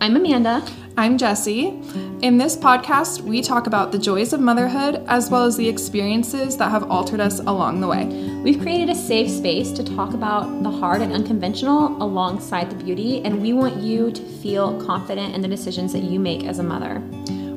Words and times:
I'm 0.00 0.14
Amanda. 0.14 0.64
I'm 0.96 1.18
Jessie. 1.18 1.82
In 2.22 2.38
this 2.38 2.56
podcast, 2.56 3.20
we 3.20 3.42
talk 3.42 3.66
about 3.66 3.90
the 3.90 3.98
joys 3.98 4.32
of 4.32 4.38
motherhood 4.38 5.04
as 5.08 5.28
well 5.28 5.42
as 5.44 5.56
the 5.56 5.68
experiences 5.68 6.56
that 6.58 6.70
have 6.70 6.88
altered 6.88 7.18
us 7.18 7.40
along 7.40 7.80
the 7.80 7.88
way. 7.88 8.06
We've 8.44 8.60
created 8.60 8.90
a 8.90 8.94
safe 8.94 9.28
space 9.28 9.72
to 9.72 9.82
talk 9.82 10.14
about 10.14 10.62
the 10.62 10.70
hard 10.70 11.02
and 11.02 11.12
unconventional 11.12 12.00
alongside 12.00 12.70
the 12.70 12.76
beauty, 12.76 13.24
and 13.24 13.42
we 13.42 13.52
want 13.52 13.78
you 13.78 14.12
to 14.12 14.22
feel 14.22 14.80
confident 14.86 15.34
in 15.34 15.40
the 15.42 15.48
decisions 15.48 15.92
that 15.94 16.04
you 16.04 16.20
make 16.20 16.44
as 16.44 16.60
a 16.60 16.62
mother. 16.62 17.02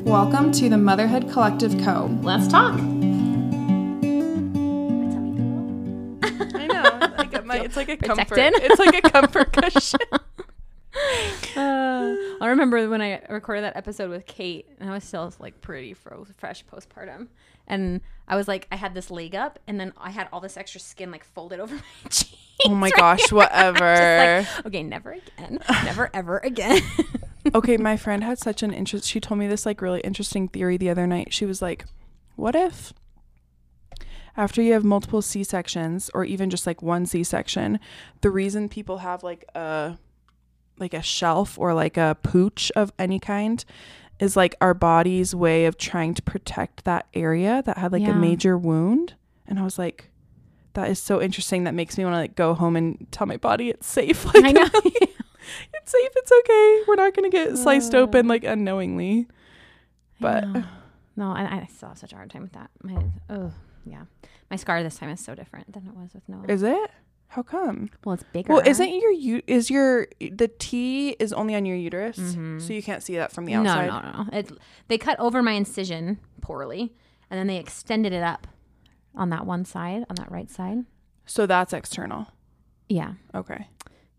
Welcome 0.04 0.52
to 0.54 0.68
the 0.68 0.80
Motherhood 0.80 1.30
Collective 1.30 1.78
Co. 1.84 2.10
Let's 2.24 2.48
talk. 2.48 2.74
I 6.56 6.68
know. 6.68 7.14
Like 7.20 7.34
it 7.36 7.46
might, 7.46 7.66
it's 7.66 7.76
like 7.78 7.90
a 7.90 7.98
comfort. 7.98 8.30
Protected? 8.30 8.64
It's 8.64 8.80
like 8.80 9.06
a 9.06 9.10
comfort 9.10 9.54
cushion. 9.54 10.00
Remember 12.72 12.90
when 12.90 13.02
I 13.02 13.22
recorded 13.30 13.66
that 13.66 13.76
episode 13.76 14.10
with 14.10 14.26
Kate, 14.26 14.66
and 14.80 14.90
I 14.90 14.94
was 14.94 15.04
still 15.04 15.34
like 15.40 15.60
pretty 15.60 15.94
fro- 15.94 16.26
fresh 16.38 16.64
postpartum, 16.66 17.28
and 17.68 18.00
I 18.30 18.38
was 18.38 18.48
like, 18.48 18.66
I 18.72 18.78
had 18.78 18.94
this 18.94 19.12
leg 19.12 19.36
up, 19.36 19.60
and 19.68 19.78
then 19.78 19.92
I 19.98 20.10
had 20.10 20.30
all 20.32 20.40
this 20.40 20.56
extra 20.56 20.80
skin 20.80 21.12
like 21.12 21.26
folded 21.26 21.60
over 21.60 21.76
my 22.04 22.10
cheeks. 22.10 22.38
Oh 22.66 22.70
my 22.74 22.88
right 22.88 22.94
gosh, 22.96 23.20
here. 23.30 23.38
whatever. 23.38 23.96
Just 24.46 24.56
like, 24.58 24.66
okay, 24.68 24.84
never 24.84 25.12
again, 25.12 25.60
never 25.84 26.10
ever 26.14 26.38
again. 26.38 26.82
okay, 27.56 27.76
my 27.76 27.98
friend 27.98 28.24
had 28.24 28.40
such 28.40 28.64
an 28.64 28.72
interest. 28.74 29.06
She 29.06 29.20
told 29.20 29.38
me 29.40 29.48
this 29.48 29.66
like 29.66 29.82
really 29.82 30.00
interesting 30.02 30.48
theory 30.48 30.78
the 30.78 30.90
other 30.90 31.06
night. 31.06 31.34
She 31.34 31.46
was 31.46 31.62
like, 31.62 31.84
"What 32.38 32.56
if 32.56 32.94
after 34.38 34.62
you 34.62 34.72
have 34.72 34.86
multiple 34.86 35.22
C-sections 35.22 36.10
or 36.14 36.24
even 36.24 36.50
just 36.50 36.66
like 36.66 36.82
one 36.82 37.06
C-section, 37.06 37.82
the 38.22 38.30
reason 38.30 38.70
people 38.70 39.00
have 39.00 39.24
like 39.24 39.44
a 39.56 39.98
like 40.82 40.94
a 40.94 41.02
shelf 41.02 41.58
or 41.58 41.74
like 41.74 41.96
a 41.98 42.18
pooch 42.24 42.72
of 42.76 42.92
any 43.00 43.20
kind 43.20 43.64
is 44.20 44.36
like 44.36 44.56
our 44.62 44.74
body's 44.74 45.34
way 45.34 45.66
of 45.66 45.78
trying 45.78 46.14
to 46.16 46.22
protect 46.22 46.84
that 46.86 47.08
area 47.14 47.64
that 47.66 47.78
had 47.78 47.92
like 47.92 48.02
Yeah. 48.04 48.12
a 48.12 48.16
major 48.16 48.58
wound." 48.58 49.14
And 49.48 49.60
I 49.60 49.64
was 49.64 49.78
like, 49.80 50.10
that 50.74 50.90
is 50.90 51.00
so 51.00 51.22
interesting. 51.22 51.64
That 51.66 51.74
makes 51.74 51.98
me 51.98 52.04
want 52.06 52.14
to 52.16 52.20
like 52.20 52.36
go 52.36 52.54
home 52.54 52.76
and 52.76 53.08
tell 53.12 53.28
my 53.28 53.38
body 53.38 53.70
it's 53.70 53.88
safe. 53.88 54.26
Like, 54.34 54.46
I 54.46 54.52
know. 54.52 54.64
it's 54.74 55.92
safe. 55.92 56.10
It's 56.16 56.32
okay. 56.32 56.84
We're 56.88 56.96
not 56.96 57.14
gonna 57.14 57.30
get 57.30 57.58
sliced 57.58 57.94
Uh. 57.96 58.00
open 58.00 58.28
like 58.28 58.44
unknowingly. 58.44 59.28
But 60.20 60.44
I 60.46 60.64
no, 61.16 61.32
I, 61.32 61.42
I 61.64 61.68
still 61.74 61.90
have 61.90 61.98
such 61.98 62.14
a 62.14 62.16
hard 62.16 62.30
time 62.30 62.44
with 62.44 62.54
that. 62.54 62.70
My 62.84 63.04
oh 63.30 63.52
yeah, 63.86 64.04
my 64.50 64.56
scar 64.56 64.82
this 64.84 64.98
time 64.98 65.10
is 65.10 65.20
so 65.20 65.34
different 65.36 65.74
than 65.74 65.88
it 65.88 65.94
was 65.96 66.14
with 66.14 66.28
Noah. 66.30 66.46
is 66.48 66.62
it? 66.64 66.92
How 67.32 67.44
come? 67.44 67.90
well, 68.04 68.14
it's 68.14 68.24
bigger. 68.34 68.54
Well, 68.54 68.62
isn't 68.66 68.90
your 68.90 69.12
u- 69.12 69.42
is 69.48 69.70
your 69.70 70.08
the 70.20 70.50
T 70.50 71.12
is 71.12 71.32
only 71.32 71.56
on 71.56 71.66
your 71.66 71.78
uterus, 71.78 72.18
Mhm. 72.20 72.62
so 72.62 72.74
you 72.74 72.84
can't 72.84 73.02
see 73.02 73.16
that 73.16 73.32
from 73.32 73.46
the 73.46 73.54
outside. 73.54 73.88
no, 73.88 74.00
no, 74.02 74.24
no. 74.24 74.38
It, 74.38 74.52
they 74.90 74.98
cut 74.98 75.18
over 75.20 75.42
my 75.42 75.54
incision 75.54 76.20
poorly, 76.42 76.94
and 77.30 77.40
then 77.40 77.48
they 77.48 77.56
extended 77.58 78.12
it 78.12 78.22
up 78.22 78.48
on 79.16 79.30
that 79.30 79.46
one 79.46 79.64
side, 79.64 80.04
on 80.10 80.16
that 80.18 80.30
right 80.30 80.50
side. 80.50 80.86
So 81.26 81.46
that's 81.46 81.72
external. 81.72 82.28
Yeah, 82.90 83.14
Okay. 83.34 83.68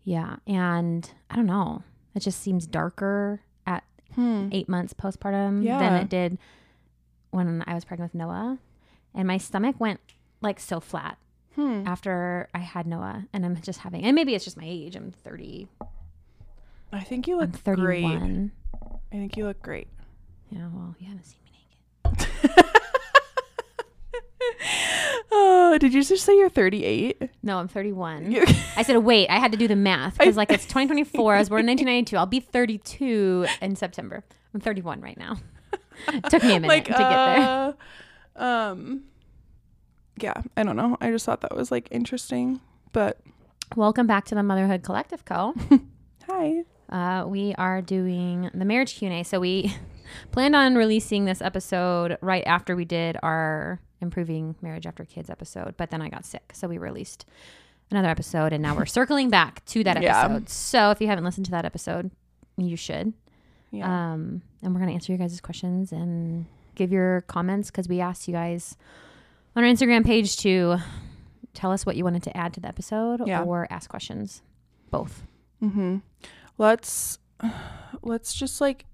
yeah, 0.03 0.37
and 0.47 1.09
I 1.29 1.35
don't 1.35 1.45
know. 1.45 1.83
It 2.15 2.21
just 2.21 2.41
seems 2.41 2.65
darker 2.65 3.41
at 3.67 3.83
Hmm. 4.15 4.49
eight 4.51 4.67
months 4.67 4.93
postpartum 4.95 5.63
than 5.63 5.93
it 5.93 6.09
did 6.09 6.39
when 7.29 7.63
I 7.67 7.75
was 7.75 7.85
pregnant 7.85 8.11
with 8.13 8.19
Noah, 8.19 8.57
and 9.13 9.27
my 9.27 9.37
stomach 9.37 9.79
went 9.79 9.99
like 10.41 10.59
so 10.59 10.79
flat 10.79 11.19
Hmm. 11.55 11.83
after 11.87 12.49
I 12.53 12.59
had 12.59 12.87
Noah, 12.87 13.25
and 13.31 13.45
I'm 13.45 13.59
just 13.61 13.79
having, 13.79 14.03
and 14.03 14.15
maybe 14.15 14.33
it's 14.33 14.43
just 14.45 14.57
my 14.57 14.65
age. 14.65 14.95
I'm 14.95 15.11
thirty. 15.11 15.67
I 16.91 17.01
think 17.01 17.27
you 17.27 17.35
look 17.37 17.49
I'm 17.49 17.51
look 17.51 17.79
great. 17.79 18.01
thirty-one. 18.03 18.51
I 19.11 19.15
think 19.15 19.37
you 19.37 19.45
look 19.45 19.61
great. 19.61 19.87
Yeah, 20.49 20.67
well, 20.73 20.95
you 20.99 21.07
haven't 21.07 21.25
seen 21.25 21.39
me 21.45 21.51
naked. 22.05 22.65
oh, 25.31 25.77
did 25.79 25.93
you 25.93 26.03
just 26.03 26.25
say 26.25 26.37
you're 26.37 26.49
38? 26.49 27.29
No, 27.41 27.57
I'm 27.59 27.67
31. 27.67 28.31
You- 28.31 28.45
I 28.75 28.83
said, 28.83 28.97
wait, 28.97 29.29
I 29.29 29.39
had 29.39 29.51
to 29.51 29.57
do 29.57 29.67
the 29.67 29.75
math 29.75 30.17
because, 30.17 30.37
like, 30.37 30.51
it's 30.51 30.65
2024. 30.65 31.35
I 31.35 31.39
was 31.39 31.49
born 31.49 31.61
in 31.61 31.67
1992. 31.67 32.17
I'll 32.17 32.25
be 32.25 32.39
32 32.39 33.45
in 33.61 33.75
September. 33.75 34.23
I'm 34.53 34.59
31 34.59 35.01
right 35.01 35.17
now. 35.17 35.37
Took 36.29 36.43
me 36.43 36.55
a 36.55 36.59
minute 36.59 36.67
like 36.67 36.85
to 36.85 36.91
get 36.91 36.99
there. 36.99 37.73
uh, 38.35 38.43
Um. 38.43 39.03
Yeah, 40.17 40.33
I 40.55 40.63
don't 40.63 40.75
know. 40.75 40.97
I 41.01 41.09
just 41.11 41.25
thought 41.25 41.41
that 41.41 41.55
was 41.55 41.71
like 41.71 41.87
interesting, 41.91 42.61
but 42.91 43.19
Welcome 43.75 44.05
back 44.05 44.25
to 44.25 44.35
the 44.35 44.43
Motherhood 44.43 44.83
Collective 44.83 45.25
Co. 45.25 45.55
hi. 46.29 46.63
Uh, 46.89 47.25
we 47.27 47.55
are 47.55 47.81
doing 47.81 48.51
the 48.53 48.65
marriage 48.65 48.95
Q&A. 48.95 49.23
So 49.23 49.39
we 49.39 49.75
planned 50.31 50.55
on 50.55 50.75
releasing 50.75 51.25
this 51.25 51.41
episode 51.41 52.17
right 52.21 52.43
after 52.45 52.75
we 52.75 52.85
did 52.85 53.17
our 53.23 53.79
improving 53.99 54.53
marriage 54.61 54.85
after 54.85 55.05
kids 55.05 55.29
episode, 55.29 55.73
but 55.77 55.89
then 55.89 56.01
I 56.03 56.09
got 56.09 56.25
sick, 56.25 56.51
so 56.53 56.67
we 56.67 56.77
released 56.77 57.25
another 57.89 58.09
episode, 58.09 58.53
and 58.53 58.61
now 58.61 58.75
we're 58.75 58.85
circling 58.99 59.29
back 59.31 59.65
to 59.65 59.83
that 59.85 59.99
Yeah. 60.03 60.25
episode. 60.25 60.49
So 60.49 60.91
if 60.91 61.01
you 61.01 61.07
haven't 61.07 61.23
listened 61.23 61.45
to 61.45 61.51
that 61.53 61.65
episode, 61.65 62.11
you 62.57 62.75
should. 62.75 63.13
Yeah. 63.71 63.85
Um, 64.13 64.43
and 64.61 64.73
we're 64.73 64.81
gonna 64.81 64.91
answer 64.91 65.11
your 65.13 65.17
guys' 65.19 65.41
questions 65.41 65.91
and 65.91 66.45
give 66.75 66.91
your 66.91 67.21
comments 67.21 67.71
because 67.71 67.87
we 67.87 68.01
asked 68.01 68.27
you 68.27 68.33
guys 68.35 68.77
on 69.55 69.63
our 69.63 69.69
Instagram 69.69 70.05
page 70.05 70.37
to 70.37 70.77
tell 71.53 71.71
us 71.71 71.85
what 71.85 71.95
you 71.95 72.03
wanted 72.03 72.23
to 72.23 72.35
add 72.35 72.53
to 72.53 72.59
the 72.59 72.67
episode 72.67 73.21
Yeah. 73.27 73.43
or 73.43 73.67
ask 73.69 73.89
questions. 73.89 74.41
Both. 74.91 75.23
Mm-hmm. 75.63 75.97
Let's 76.57 77.19
let's 78.01 78.33
just 78.33 78.61
like 78.61 78.85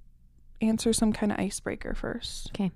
answer 0.62 0.92
some 0.94 1.14
kind 1.14 1.32
of 1.32 1.40
icebreaker 1.40 1.94
first. 1.94 2.52
Okay. 2.52 2.72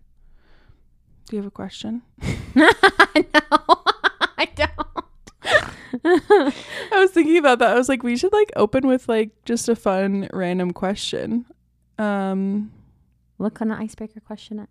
Do 1.30 1.36
you 1.36 1.42
have 1.42 1.48
a 1.48 1.52
question? 1.52 2.02
no, 2.56 2.70
I 2.82 4.48
don't. 4.56 4.72
I 6.06 7.00
was 7.00 7.12
thinking 7.12 7.38
about 7.38 7.60
that. 7.60 7.72
I 7.72 7.76
was 7.76 7.88
like, 7.90 8.04
we 8.04 8.18
should 8.18 8.34
like 8.34 8.52
open 8.56 8.88
with 8.88 9.08
like 9.08 9.32
just 9.46 9.70
a 9.70 9.76
fun 9.76 10.28
random 10.34 10.72
question. 10.72 11.46
Um 11.98 12.72
What 13.38 13.54
kind 13.54 13.72
of 13.72 13.80
icebreaker 13.80 14.20
question? 14.20 14.68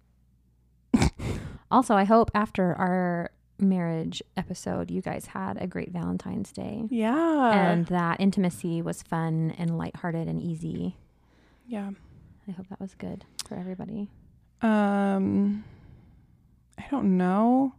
Also, 1.73 1.95
I 1.95 2.05
hope 2.05 2.31
after 2.35 2.75
our 2.75 3.31
marriage 3.59 4.23
episode, 4.37 4.91
you 4.91 5.01
guys 5.01 5.27
had 5.27 5.61
a 5.61 5.67
great 5.67 5.91
Valentine's 5.91 6.53
Day 6.53 6.85
yeah. 6.91 7.71
and 7.71 7.87
that 7.87 8.21
intimacy 8.21 8.83
was 8.83 9.03
fun 9.03 9.55
and 9.57 9.79
lighthearted 9.79 10.29
and 10.29 10.41
easy. 10.41 10.97
yeah. 11.67 11.91
I 12.49 12.51
hope 12.51 12.69
that 12.71 12.81
was 12.81 12.95
good 12.97 13.25
for 13.47 13.55
everybody. 13.55 14.11
Um 14.63 15.65
I 16.77 16.85
don't 16.91 17.17
know. 17.17 17.75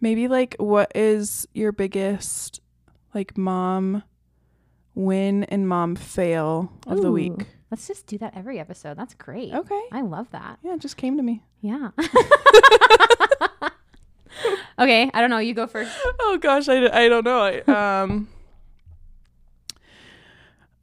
Maybe 0.00 0.28
like 0.28 0.54
what 0.58 0.92
is 0.94 1.48
your 1.52 1.72
biggest 1.72 2.60
like 3.12 3.36
mom 3.36 4.04
win 4.94 5.44
and 5.44 5.68
mom 5.68 5.96
fail 5.96 6.72
of 6.86 7.02
the 7.02 7.10
week? 7.10 7.48
Let's 7.70 7.88
just 7.88 8.06
do 8.06 8.16
that 8.18 8.32
every 8.36 8.58
episode. 8.60 8.96
That's 8.96 9.14
great. 9.14 9.52
Okay. 9.52 9.82
I 9.92 10.00
love 10.02 10.30
that. 10.30 10.58
Yeah, 10.62 10.74
it 10.74 10.80
just 10.80 10.96
came 10.96 11.16
to 11.16 11.22
me. 11.22 11.42
Yeah. 11.60 11.90
okay, 14.78 15.10
I 15.12 15.20
don't 15.20 15.30
know. 15.30 15.38
You 15.38 15.54
go 15.54 15.66
first. 15.66 15.90
oh 16.20 16.38
gosh, 16.40 16.68
I, 16.68 16.86
I 17.04 17.08
don't 17.08 17.24
know. 17.24 17.40
I, 17.66 18.02
um 18.02 18.28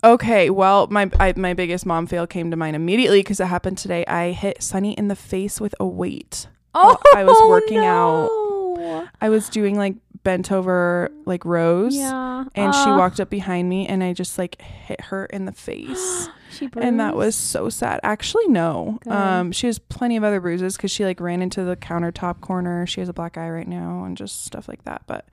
Okay, 0.03 0.49
well, 0.49 0.87
my 0.87 1.09
I, 1.19 1.33
my 1.37 1.53
biggest 1.53 1.85
mom 1.85 2.07
fail 2.07 2.27
came 2.27 2.51
to 2.51 2.57
mind 2.57 2.75
immediately 2.75 3.19
because 3.21 3.39
it 3.39 3.45
happened 3.45 3.77
today. 3.77 4.03
I 4.05 4.31
hit 4.31 4.61
Sunny 4.61 4.91
in 4.93 5.07
the 5.07 5.15
face 5.15 5.61
with 5.61 5.73
a 5.79 5.85
weight. 5.87 6.47
Oh, 6.75 6.97
I 7.15 7.23
was 7.23 7.37
working 7.47 7.77
out. 7.85 8.25
out. 8.25 9.07
I 9.21 9.29
was 9.29 9.47
doing 9.47 9.77
like 9.77 9.95
bent 10.23 10.51
over 10.51 11.09
like 11.25 11.45
rows, 11.45 11.95
Yeah. 11.95 12.43
and 12.55 12.73
she 12.73 12.81
Ah. 12.89 12.97
walked 12.97 13.21
up 13.21 13.29
behind 13.29 13.69
me, 13.69 13.87
and 13.87 14.03
I 14.03 14.11
just 14.11 14.37
like 14.37 14.61
hit 14.61 14.99
her 15.05 15.25
in 15.27 15.45
the 15.45 15.53
face, 15.53 16.27
She 16.53 16.69
and 16.77 16.99
that 16.99 17.15
was 17.15 17.35
so 17.35 17.69
sad. 17.69 17.99
Actually, 18.03 18.47
no. 18.47 18.99
Good. 19.03 19.13
Um, 19.13 19.51
she 19.51 19.67
has 19.67 19.79
plenty 19.79 20.17
of 20.17 20.23
other 20.23 20.39
bruises 20.39 20.77
because 20.77 20.91
she 20.91 21.05
like 21.05 21.19
ran 21.19 21.41
into 21.41 21.63
the 21.63 21.75
countertop 21.75 22.41
corner. 22.41 22.85
She 22.85 23.01
has 23.01 23.09
a 23.09 23.13
black 23.13 23.37
eye 23.37 23.49
right 23.49 23.67
now, 23.67 24.03
and 24.03 24.15
just 24.15 24.45
stuff 24.45 24.67
like 24.67 24.83
that. 24.85 25.03
But 25.07 25.27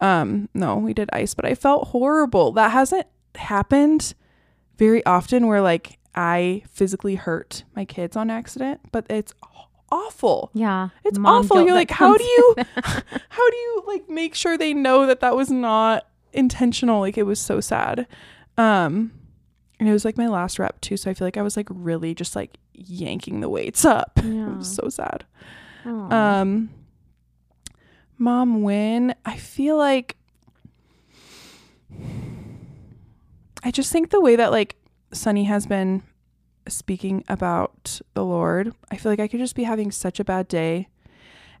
um, 0.00 0.48
no, 0.54 0.76
we 0.76 0.92
did 0.94 1.08
ice, 1.12 1.34
but 1.34 1.44
I 1.44 1.54
felt 1.54 1.88
horrible. 1.88 2.52
That 2.52 2.70
hasn't 2.70 3.06
happened 3.34 4.14
very 4.76 5.04
often 5.06 5.46
where 5.46 5.60
like 5.60 5.98
I 6.14 6.62
physically 6.70 7.14
hurt 7.14 7.64
my 7.74 7.84
kids 7.84 8.16
on 8.16 8.30
accident, 8.30 8.80
but 8.92 9.06
it's 9.08 9.32
awful. 9.90 10.50
Yeah. 10.54 10.88
It's 11.04 11.18
awful. 11.24 11.62
You're 11.62 11.74
like, 11.74 11.90
how 11.90 12.16
do 12.16 12.24
you, 12.24 12.54
how 12.76 13.50
do 13.50 13.56
you 13.56 13.84
like 13.86 14.08
make 14.08 14.34
sure 14.34 14.58
they 14.58 14.74
know 14.74 15.06
that 15.06 15.20
that 15.20 15.36
was 15.36 15.50
not 15.50 16.06
intentional? 16.32 17.00
Like 17.00 17.18
it 17.18 17.24
was 17.24 17.40
so 17.40 17.60
sad. 17.60 18.06
Um, 18.56 19.12
and 19.78 19.88
it 19.88 19.92
was 19.92 20.04
like 20.04 20.16
my 20.16 20.28
last 20.28 20.58
rep 20.58 20.80
too, 20.80 20.96
so 20.96 21.10
I 21.10 21.14
feel 21.14 21.26
like 21.26 21.36
I 21.36 21.42
was 21.42 21.56
like 21.56 21.68
really 21.70 22.14
just 22.14 22.34
like 22.34 22.56
yanking 22.72 23.40
the 23.40 23.48
weights 23.48 23.84
up. 23.84 24.18
It 24.24 24.56
was 24.58 24.74
so 24.74 24.88
sad. 24.88 25.24
Aw. 25.84 26.40
Um, 26.40 26.70
mom 28.18 28.62
win. 28.62 29.14
I 29.24 29.36
feel 29.36 29.76
like 29.76 30.16
I 33.62 33.70
just 33.70 33.92
think 33.92 34.10
the 34.10 34.20
way 34.20 34.36
that 34.36 34.50
like 34.52 34.76
Sunny 35.12 35.44
has 35.44 35.66
been 35.66 36.02
speaking 36.68 37.24
about 37.28 38.00
the 38.14 38.24
Lord, 38.24 38.72
I 38.90 38.96
feel 38.96 39.12
like 39.12 39.20
I 39.20 39.28
could 39.28 39.40
just 39.40 39.54
be 39.54 39.64
having 39.64 39.90
such 39.90 40.20
a 40.20 40.24
bad 40.24 40.48
day. 40.48 40.88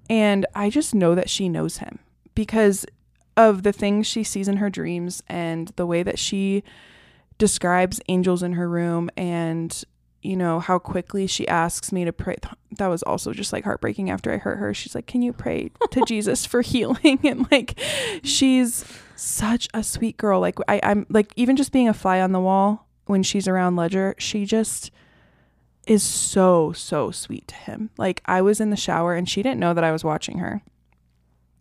And 0.08 0.46
I 0.54 0.70
just 0.70 0.94
know 0.94 1.14
that 1.14 1.28
she 1.28 1.48
knows 1.48 1.78
him 1.78 1.98
because 2.34 2.86
of 3.36 3.64
the 3.64 3.72
things 3.72 4.06
she 4.06 4.22
sees 4.22 4.48
in 4.48 4.58
her 4.58 4.70
dreams 4.70 5.22
and 5.28 5.68
the 5.76 5.86
way 5.86 6.02
that 6.02 6.18
she 6.18 6.62
describes 7.38 8.00
angels 8.08 8.42
in 8.42 8.54
her 8.54 8.68
room 8.68 9.10
and 9.16 9.84
you 10.22 10.36
know 10.36 10.58
how 10.58 10.78
quickly 10.78 11.26
she 11.26 11.46
asks 11.46 11.92
me 11.92 12.04
to 12.04 12.12
pray. 12.12 12.36
That 12.78 12.88
was 12.88 13.02
also 13.04 13.32
just 13.32 13.52
like 13.52 13.64
heartbreaking 13.64 14.10
after 14.10 14.32
i 14.32 14.38
hurt 14.38 14.56
her. 14.56 14.74
She's 14.74 14.94
like 14.94 15.06
can 15.06 15.22
you 15.22 15.32
pray 15.32 15.70
to 15.90 16.02
jesus 16.06 16.44
for 16.44 16.62
healing? 16.62 17.20
And 17.24 17.50
like 17.50 17.78
she's 18.22 18.84
such 19.14 19.68
a 19.72 19.82
sweet 19.82 20.16
girl. 20.16 20.40
Like 20.40 20.58
I, 20.68 20.80
i'm 20.82 21.06
like 21.08 21.32
even 21.36 21.56
just 21.56 21.72
being 21.72 21.88
a 21.88 21.94
fly 21.94 22.20
on 22.20 22.32
the 22.32 22.40
wall 22.40 22.86
when 23.06 23.22
she's 23.22 23.46
around 23.46 23.76
ledger 23.76 24.14
she 24.18 24.44
just 24.44 24.90
is 25.86 26.02
so 26.02 26.72
so 26.72 27.10
sweet 27.10 27.46
to 27.48 27.54
him. 27.54 27.90
Like 27.96 28.20
i 28.26 28.42
was 28.42 28.60
in 28.60 28.70
the 28.70 28.76
shower 28.76 29.14
and 29.14 29.28
she 29.28 29.42
didn't 29.42 29.60
know 29.60 29.74
that 29.74 29.84
i 29.84 29.92
was 29.92 30.02
watching 30.02 30.38
her 30.38 30.62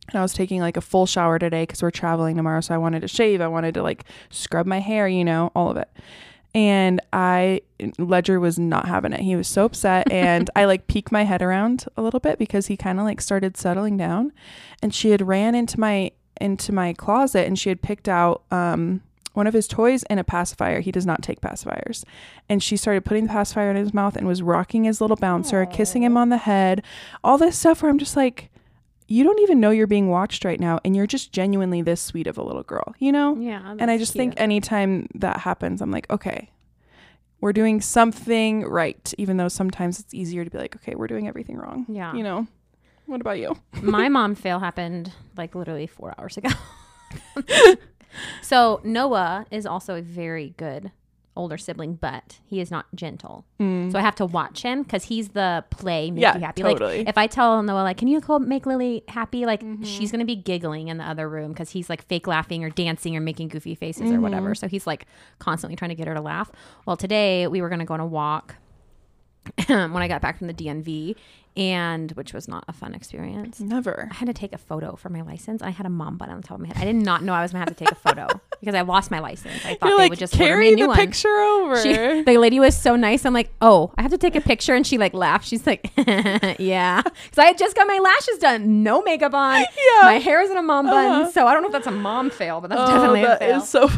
and 0.10 0.20
I 0.20 0.22
was 0.22 0.34
taking 0.34 0.62
like 0.62 0.78
a 0.78 0.82
full 0.82 1.06
shower 1.06 1.40
today 1.40 1.64
because 1.64 1.82
we're 1.82 1.92
traveling 1.92 2.36
tomorrow. 2.36 2.62
So 2.62 2.76
I 2.76 2.78
wanted 2.78 3.02
to 3.02 3.08
shave. 3.08 3.42
I 3.42 3.48
wanted 3.48 3.74
to 3.76 3.84
like 3.84 4.06
scrub 4.30 4.66
my 4.66 4.80
hair, 4.80 5.08
you 5.08 5.26
know, 5.26 5.52
all 5.56 5.72
of 5.72 5.78
it. 5.78 5.90
And 6.54 7.02
I, 7.12 7.62
Ledger 7.98 8.40
was 8.40 8.58
not 8.58 8.88
having 8.88 9.12
it. 9.12 9.20
He 9.20 9.36
was 9.36 9.48
so 9.48 9.66
upset. 9.66 10.12
And 10.12 10.50
I 10.56 10.66
like 10.66 10.88
peeked 10.88 11.12
my 11.12 11.24
head 11.24 11.42
around 11.42 11.86
a 11.98 12.02
little 12.02 12.20
bit 12.20 12.40
because 12.40 12.68
he 12.68 12.78
kind 12.78 13.00
of 13.00 13.06
like 13.06 13.20
started 13.20 13.58
settling 13.58 13.98
down. 13.98 14.32
And 14.82 14.94
she 14.94 15.10
had 15.10 15.28
ran 15.28 15.56
into 15.56 15.80
my, 15.80 16.12
into 16.40 16.72
my 16.72 16.94
closet 16.94 17.48
and 17.48 17.58
she 17.60 17.70
had 17.70 17.82
picked 17.82 18.08
out, 18.08 18.44
um, 18.52 19.02
one 19.34 19.48
of 19.48 19.54
his 19.54 19.68
toys 19.68 20.04
and 20.04 20.18
a 20.18 20.24
pacifier. 20.24 20.80
He 20.80 20.94
does 20.94 21.06
not 21.06 21.22
take 21.22 21.42
pacifiers. 21.42 22.06
And 22.48 22.64
she 22.64 22.78
started 22.78 23.04
putting 23.04 23.26
the 23.26 23.34
pacifier 23.34 23.70
in 23.70 23.76
his 23.76 23.94
mouth 23.94 24.16
and 24.16 24.26
was 24.26 24.42
rocking 24.42 24.86
his 24.86 25.02
little 25.02 25.18
bouncer, 25.18 25.66
Aww. 25.66 25.74
kissing 25.74 26.04
him 26.04 26.16
on 26.16 26.30
the 26.30 26.38
head, 26.38 26.84
all 27.22 27.38
this 27.38 27.58
stuff 27.58 27.82
where 27.82 27.92
I'm 27.92 28.00
just 28.00 28.16
like, 28.16 28.50
you 29.08 29.24
don't 29.24 29.40
even 29.42 29.60
know 29.60 29.70
you're 29.70 29.88
being 29.88 30.10
watched 30.10 30.46
right 30.46 30.60
now 30.60 30.80
and 30.84 30.96
you're 30.96 31.08
just 31.08 31.32
genuinely 31.32 31.82
this 31.82 32.02
sweet 32.02 32.28
of 32.28 32.38
a 32.38 32.44
little 32.44 32.64
girl, 32.64 32.96
you 33.00 33.12
know? 33.12 33.36
Yeah. 33.36 33.76
And 33.78 33.92
I 33.92 33.98
just 33.98 34.14
cute. 34.14 34.22
think 34.22 34.34
anytime 34.40 35.08
that 35.16 35.38
happens, 35.38 35.82
I'm 35.82 35.92
like, 35.92 36.10
okay, 36.10 36.50
we're 37.42 37.54
doing 37.54 37.82
something 37.82 38.64
right, 38.64 39.14
even 39.18 39.38
though 39.38 39.48
sometimes 39.48 40.00
it's 40.00 40.14
easier 40.14 40.44
to 40.44 40.50
be 40.50 40.58
like, 40.58 40.76
okay, 40.78 40.96
we're 40.96 41.08
doing 41.08 41.28
everything 41.28 41.58
wrong. 41.58 41.86
Yeah. 41.88 42.14
You 42.14 42.24
know? 42.24 42.48
What 43.06 43.22
about 43.22 43.38
you? 43.38 43.56
My 43.82 44.10
mom 44.10 44.34
fail 44.34 44.60
happened 44.60 45.12
like 45.38 45.54
literally 45.54 45.86
four 45.86 46.16
hours 46.18 46.38
ago. 46.38 46.50
so 48.42 48.82
Noah 48.84 49.46
is 49.52 49.68
also 49.68 49.96
a 49.96 50.02
very 50.02 50.56
good 50.58 50.92
older 51.36 51.58
sibling, 51.58 51.96
but 51.96 52.40
he 52.46 52.60
is 52.60 52.72
not 52.72 52.86
gentle. 52.96 53.46
Mm. 53.60 53.92
So 53.92 54.00
I 54.00 54.02
have 54.02 54.16
to 54.16 54.26
watch 54.26 54.62
him 54.62 54.84
because 54.84 55.06
he's 55.06 55.30
the 55.30 55.64
play 55.70 56.12
make 56.12 56.22
yeah, 56.22 56.36
you 56.36 56.42
happy. 56.42 56.62
Totally. 56.62 57.00
Like 57.00 57.10
if 57.10 57.18
I 57.18 57.28
tell 57.28 57.62
Noah 57.64 57.84
like, 57.84 57.98
"Can 57.98 58.08
you 58.08 58.22
go 58.22 58.40
make 58.40 58.66
Lily 58.66 59.04
happy?" 59.08 59.46
Like 59.46 59.62
mm-hmm. 59.62 59.84
she's 59.84 60.12
gonna 60.12 60.26
be 60.26 60.36
giggling 60.36 60.88
in 60.88 60.98
the 60.98 61.04
other 61.04 61.28
room 61.30 61.52
because 61.52 61.70
he's 61.70 61.90
like 61.90 62.06
fake 62.06 62.28
laughing 62.28 62.64
or 62.64 62.70
dancing 62.70 63.16
or 63.16 63.22
making 63.22 63.50
goofy 63.50 63.76
faces 63.76 64.04
mm-hmm. 64.04 64.16
or 64.16 64.22
whatever. 64.22 64.56
So 64.56 64.68
he's 64.68 64.88
like 64.88 65.06
constantly 65.40 65.76
trying 65.76 65.90
to 65.90 65.96
get 65.96 66.08
her 66.08 66.14
to 66.14 66.22
laugh. 66.22 66.52
Well, 66.86 66.98
today 66.98 67.48
we 67.48 67.62
were 67.62 67.70
gonna 67.70 67.86
go 67.86 67.94
on 67.94 68.00
a 68.00 68.08
walk 68.08 68.56
when 69.68 69.98
I 69.98 70.08
got 70.08 70.22
back 70.22 70.38
from 70.38 70.48
the 70.48 70.54
DMV, 70.54 71.16
and 71.58 72.12
which 72.12 72.34
was 72.34 72.48
not 72.48 72.66
a 72.68 72.74
fun 72.74 72.94
experience. 72.94 73.60
Never. 73.60 74.10
I 74.12 74.16
had 74.16 74.28
to 74.28 74.34
take 74.34 74.54
a 74.54 74.58
photo 74.58 74.96
for 74.96 75.10
my 75.10 75.22
license. 75.22 75.62
I 75.62 75.70
had 75.70 75.86
a 75.86 75.90
mom 75.90 76.18
bun 76.18 76.30
on 76.30 76.42
the 76.42 76.48
top 76.48 76.60
of 76.60 76.62
my 76.62 76.68
head. 76.68 76.78
I 76.78 76.86
did 76.86 76.96
not 76.96 77.24
know 77.24 77.34
I 77.34 77.42
was 77.42 77.52
gonna 77.52 77.66
have 77.66 77.76
to 77.76 77.76
take 77.76 77.92
a 77.92 77.96
photo 77.96 78.28
because 78.60 78.76
I 78.76 78.82
lost 78.82 79.10
my 79.10 79.20
license. 79.20 79.66
I 79.66 79.76
thought 79.76 79.90
You're 79.90 79.98
they 79.98 80.04
like, 80.04 80.10
would 80.12 80.20
just 80.20 80.34
carry 80.34 80.76
the 80.76 80.88
one. 80.88 80.98
picture 80.98 81.30
over. 81.30 81.82
She, 81.82 81.94
the 82.24 82.38
lady 82.38 82.60
was 82.60 82.76
so 82.76 82.96
nice. 82.96 83.26
I'm 83.26 83.34
like, 83.34 83.52
oh, 83.62 83.94
I 83.98 84.02
have 84.02 84.12
to 84.12 84.18
take 84.18 84.36
a 84.36 84.42
picture, 84.42 84.76
and 84.76 84.86
she 84.86 84.98
like 84.98 85.14
laughed. 85.14 85.48
She's 85.48 85.66
like, 85.66 85.92
yeah, 85.98 87.02
because 87.02 87.38
I 87.38 87.46
had 87.46 87.58
just 87.58 87.76
got 87.76 87.88
my 87.88 88.00
lashes 88.00 88.38
done, 88.40 88.84
no 88.84 89.02
makeup 89.02 89.34
on. 89.34 89.66
Yeah. 89.76 90.02
My 90.04 90.20
hair 90.20 90.42
is 90.42 90.50
in 90.50 90.58
a 90.58 90.62
mom 90.62 90.88
bun, 90.88 91.06
uh-huh. 91.06 91.32
so 91.32 91.48
I 91.48 91.54
don't 91.54 91.62
know 91.62 91.68
if 91.68 91.74
that's 91.74 91.88
a 91.88 91.92
mom 91.92 92.30
fail, 92.30 92.60
but 92.60 92.70
that's 92.70 92.82
oh, 92.82 92.94
definitely 92.94 93.22
that 93.22 93.36
a 93.36 93.46
fail. 93.46 93.58
Is 93.58 93.70
so. 93.70 93.90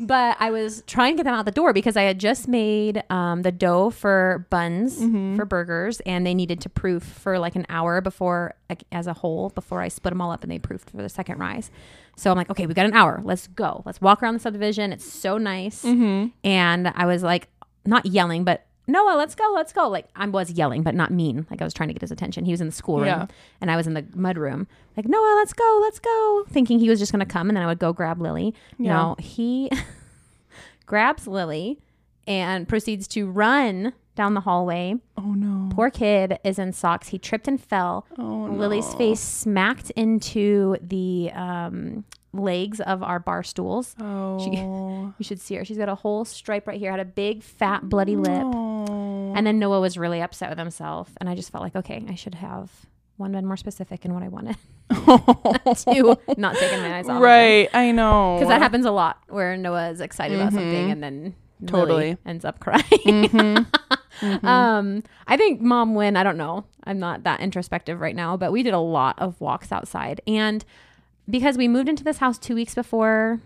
But 0.00 0.36
I 0.40 0.50
was 0.50 0.82
trying 0.86 1.14
to 1.14 1.16
get 1.18 1.24
them 1.24 1.34
out 1.34 1.44
the 1.44 1.52
door 1.52 1.72
because 1.72 1.96
I 1.96 2.02
had 2.02 2.18
just 2.18 2.48
made 2.48 3.02
um, 3.10 3.42
the 3.42 3.52
dough 3.52 3.90
for 3.90 4.46
buns 4.50 5.00
mm-hmm. 5.00 5.36
for 5.36 5.44
burgers, 5.44 6.00
and 6.00 6.26
they 6.26 6.34
needed 6.34 6.60
to 6.62 6.68
proof 6.68 7.02
for 7.02 7.38
like 7.38 7.54
an 7.54 7.66
hour 7.68 8.00
before, 8.00 8.54
like, 8.68 8.84
as 8.90 9.06
a 9.06 9.12
whole, 9.12 9.50
before 9.50 9.80
I 9.80 9.88
split 9.88 10.12
them 10.12 10.20
all 10.20 10.32
up 10.32 10.42
and 10.42 10.50
they 10.50 10.58
proofed 10.58 10.90
for 10.90 10.96
the 10.96 11.08
second 11.08 11.38
rise. 11.38 11.70
So 12.16 12.30
I'm 12.30 12.36
like, 12.36 12.50
okay, 12.50 12.66
we 12.66 12.74
got 12.74 12.86
an 12.86 12.94
hour. 12.94 13.20
Let's 13.24 13.46
go. 13.48 13.82
Let's 13.84 14.00
walk 14.00 14.22
around 14.22 14.34
the 14.34 14.40
subdivision. 14.40 14.92
It's 14.92 15.10
so 15.10 15.38
nice. 15.38 15.84
Mm-hmm. 15.84 16.28
And 16.44 16.88
I 16.88 17.06
was 17.06 17.22
like, 17.22 17.48
not 17.86 18.06
yelling, 18.06 18.44
but 18.44 18.66
Noah, 18.86 19.16
let's 19.16 19.34
go, 19.34 19.50
let's 19.54 19.72
go. 19.72 19.88
Like 19.88 20.08
I 20.14 20.26
was 20.26 20.50
yelling, 20.50 20.82
but 20.82 20.94
not 20.94 21.10
mean. 21.10 21.46
Like 21.50 21.60
I 21.62 21.64
was 21.64 21.72
trying 21.72 21.88
to 21.88 21.94
get 21.94 22.02
his 22.02 22.10
attention. 22.10 22.44
He 22.44 22.50
was 22.50 22.60
in 22.60 22.66
the 22.66 22.72
schoolroom 22.72 23.06
yeah. 23.06 23.26
and 23.60 23.70
I 23.70 23.76
was 23.76 23.86
in 23.86 23.94
the 23.94 24.04
mud 24.14 24.36
room. 24.36 24.66
Like, 24.96 25.08
Noah, 25.08 25.34
let's 25.36 25.52
go, 25.52 25.78
let's 25.82 25.98
go. 25.98 26.44
Thinking 26.48 26.78
he 26.78 26.88
was 26.88 26.98
just 26.98 27.12
gonna 27.12 27.26
come 27.26 27.48
and 27.48 27.56
then 27.56 27.64
I 27.64 27.66
would 27.66 27.78
go 27.78 27.92
grab 27.92 28.20
Lily. 28.20 28.54
Yeah. 28.78 28.92
No, 28.92 29.16
he 29.18 29.70
grabs 30.86 31.26
Lily 31.26 31.78
and 32.26 32.68
proceeds 32.68 33.08
to 33.08 33.30
run 33.30 33.92
down 34.14 34.34
the 34.34 34.40
hallway. 34.40 34.94
Oh 35.16 35.32
no. 35.32 35.70
Poor 35.74 35.90
kid 35.90 36.38
is 36.44 36.58
in 36.58 36.72
socks. 36.72 37.08
He 37.08 37.18
tripped 37.18 37.48
and 37.48 37.60
fell. 37.60 38.06
Oh 38.18 38.46
no. 38.46 38.52
Lily's 38.52 38.92
face 38.94 39.20
smacked 39.20 39.90
into 39.90 40.76
the 40.80 41.30
um, 41.34 42.04
legs 42.32 42.80
of 42.80 43.02
our 43.02 43.18
bar 43.18 43.42
stools. 43.42 43.94
Oh. 44.00 44.38
She, 44.38 44.50
you 45.18 45.24
should 45.24 45.40
see 45.40 45.56
her. 45.56 45.64
She's 45.64 45.78
got 45.78 45.88
a 45.88 45.94
whole 45.94 46.24
stripe 46.24 46.66
right 46.66 46.78
here, 46.78 46.90
had 46.90 47.00
a 47.00 47.04
big 47.04 47.42
fat 47.42 47.88
bloody 47.88 48.16
lip. 48.16 48.44
Oh. 49.34 49.38
And 49.38 49.46
then 49.46 49.58
Noah 49.58 49.80
was 49.80 49.98
really 49.98 50.22
upset 50.22 50.48
with 50.48 50.58
himself. 50.58 51.10
And 51.20 51.28
I 51.28 51.34
just 51.34 51.50
felt 51.50 51.62
like, 51.62 51.74
okay, 51.76 52.04
I 52.08 52.14
should 52.14 52.36
have 52.36 52.70
one 53.16 53.32
been 53.32 53.46
more 53.46 53.56
specific 53.56 54.04
in 54.04 54.14
what 54.14 54.22
I 54.22 54.28
wanted. 54.28 54.56
to 54.90 56.18
not 56.36 56.56
taking 56.56 56.80
my 56.80 56.98
eyes 56.98 57.08
off. 57.08 57.20
Right. 57.20 57.68
I 57.74 57.90
know. 57.90 58.36
Because 58.36 58.48
that 58.48 58.62
happens 58.62 58.86
a 58.86 58.90
lot 58.90 59.18
where 59.28 59.56
Noah 59.56 59.90
is 59.90 60.00
excited 60.00 60.38
mm-hmm. 60.38 60.48
about 60.48 60.52
something 60.52 60.90
and 60.90 61.02
then 61.02 61.34
totally 61.66 62.16
ends 62.24 62.44
up 62.44 62.60
crying. 62.60 62.82
mm-hmm. 62.90 63.62
Mm-hmm. 64.20 64.46
Um, 64.46 65.02
I 65.26 65.36
think 65.36 65.60
mom 65.60 65.96
win. 65.96 66.16
I 66.16 66.22
don't 66.22 66.36
know. 66.36 66.64
I'm 66.84 67.00
not 67.00 67.24
that 67.24 67.40
introspective 67.40 68.00
right 68.00 68.14
now, 68.14 68.36
but 68.36 68.52
we 68.52 68.62
did 68.62 68.72
a 68.72 68.78
lot 68.78 69.18
of 69.18 69.40
walks 69.40 69.72
outside. 69.72 70.20
And 70.24 70.64
because 71.28 71.58
we 71.58 71.66
moved 71.66 71.88
into 71.88 72.04
this 72.04 72.18
house 72.18 72.38
two 72.38 72.54
weeks 72.54 72.76
before 72.76 73.40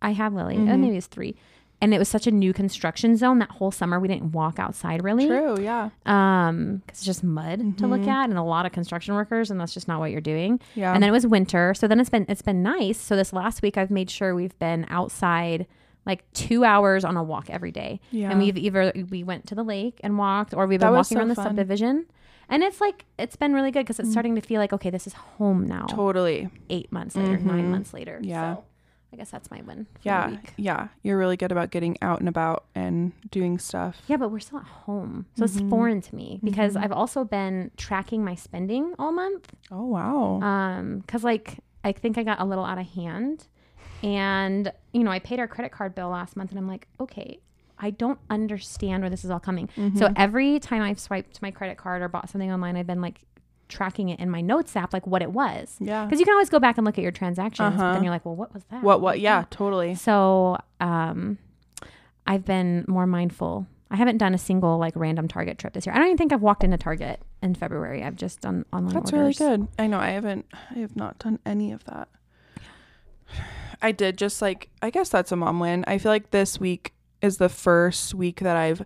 I 0.00 0.12
had 0.12 0.32
Lily, 0.32 0.56
mm-hmm. 0.56 0.80
maybe 0.80 0.96
it's 0.96 1.08
three. 1.08 1.34
And 1.84 1.92
it 1.92 1.98
was 1.98 2.08
such 2.08 2.26
a 2.26 2.30
new 2.30 2.54
construction 2.54 3.14
zone 3.14 3.40
that 3.40 3.50
whole 3.50 3.70
summer 3.70 4.00
we 4.00 4.08
didn't 4.08 4.32
walk 4.32 4.58
outside 4.58 5.04
really. 5.04 5.26
True, 5.26 5.60
yeah. 5.60 5.90
Um, 6.06 6.78
because 6.78 7.00
it's 7.00 7.04
just 7.04 7.22
mud 7.22 7.58
mm-hmm. 7.58 7.72
to 7.72 7.86
look 7.86 8.00
mm-hmm. 8.00 8.08
at 8.08 8.30
and 8.30 8.38
a 8.38 8.42
lot 8.42 8.64
of 8.64 8.72
construction 8.72 9.12
workers, 9.14 9.50
and 9.50 9.60
that's 9.60 9.74
just 9.74 9.86
not 9.86 10.00
what 10.00 10.10
you're 10.10 10.22
doing. 10.22 10.60
Yeah. 10.74 10.94
And 10.94 11.02
then 11.02 11.10
it 11.10 11.12
was 11.12 11.26
winter, 11.26 11.74
so 11.74 11.86
then 11.86 12.00
it's 12.00 12.08
been 12.08 12.24
it's 12.26 12.40
been 12.40 12.62
nice. 12.62 12.98
So 12.98 13.16
this 13.16 13.34
last 13.34 13.60
week 13.60 13.76
I've 13.76 13.90
made 13.90 14.08
sure 14.08 14.34
we've 14.34 14.58
been 14.58 14.86
outside 14.88 15.66
like 16.06 16.24
two 16.32 16.64
hours 16.64 17.04
on 17.04 17.18
a 17.18 17.22
walk 17.22 17.50
every 17.50 17.70
day. 17.70 18.00
Yeah. 18.10 18.30
And 18.30 18.40
we've 18.40 18.56
either 18.56 18.90
we 19.10 19.22
went 19.22 19.46
to 19.48 19.54
the 19.54 19.62
lake 19.62 20.00
and 20.02 20.16
walked, 20.16 20.54
or 20.54 20.66
we've 20.66 20.80
been 20.80 20.90
walking 20.90 21.16
so 21.16 21.18
around 21.18 21.28
the 21.28 21.34
fun. 21.34 21.48
subdivision. 21.48 22.06
And 22.48 22.62
it's 22.62 22.80
like 22.80 23.04
it's 23.18 23.36
been 23.36 23.52
really 23.52 23.70
good 23.70 23.80
because 23.80 23.98
it's 23.98 24.08
mm. 24.08 24.12
starting 24.12 24.36
to 24.36 24.40
feel 24.40 24.58
like 24.58 24.72
okay, 24.72 24.88
this 24.88 25.06
is 25.06 25.12
home 25.12 25.66
now. 25.66 25.84
Totally. 25.84 26.48
Eight 26.70 26.90
months 26.90 27.14
later, 27.14 27.36
mm-hmm. 27.36 27.46
nine 27.46 27.70
months 27.70 27.92
later. 27.92 28.20
Yeah. 28.22 28.54
So 28.54 28.64
I 29.14 29.16
guess 29.16 29.30
that's 29.30 29.48
my 29.48 29.62
win. 29.62 29.86
yeah. 30.02 30.36
Yeah. 30.56 30.88
You're 31.04 31.16
really 31.16 31.36
good 31.36 31.52
about 31.52 31.70
getting 31.70 31.96
out 32.02 32.18
and 32.18 32.28
about 32.28 32.64
and 32.74 33.12
doing 33.30 33.60
stuff. 33.60 34.02
Yeah, 34.08 34.16
but 34.16 34.30
we're 34.30 34.40
still 34.40 34.58
at 34.58 34.64
home. 34.64 35.26
So 35.36 35.44
mm-hmm. 35.44 35.58
it's 35.58 35.70
foreign 35.70 36.00
to 36.00 36.14
me 36.16 36.40
because 36.42 36.74
mm-hmm. 36.74 36.82
I've 36.82 36.90
also 36.90 37.22
been 37.22 37.70
tracking 37.76 38.24
my 38.24 38.34
spending 38.34 38.92
all 38.98 39.12
month. 39.12 39.52
Oh 39.70 39.84
wow. 39.84 40.40
Um, 40.40 41.04
cause 41.06 41.22
like 41.22 41.60
I 41.84 41.92
think 41.92 42.18
I 42.18 42.24
got 42.24 42.40
a 42.40 42.44
little 42.44 42.64
out 42.64 42.78
of 42.78 42.88
hand. 42.88 43.46
And, 44.02 44.72
you 44.92 45.04
know, 45.04 45.12
I 45.12 45.20
paid 45.20 45.38
our 45.38 45.46
credit 45.46 45.70
card 45.70 45.94
bill 45.94 46.08
last 46.08 46.36
month 46.36 46.50
and 46.50 46.58
I'm 46.58 46.66
like, 46.66 46.88
okay, 46.98 47.38
I 47.78 47.90
don't 47.90 48.18
understand 48.28 49.04
where 49.04 49.10
this 49.10 49.24
is 49.24 49.30
all 49.30 49.38
coming. 49.38 49.68
Mm-hmm. 49.76 49.96
So 49.96 50.12
every 50.16 50.58
time 50.58 50.82
I've 50.82 50.98
swiped 50.98 51.40
my 51.40 51.52
credit 51.52 51.78
card 51.78 52.02
or 52.02 52.08
bought 52.08 52.28
something 52.30 52.50
online, 52.50 52.76
I've 52.76 52.86
been 52.88 53.00
like 53.00 53.20
tracking 53.68 54.08
it 54.08 54.20
in 54.20 54.30
my 54.30 54.40
notes 54.40 54.76
app, 54.76 54.92
like 54.92 55.06
what 55.06 55.22
it 55.22 55.32
was. 55.32 55.76
Yeah. 55.80 56.04
Because 56.04 56.20
you 56.20 56.24
can 56.24 56.34
always 56.34 56.50
go 56.50 56.58
back 56.58 56.78
and 56.78 56.84
look 56.84 56.98
at 56.98 57.02
your 57.02 57.12
transactions, 57.12 57.74
uh-huh. 57.74 57.82
but 57.82 57.92
then 57.94 58.04
you're 58.04 58.12
like, 58.12 58.24
well, 58.24 58.36
what 58.36 58.52
was 58.52 58.64
that? 58.70 58.82
What, 58.82 59.00
what? 59.00 59.20
Yeah, 59.20 59.44
totally. 59.50 59.94
So 59.94 60.58
um, 60.80 61.38
I've 62.26 62.44
been 62.44 62.84
more 62.88 63.06
mindful. 63.06 63.66
I 63.90 63.96
haven't 63.96 64.18
done 64.18 64.34
a 64.34 64.38
single 64.38 64.78
like 64.78 64.94
random 64.96 65.28
Target 65.28 65.58
trip 65.58 65.72
this 65.72 65.86
year. 65.86 65.94
I 65.94 65.98
don't 65.98 66.06
even 66.06 66.18
think 66.18 66.32
I've 66.32 66.42
walked 66.42 66.64
into 66.64 66.76
Target 66.76 67.20
in 67.42 67.54
February. 67.54 68.02
I've 68.02 68.16
just 68.16 68.40
done 68.40 68.64
online 68.72 68.94
That's 68.94 69.12
orders. 69.12 69.40
really 69.40 69.56
good. 69.56 69.68
I 69.78 69.86
know. 69.86 69.98
I 69.98 70.10
haven't, 70.10 70.46
I 70.74 70.78
have 70.80 70.96
not 70.96 71.18
done 71.18 71.38
any 71.46 71.72
of 71.72 71.84
that. 71.84 72.08
I 73.80 73.92
did 73.92 74.18
just 74.18 74.40
like, 74.42 74.70
I 74.82 74.90
guess 74.90 75.10
that's 75.10 75.32
a 75.32 75.36
mom 75.36 75.60
win. 75.60 75.84
I 75.86 75.98
feel 75.98 76.10
like 76.10 76.30
this 76.30 76.58
week 76.58 76.92
is 77.20 77.38
the 77.38 77.48
first 77.48 78.14
week 78.14 78.40
that 78.40 78.56
I've 78.56 78.84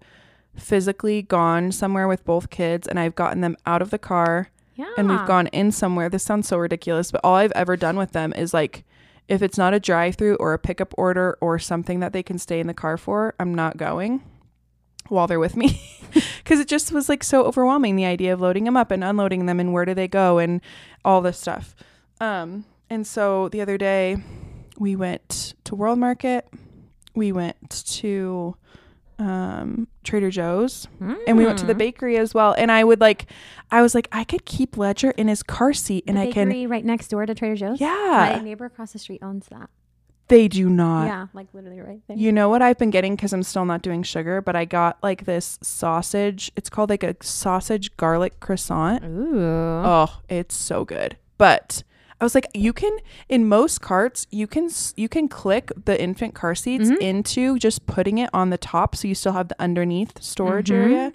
physically 0.56 1.22
gone 1.22 1.72
somewhere 1.72 2.08
with 2.08 2.24
both 2.24 2.50
kids 2.50 2.88
and 2.88 2.98
I've 2.98 3.14
gotten 3.14 3.40
them 3.40 3.56
out 3.64 3.82
of 3.82 3.90
the 3.90 3.98
car 3.98 4.50
yeah. 4.78 4.94
and 4.96 5.10
we've 5.10 5.26
gone 5.26 5.48
in 5.48 5.72
somewhere. 5.72 6.08
This 6.08 6.22
sounds 6.22 6.46
so 6.46 6.56
ridiculous, 6.56 7.10
but 7.10 7.20
all 7.24 7.34
I've 7.34 7.52
ever 7.52 7.76
done 7.76 7.96
with 7.96 8.12
them 8.12 8.32
is 8.32 8.54
like 8.54 8.84
if 9.26 9.42
it's 9.42 9.58
not 9.58 9.74
a 9.74 9.80
drive 9.80 10.14
through 10.14 10.36
or 10.36 10.54
a 10.54 10.58
pickup 10.58 10.94
order 10.96 11.36
or 11.40 11.58
something 11.58 12.00
that 12.00 12.12
they 12.12 12.22
can 12.22 12.38
stay 12.38 12.60
in 12.60 12.68
the 12.68 12.74
car 12.74 12.96
for, 12.96 13.34
I'm 13.40 13.52
not 13.54 13.76
going. 13.76 14.22
while 15.08 15.26
they're 15.26 15.38
with 15.40 15.56
me 15.56 15.80
because 16.38 16.60
it 16.60 16.68
just 16.68 16.92
was 16.92 17.08
like 17.08 17.24
so 17.24 17.44
overwhelming 17.44 17.96
the 17.96 18.04
idea 18.04 18.32
of 18.32 18.40
loading 18.40 18.64
them 18.64 18.76
up 18.76 18.90
and 18.90 19.02
unloading 19.02 19.46
them 19.46 19.58
and 19.58 19.72
where 19.72 19.84
do 19.84 19.94
they 19.94 20.08
go 20.08 20.38
and 20.38 20.60
all 21.04 21.20
this 21.20 21.38
stuff. 21.38 21.74
Um, 22.20 22.64
and 22.90 23.06
so 23.06 23.48
the 23.48 23.60
other 23.60 23.78
day 23.78 24.18
we 24.78 24.96
went 24.96 25.54
to 25.64 25.74
World 25.74 25.98
Market, 25.98 26.48
we 27.14 27.32
went 27.32 27.70
to 27.70 28.56
um, 29.18 29.88
Trader 30.04 30.30
Joe's, 30.30 30.86
and 31.26 31.36
we 31.36 31.44
went 31.44 31.58
to 31.58 31.66
the 31.66 31.74
Mm. 31.74 31.78
bakery 31.78 32.16
as 32.18 32.34
well. 32.34 32.54
And 32.56 32.70
I 32.70 32.84
would 32.84 33.00
like, 33.00 33.26
I 33.70 33.82
was 33.82 33.94
like, 33.94 34.08
I 34.12 34.24
could 34.24 34.44
keep 34.44 34.76
Ledger 34.76 35.10
in 35.12 35.28
his 35.28 35.42
car 35.42 35.72
seat, 35.72 36.04
and 36.06 36.18
I 36.18 36.30
can. 36.30 36.48
right 36.68 36.84
next 36.84 37.08
door 37.08 37.26
to 37.26 37.34
Trader 37.34 37.56
Joe's. 37.56 37.80
Yeah, 37.80 38.34
My 38.36 38.40
neighbor 38.42 38.64
across 38.64 38.92
the 38.92 38.98
street 38.98 39.22
owns 39.22 39.46
that. 39.48 39.70
they 40.28 40.46
do 40.46 40.68
not. 40.68 41.06
yeah, 41.06 41.26
like 41.32 41.46
literally 41.54 41.80
right 41.80 42.00
there. 42.06 42.16
You 42.16 42.30
know 42.32 42.48
what 42.50 42.60
I've 42.62 42.76
been 42.78 42.90
getting 42.90 43.16
because 43.16 43.32
I'm 43.32 43.42
still 43.42 43.64
not 43.64 43.80
doing 43.82 44.02
sugar, 44.02 44.40
but 44.42 44.54
I 44.54 44.64
got 44.66 44.98
like 45.02 45.24
this 45.24 45.58
sausage. 45.62 46.52
It's 46.54 46.68
called 46.68 46.90
like 46.90 47.02
a 47.02 47.16
sausage 47.22 47.96
garlic 47.96 48.38
croissant. 48.40 49.04
Ooh. 49.04 49.40
Oh, 49.84 50.20
it's 50.28 50.54
so 50.54 50.84
good. 50.84 51.16
But 51.38 51.82
I 52.20 52.24
was 52.24 52.34
like, 52.34 52.48
you 52.52 52.72
can 52.72 52.96
in 53.28 53.46
most 53.48 53.80
carts, 53.80 54.26
you 54.30 54.46
can 54.46 54.68
you 54.96 55.08
can 55.08 55.28
click 55.28 55.70
the 55.84 56.00
infant 56.00 56.34
car 56.34 56.54
seats 56.54 56.90
Mhm. 56.90 56.98
into 57.00 57.58
just 57.58 57.86
putting 57.86 58.18
it 58.18 58.28
on 58.32 58.50
the 58.50 58.58
top, 58.58 58.96
so 58.96 59.06
you 59.06 59.14
still 59.14 59.32
have 59.32 59.48
the 59.48 59.56
underneath 59.60 60.20
storage 60.22 60.68
Mhm. 60.70 60.74
area. 60.82 61.12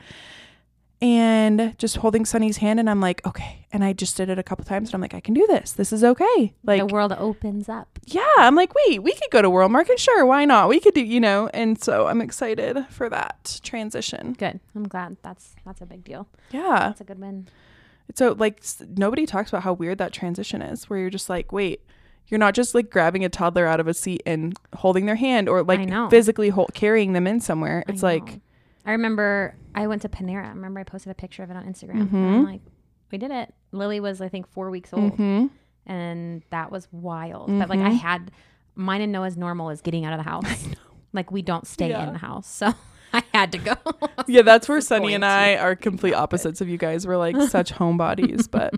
And 1.01 1.75
just 1.77 1.97
holding 1.97 2.23
Sunny's 2.23 2.57
hand, 2.57 2.79
and 2.79 2.89
I'm 2.89 3.01
like, 3.01 3.25
okay. 3.27 3.65
And 3.73 3.83
I 3.83 3.91
just 3.91 4.15
did 4.15 4.29
it 4.29 4.39
a 4.39 4.43
couple 4.43 4.63
times, 4.63 4.87
and 4.89 4.95
I'm 4.95 5.01
like, 5.01 5.13
I 5.13 5.19
can 5.19 5.33
do 5.33 5.45
this. 5.47 5.73
This 5.73 5.91
is 5.91 6.01
okay. 6.01 6.53
Like, 6.63 6.79
the 6.79 6.85
world 6.85 7.11
opens 7.11 7.67
up. 7.67 7.99
yeah, 8.05 8.23
I'm 8.37 8.55
like, 8.55 8.71
wait, 8.87 9.03
we 9.03 9.11
could 9.11 9.29
go 9.29 9.41
to 9.41 9.49
World 9.49 9.73
Market, 9.73 9.99
sure, 9.99 10.25
why 10.25 10.45
not? 10.45 10.69
We 10.69 10.79
could 10.79 10.93
do, 10.93 11.03
you 11.03 11.19
know. 11.19 11.49
And 11.53 11.81
so 11.81 12.07
I'm 12.07 12.21
excited 12.21 12.85
for 12.89 13.09
that 13.09 13.59
transition. 13.63 14.33
Good. 14.39 14.61
I'm 14.75 14.87
glad. 14.87 15.17
That's 15.23 15.55
that's 15.65 15.81
a 15.81 15.85
big 15.85 16.05
deal. 16.05 16.29
Yeah. 16.51 16.79
That's 16.87 17.01
a 17.01 17.03
good 17.03 17.19
win. 17.19 17.47
So 18.15 18.33
like 18.37 18.61
nobody 18.97 19.25
talks 19.25 19.49
about 19.49 19.63
how 19.63 19.73
weird 19.73 19.97
that 19.97 20.11
transition 20.13 20.61
is 20.61 20.89
where 20.89 20.99
you're 20.99 21.09
just 21.09 21.29
like, 21.29 21.51
wait, 21.51 21.81
you're 22.27 22.37
not 22.39 22.53
just 22.53 22.75
like 22.75 22.89
grabbing 22.89 23.25
a 23.25 23.29
toddler 23.29 23.65
out 23.65 23.79
of 23.79 23.87
a 23.87 23.93
seat 23.93 24.21
and 24.25 24.55
holding 24.75 25.05
their 25.05 25.15
hand 25.15 25.49
or 25.49 25.63
like 25.63 25.89
physically 26.09 26.49
hol- 26.49 26.69
carrying 26.73 27.13
them 27.13 27.27
in 27.27 27.39
somewhere. 27.39 27.83
I 27.87 27.91
It's 27.91 28.03
like. 28.03 28.39
I 28.85 28.91
remember 28.91 29.55
I 29.73 29.87
went 29.87 30.01
to 30.03 30.09
Panera. 30.09 30.45
I 30.45 30.49
remember 30.49 30.79
I 30.79 30.83
posted 30.83 31.11
a 31.11 31.15
picture 31.15 31.41
of 31.43 31.49
it 31.49 31.55
on 31.57 31.63
Instagram. 31.65 32.01
And 32.01 32.11
Mhm. 32.11 32.15
I'm 32.35 32.43
like, 32.45 32.61
we 33.11 33.17
did 33.17 33.31
it. 33.31 33.53
Lily 33.71 33.99
was 33.99 34.19
I 34.21 34.27
think 34.29 34.47
four 34.47 34.69
weeks 34.69 34.91
old, 34.93 35.17
mhm. 35.17 35.49
and 35.85 36.43
that 36.49 36.71
was 36.71 36.87
wild. 36.91 37.47
But 37.47 37.69
like 37.69 37.79
I 37.79 37.91
Mhm. 37.91 37.99
had 37.99 38.31
mine 38.75 39.01
and 39.01 39.11
Noah's 39.11 39.37
normal 39.37 39.69
is 39.69 39.81
getting 39.81 40.03
out 40.05 40.13
of 40.13 40.17
the 40.23 40.29
house. 40.29 40.45
Like 41.15 41.31
we 41.31 41.43
don't 41.43 41.67
stay 41.67 41.89
Yeah. 41.89 42.07
in 42.07 42.13
the 42.13 42.17
house, 42.19 42.47
so 42.47 42.67
I 42.69 42.73
had 43.33 43.51
to 43.53 43.57
go. 43.57 43.75
yeah, 44.27 44.41
that's 44.43 44.67
where 44.69 44.81
Sunny 44.81 45.13
and 45.13 45.25
I 45.25 45.55
are 45.55 45.75
complete 45.75 46.13
opposites 46.13 46.61
of 46.61 46.69
you 46.69 46.77
guys. 46.77 47.05
We're 47.07 47.17
like 47.17 47.35
such 47.49 47.73
homebodies, 47.73 48.49
but 48.49 48.73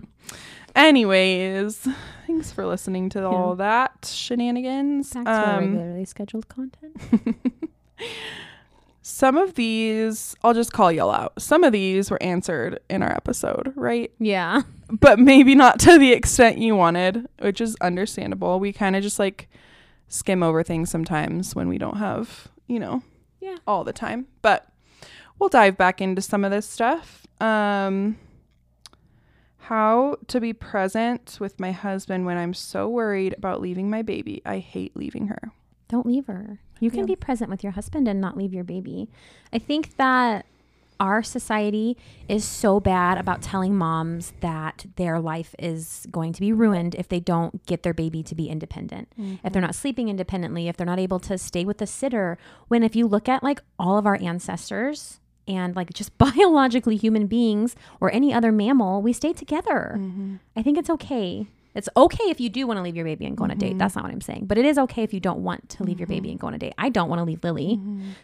anyways, 0.74 1.86
thanks 2.26 2.52
for 2.52 2.66
listening 2.66 3.08
to 3.10 3.26
all 3.26 3.56
that 3.56 4.10
shenanigans. 4.10 5.12
Back 5.12 5.24
to 5.24 5.30
our 5.30 5.54
Um, 5.58 5.64
regularly 5.72 6.04
scheduled 6.04 6.48
content. 6.48 6.96
some 9.02 9.36
of 9.36 9.54
these, 9.54 10.34
I'll 10.42 10.54
just 10.54 10.72
call 10.72 10.90
y'all 10.90 11.10
out. 11.10 11.40
Some 11.40 11.62
of 11.64 11.72
these 11.72 12.10
were 12.10 12.22
answered 12.22 12.80
in 12.90 13.02
our 13.02 13.12
episode, 13.12 13.72
right? 13.76 14.10
Yeah. 14.18 14.62
but 14.90 15.18
maybe 15.18 15.54
not 15.54 15.78
to 15.80 15.98
the 15.98 16.12
extent 16.12 16.58
you 16.58 16.74
wanted, 16.76 17.26
which 17.40 17.60
is 17.60 17.76
understandable. 17.80 18.58
We 18.58 18.72
kind 18.72 18.96
of 18.96 19.02
just 19.02 19.18
like 19.18 19.48
skim 20.08 20.42
over 20.42 20.62
things 20.62 20.90
sometimes 20.90 21.54
when 21.54 21.68
we 21.68 21.78
don't 21.78 21.98
have, 21.98 22.48
you 22.66 22.78
know, 22.80 23.02
Yeah. 23.46 23.56
all 23.66 23.84
the 23.84 23.92
time. 23.92 24.26
But 24.42 24.66
we'll 25.38 25.48
dive 25.48 25.76
back 25.76 26.00
into 26.00 26.20
some 26.22 26.44
of 26.44 26.50
this 26.50 26.68
stuff. 26.68 27.26
Um 27.40 28.18
how 29.58 30.16
to 30.28 30.40
be 30.40 30.52
present 30.52 31.38
with 31.40 31.58
my 31.58 31.72
husband 31.72 32.24
when 32.24 32.36
I'm 32.36 32.54
so 32.54 32.88
worried 32.88 33.34
about 33.36 33.60
leaving 33.60 33.90
my 33.90 34.02
baby. 34.02 34.40
I 34.44 34.58
hate 34.58 34.96
leaving 34.96 35.26
her. 35.28 35.50
Don't 35.88 36.06
leave 36.06 36.26
her. 36.26 36.60
You 36.78 36.90
can 36.90 37.00
Yeah. 37.00 37.06
be 37.06 37.16
present 37.16 37.50
with 37.50 37.62
your 37.64 37.72
husband 37.72 38.06
and 38.06 38.20
not 38.20 38.36
leave 38.36 38.54
your 38.54 38.64
baby. 38.64 39.08
I 39.52 39.58
think 39.58 39.96
that 39.96 40.46
our 40.98 41.22
society 41.22 41.96
is 42.28 42.44
so 42.44 42.80
bad 42.80 43.18
about 43.18 43.42
telling 43.42 43.76
moms 43.76 44.32
that 44.40 44.86
their 44.96 45.20
life 45.20 45.54
is 45.58 46.06
going 46.10 46.32
to 46.32 46.40
be 46.40 46.52
ruined 46.52 46.94
if 46.94 47.08
they 47.08 47.20
don't 47.20 47.64
get 47.66 47.82
their 47.82 47.94
baby 47.94 48.22
to 48.22 48.34
be 48.34 48.48
independent. 48.48 49.08
If 49.16 49.52
they're 49.52 49.60
mm-hmm. 49.60 49.66
not 49.66 49.74
sleeping 49.74 50.08
independently, 50.08 50.68
if 50.68 50.76
they're 50.76 50.86
not 50.86 50.98
able 50.98 51.20
to 51.20 51.38
stay 51.38 51.64
with 51.64 51.78
the 51.78 51.86
sitter. 51.86 52.38
When 52.68 52.82
if 52.82 52.96
you 52.96 53.06
look 53.06 53.28
at 53.28 53.42
like 53.42 53.60
all 53.78 53.98
of 53.98 54.06
our 54.06 54.18
ancestors 54.20 55.20
and 55.48 55.76
like 55.76 55.92
just 55.92 56.16
biologically 56.18 56.96
human 56.96 57.26
beings 57.26 57.76
or 58.00 58.12
any 58.12 58.32
other 58.32 58.52
mammal, 58.52 59.02
we 59.02 59.12
stay 59.12 59.32
together. 59.32 59.96
Mm-hmm. 59.98 60.36
I 60.56 60.62
think 60.62 60.78
it's 60.78 60.90
okay. 60.90 61.46
It's 61.76 61.88
okay 61.96 62.24
if 62.24 62.40
you 62.40 62.48
do 62.48 62.66
want 62.66 62.78
to 62.78 62.82
leave 62.82 62.96
your 62.96 63.04
baby 63.04 63.26
and 63.26 63.36
go 63.36 63.44
on 63.44 63.50
a 63.50 63.54
date. 63.54 63.76
That's 63.78 63.94
not 63.94 64.04
what 64.04 64.12
I'm 64.12 64.20
saying. 64.20 64.46
But 64.46 64.58
it 64.58 64.64
is 64.64 64.78
okay 64.78 65.02
if 65.02 65.12
you 65.14 65.20
don't 65.20 65.40
want 65.40 65.68
to 65.70 65.84
leave 65.84 66.00
your 66.00 66.06
baby 66.08 66.30
and 66.30 66.40
go 66.40 66.46
on 66.48 66.54
a 66.54 66.58
date. 66.58 66.74
I 66.78 66.88
don't 66.88 67.08
want 67.08 67.20
to 67.20 67.24
leave 67.24 67.44
Lily. 67.44 67.78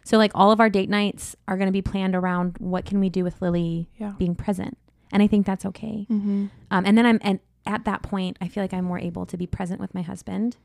So 0.05 0.17
like 0.19 0.33
all 0.35 0.51
of 0.51 0.59
our 0.59 0.71
date 0.71 0.89
nights 0.89 1.37
are 1.47 1.57
going 1.57 1.67
to 1.69 1.73
be 1.73 1.83
planned 1.83 2.15
around 2.17 2.57
what 2.59 2.85
can 2.85 2.99
we 2.99 3.09
do 3.11 3.23
with 3.25 3.41
Lily 3.43 3.89
Yeah. 3.99 4.13
being 4.19 4.35
present. 4.35 4.77
And 5.13 5.23
I 5.23 5.27
think 5.27 5.45
that's 5.47 5.67
okay. 5.67 6.07
Mm-hmm. 6.11 6.47
Um, 6.71 6.87
and 6.87 6.97
then 6.97 7.05
I'm 7.07 7.19
and 7.23 7.39
at 7.67 7.85
that 7.85 8.03
point, 8.03 8.39
I 8.41 8.49
feel 8.49 8.65
like 8.65 8.73
I'm 8.75 8.85
more 8.87 8.99
able 8.99 9.27
to 9.27 9.37
be 9.37 9.47
present 9.47 9.81
with 9.81 9.95
my 9.95 10.03
husband. 10.03 10.57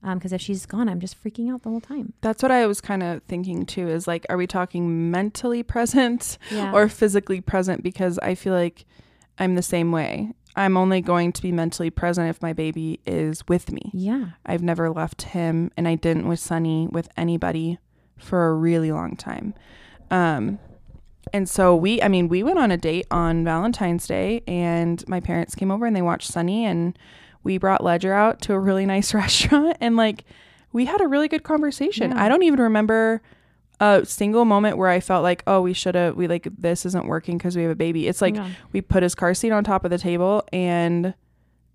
Because 0.00 0.32
if 0.32 0.40
she's 0.40 0.64
gone, 0.64 0.88
I'm 0.88 1.00
just 1.00 1.20
freaking 1.22 1.52
out 1.52 1.64
the 1.64 1.70
whole 1.70 1.80
time. 1.80 2.12
That's 2.20 2.40
what 2.40 2.52
I 2.52 2.66
was 2.68 2.80
kind 2.80 3.02
of 3.02 3.20
thinking 3.24 3.66
too 3.66 3.88
is 3.88 4.06
like, 4.06 4.24
are 4.30 4.36
we 4.36 4.46
talking 4.46 5.10
mentally 5.10 5.62
present 5.74 6.38
Yeah. 6.52 6.70
or 6.72 6.88
physically 6.88 7.40
present? 7.40 7.82
Because 7.82 8.16
I 8.20 8.36
feel 8.36 8.52
like 8.54 8.86
I'm 9.40 9.56
the 9.56 9.62
same 9.62 9.90
way. 9.90 10.30
I'm 10.58 10.76
only 10.76 11.00
going 11.00 11.32
to 11.32 11.40
be 11.40 11.52
mentally 11.52 11.88
present 11.88 12.28
if 12.28 12.42
my 12.42 12.52
baby 12.52 12.98
is 13.06 13.46
with 13.46 13.70
me. 13.70 13.90
yeah. 13.94 14.30
I've 14.44 14.62
never 14.62 14.90
left 14.90 15.22
him, 15.22 15.70
and 15.76 15.86
I 15.86 15.94
didn't 15.94 16.26
with 16.26 16.40
Sunny 16.40 16.88
with 16.90 17.08
anybody 17.16 17.78
for 18.18 18.48
a 18.48 18.54
really 18.54 18.90
long 18.90 19.14
time. 19.14 19.54
Um, 20.10 20.58
and 21.32 21.48
so 21.48 21.76
we, 21.76 22.02
I 22.02 22.08
mean, 22.08 22.28
we 22.28 22.42
went 22.42 22.58
on 22.58 22.70
a 22.70 22.76
date 22.76 23.06
on 23.10 23.44
Valentine's 23.44 24.06
Day, 24.06 24.42
and 24.48 25.06
my 25.06 25.20
parents 25.20 25.54
came 25.54 25.70
over 25.70 25.86
and 25.86 25.94
they 25.94 26.02
watched 26.02 26.30
Sunny, 26.30 26.64
and 26.64 26.98
we 27.44 27.56
brought 27.58 27.84
Ledger 27.84 28.12
out 28.12 28.40
to 28.42 28.52
a 28.54 28.58
really 28.58 28.84
nice 28.84 29.14
restaurant, 29.22 29.76
and 29.80 29.96
like 29.96 30.24
we 30.72 30.86
had 30.86 31.00
a 31.00 31.06
really 31.06 31.28
good 31.28 31.44
conversation. 31.44 32.10
Yeah. 32.10 32.24
I 32.24 32.28
don't 32.28 32.42
even 32.42 32.60
remember 32.60 33.22
a 33.80 34.04
single 34.04 34.44
moment 34.44 34.76
where 34.76 34.88
I 34.88 35.00
felt 35.00 35.22
like, 35.22 35.42
oh, 35.46 35.60
we 35.60 35.72
should 35.72 35.94
have, 35.94 36.16
we 36.16 36.26
like 36.28 36.48
this 36.58 36.84
isn't 36.86 37.06
working 37.06 37.38
because 37.38 37.56
we 37.56 37.62
have 37.62 37.70
a 37.72 37.76
baby. 37.76 38.08
It's 38.08 38.20
like 38.20 38.34
Yeah. 38.34 38.50
we 38.72 38.80
put 38.80 39.02
his 39.02 39.14
car 39.14 39.34
seat 39.34 39.50
on 39.52 39.62
top 39.64 39.84
of 39.84 39.90
the 39.90 39.98
table 39.98 40.44
and 40.52 41.14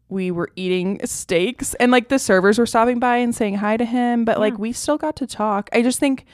we 0.09 0.29
were 0.29 0.49
eating 0.55 0.99
steaks 1.05 1.73
and 1.75 1.91
like 1.91 2.09
the 2.09 2.19
servers 2.19 2.59
were 2.59 2.65
stopping 2.65 2.99
by 2.99 3.17
and 3.17 3.33
saying 3.33 3.55
hi 3.55 3.77
to 3.77 3.85
him 3.85 4.25
but 4.25 4.37
like 4.39 4.57
we 4.59 4.71
still 4.71 4.97
got 4.97 5.15
to 5.15 5.25
talk 5.25 5.69
i 5.73 5.81
just 5.81 5.97
think 5.99 6.25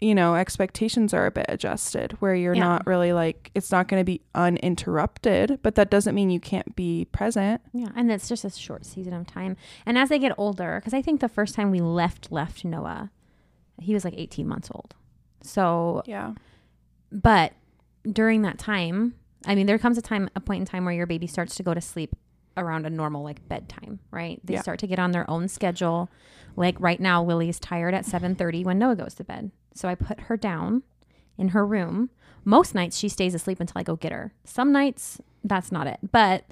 you 0.00 0.14
know 0.14 0.36
expectations 0.36 1.12
are 1.12 1.26
a 1.26 1.30
bit 1.30 1.46
adjusted 1.48 2.12
where 2.20 2.34
you're 2.36 2.54
Yeah. 2.54 2.60
not 2.62 2.86
really 2.86 3.12
like 3.12 3.50
it's 3.54 3.72
not 3.72 3.88
going 3.88 4.00
to 4.00 4.04
be 4.04 4.20
uninterrupted 4.34 5.58
but 5.62 5.74
that 5.74 5.90
doesn't 5.90 6.14
mean 6.14 6.30
you 6.30 6.40
can't 6.40 6.76
be 6.76 7.06
present 7.06 7.60
Yeah, 7.72 7.88
and 7.96 8.12
it's 8.12 8.28
just 8.28 8.44
a 8.44 8.50
short 8.50 8.84
season 8.86 9.12
of 9.14 9.26
time. 9.26 9.56
And 9.86 9.98
as 9.98 10.08
they 10.08 10.18
get 10.18 10.32
older, 10.38 10.78
because 10.78 10.94
I 10.94 11.02
think 11.02 11.20
the 11.20 11.28
first 11.28 11.54
time 11.54 11.70
we 11.70 11.80
left 11.80 12.30
left 12.30 12.64
Noah, 12.64 13.10
he 13.80 13.94
was 13.94 14.04
like 14.04 14.14
18 14.16 14.46
months 14.46 14.70
old. 14.72 14.94
So, 15.42 16.02
yeah 16.06 16.34
but 17.12 17.52
during 18.10 18.42
that 18.42 18.56
time, 18.58 19.14
I 19.44 19.54
mean, 19.56 19.66
there 19.66 19.78
comes 19.78 19.98
a 19.98 20.02
time, 20.02 20.30
a 20.36 20.40
point 20.40 20.60
in 20.60 20.66
time 20.66 20.84
where 20.84 20.94
your 20.94 21.06
baby 21.06 21.26
starts 21.26 21.56
to 21.56 21.62
go 21.64 21.74
to 21.74 21.80
sleep 21.80 22.14
around 22.56 22.86
a 22.86 22.90
normal 22.90 23.24
like 23.24 23.46
bedtime, 23.48 23.98
right? 24.12 24.40
They 24.44 24.54
Yeah. 24.54 24.62
start 24.62 24.78
to 24.80 24.86
get 24.86 24.98
on 25.00 25.10
their 25.12 25.28
own 25.28 25.48
schedule. 25.48 26.08
Like 26.56 26.76
right 26.78 27.00
now, 27.00 27.22
Lily's 27.22 27.58
tired 27.58 27.94
at 27.94 28.04
7:30 28.04 28.64
when 28.64 28.78
Noah 28.78 28.96
goes 28.96 29.14
to 29.14 29.24
bed. 29.24 29.50
So 29.74 29.88
I 29.88 29.94
put 29.96 30.20
her 30.22 30.36
down 30.36 30.82
in 31.38 31.48
her 31.48 31.66
room. 31.66 32.10
Most 32.44 32.74
nights 32.74 32.96
she 32.98 33.08
stays 33.08 33.34
asleep 33.34 33.60
until 33.60 33.78
I 33.78 33.82
go 33.82 33.96
get 33.96 34.12
her. 34.12 34.32
Some 34.44 34.70
nights 34.72 35.20
that's 35.42 35.72
not 35.72 35.86
it. 35.86 35.98
But 36.12 36.44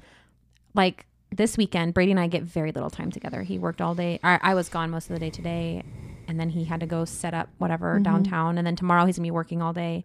like 0.75 1.07
this 1.31 1.57
weekend, 1.57 1.95
Brady 1.95 2.11
and 2.11 2.21
I 2.21 2.27
get 2.27 2.43
very 2.43 2.73
little 2.73 2.91
time 2.91 3.11
together. 3.11 3.43
He 3.43 3.59
worked 3.59 3.81
all 3.81 3.95
day. 3.95 4.19
I, 4.23 4.39
I 4.43 4.55
was 4.55 4.69
gone 4.69 4.91
most 4.91 5.11
of 5.11 5.15
the 5.15 5.21
day 5.21 5.31
today, 5.31 5.83
and 6.27 6.39
then 6.39 6.51
he 6.51 6.65
had 6.65 6.81
to 6.81 6.87
go 6.87 7.05
set 7.05 7.35
up 7.35 7.49
whatever 7.59 7.95
mm-hmm. 7.95 8.03
downtown. 8.03 8.59
And 8.59 8.67
then 8.67 8.77
tomorrow 8.77 9.05
he's 9.05 9.17
gonna 9.17 9.27
be 9.27 9.31
working 9.31 9.63
all 9.63 9.73
day. 9.73 10.05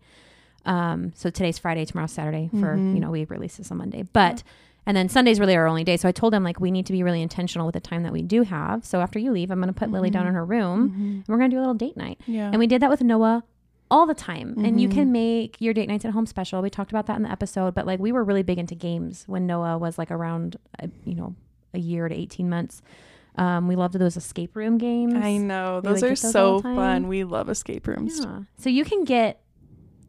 Um, 0.66 1.14
so 1.16 1.30
today's 1.30 1.58
Friday, 1.58 1.86
tomorrow's 1.86 2.12
Saturday. 2.12 2.50
For 2.52 2.58
you 2.58 2.64
mm-hmm. 2.82 3.00
know, 3.00 3.12
we 3.12 3.26
release 3.26 3.58
this 3.58 3.72
on 3.72 3.78
Monday, 3.78 4.04
but. 4.04 4.44
And 4.86 4.98
then 4.98 5.08
Sunday's 5.08 5.40
really 5.40 5.56
our 5.56 5.66
only 5.66 5.86
day. 5.86 5.96
So 5.96 6.10
I 6.10 6.12
told 6.12 6.34
him 6.34 6.44
like 6.44 6.60
we 6.60 6.70
need 6.70 6.86
to 6.88 6.92
be 6.92 7.04
really 7.04 7.22
intentional 7.22 7.66
with 7.66 7.72
the 7.72 7.80
time 7.80 8.04
that 8.04 8.12
we 8.12 8.22
do 8.22 8.44
have. 8.44 8.84
So 8.84 9.00
after 9.00 9.18
you 9.18 9.32
leave, 9.32 9.50
I'm 9.50 9.62
gonna 9.62 9.72
put 9.72 9.90
Lily 9.90 10.10
down 10.10 10.24
mm-hmm. 10.24 10.28
in 10.28 10.36
her 10.36 10.44
room 10.44 10.82
and 11.00 11.24
we're 11.26 11.38
gonna 11.38 11.48
do 11.48 11.58
a 11.58 11.62
little 11.62 11.74
date 11.74 11.96
night. 11.96 12.20
yeah 12.28 12.50
And 12.50 12.60
we 12.60 12.68
did 12.68 12.82
that 12.82 12.90
with 12.90 13.02
Noah 13.02 13.46
all 13.92 14.06
the 14.08 14.14
time. 14.16 14.56
And 14.66 14.80
you 14.82 14.90
can 14.90 15.12
make 15.12 15.58
your 15.60 15.74
date 15.74 15.88
nights 15.88 16.04
at 16.06 16.12
home 16.12 16.26
special. 16.26 16.62
We 16.62 16.70
talked 16.70 16.92
about 16.92 17.06
that 17.08 17.16
in 17.18 17.24
the 17.24 17.32
episode, 17.32 17.76
but 17.76 17.86
like 17.86 18.00
we 18.00 18.12
were 18.12 18.24
really 18.24 18.44
big 18.44 18.58
into 18.58 18.76
games 18.76 19.24
when 19.28 19.46
Noah 19.46 19.78
was 19.78 19.98
like 19.98 20.10
around, 20.12 20.56
uh, 20.82 20.88
you 21.06 21.16
know, 21.16 21.36
a 21.74 21.80
year 21.80 22.08
to 22.08 22.16
18 22.16 22.50
months. 22.50 22.82
Um, 23.36 23.68
we 23.68 23.76
loved 23.76 23.96
those 23.96 24.16
escape 24.16 24.56
room 24.56 24.78
games. 24.78 25.16
i 25.16 25.38
know 25.38 25.82
We 25.84 25.90
those 25.90 26.04
are 26.04 26.10
those 26.10 26.20
so 26.22 26.62
fun 26.62 27.08
we 27.08 27.24
love 27.24 27.50
escape 27.50 27.88
rooms 27.88 28.20
Yeah. 28.24 28.42
So 28.58 28.70
you 28.70 28.86
can 28.86 29.04
get 29.06 29.42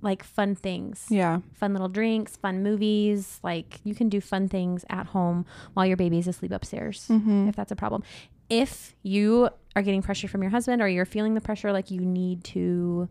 like 0.02 0.22
fun 0.22 0.54
things. 0.54 1.06
Yeah. 1.08 1.40
Fun 1.54 1.72
little 1.72 1.88
drinks, 1.88 2.36
fun 2.36 2.62
movies. 2.62 3.40
Like 3.42 3.80
you 3.82 3.94
can 3.94 4.10
do 4.10 4.20
fun 4.20 4.48
things 4.50 4.84
at 4.90 5.06
home 5.06 5.46
while 5.72 5.86
your 5.86 5.96
baby's 5.96 6.28
asleep 6.28 6.52
upstairs 6.52 7.06
Mm-hmm. 7.10 7.48
if 7.48 7.56
that's 7.56 7.72
a 7.72 7.76
problem. 7.76 8.02
If 8.50 8.94
you 9.02 9.48
are 9.74 9.80
getting 9.82 10.02
pressure 10.02 10.28
from 10.28 10.42
your 10.42 10.50
husband 10.50 10.82
or 10.82 10.88
you're 10.88 11.06
feeling 11.06 11.32
the 11.34 11.40
pressure 11.40 11.72
like 11.72 11.90
you 11.90 12.00
need 12.02 12.44
to 12.44 13.08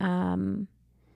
um, 0.00 0.66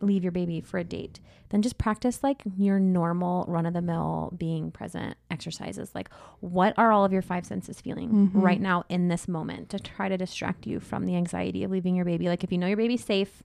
leave 0.01 0.23
your 0.23 0.33
baby 0.33 0.61
for 0.61 0.79
a 0.79 0.85
date, 0.85 1.19
then 1.49 1.63
just 1.63 1.79
practice 1.79 2.23
like 2.23 2.43
your 2.59 2.79
normal 2.79 3.45
run 3.49 3.65
of 3.65 3.73
the 3.73 3.81
mill 3.81 4.35
being 4.37 4.71
present 4.71 5.17
exercises. 5.31 5.91
Like, 5.95 6.11
what 6.41 6.75
are 6.77 6.93
all 6.93 7.05
of 7.05 7.13
your 7.13 7.23
five 7.23 7.47
senses 7.47 7.81
feeling 7.81 8.31
Mhm. 8.35 8.43
right 8.43 8.61
now 8.61 8.85
in 8.89 9.09
this 9.09 9.27
moment 9.29 9.71
to 9.71 9.79
try 9.79 10.09
to 10.09 10.17
distract 10.19 10.67
you 10.67 10.79
from 10.81 11.07
the 11.07 11.17
anxiety 11.17 11.65
of 11.65 11.71
leaving 11.71 11.97
your 11.97 12.05
baby? 12.05 12.29
Like, 12.29 12.45
if 12.45 12.53
you 12.53 12.59
know 12.59 12.67
your 12.67 12.77
baby's 12.77 13.05
safe 13.05 13.43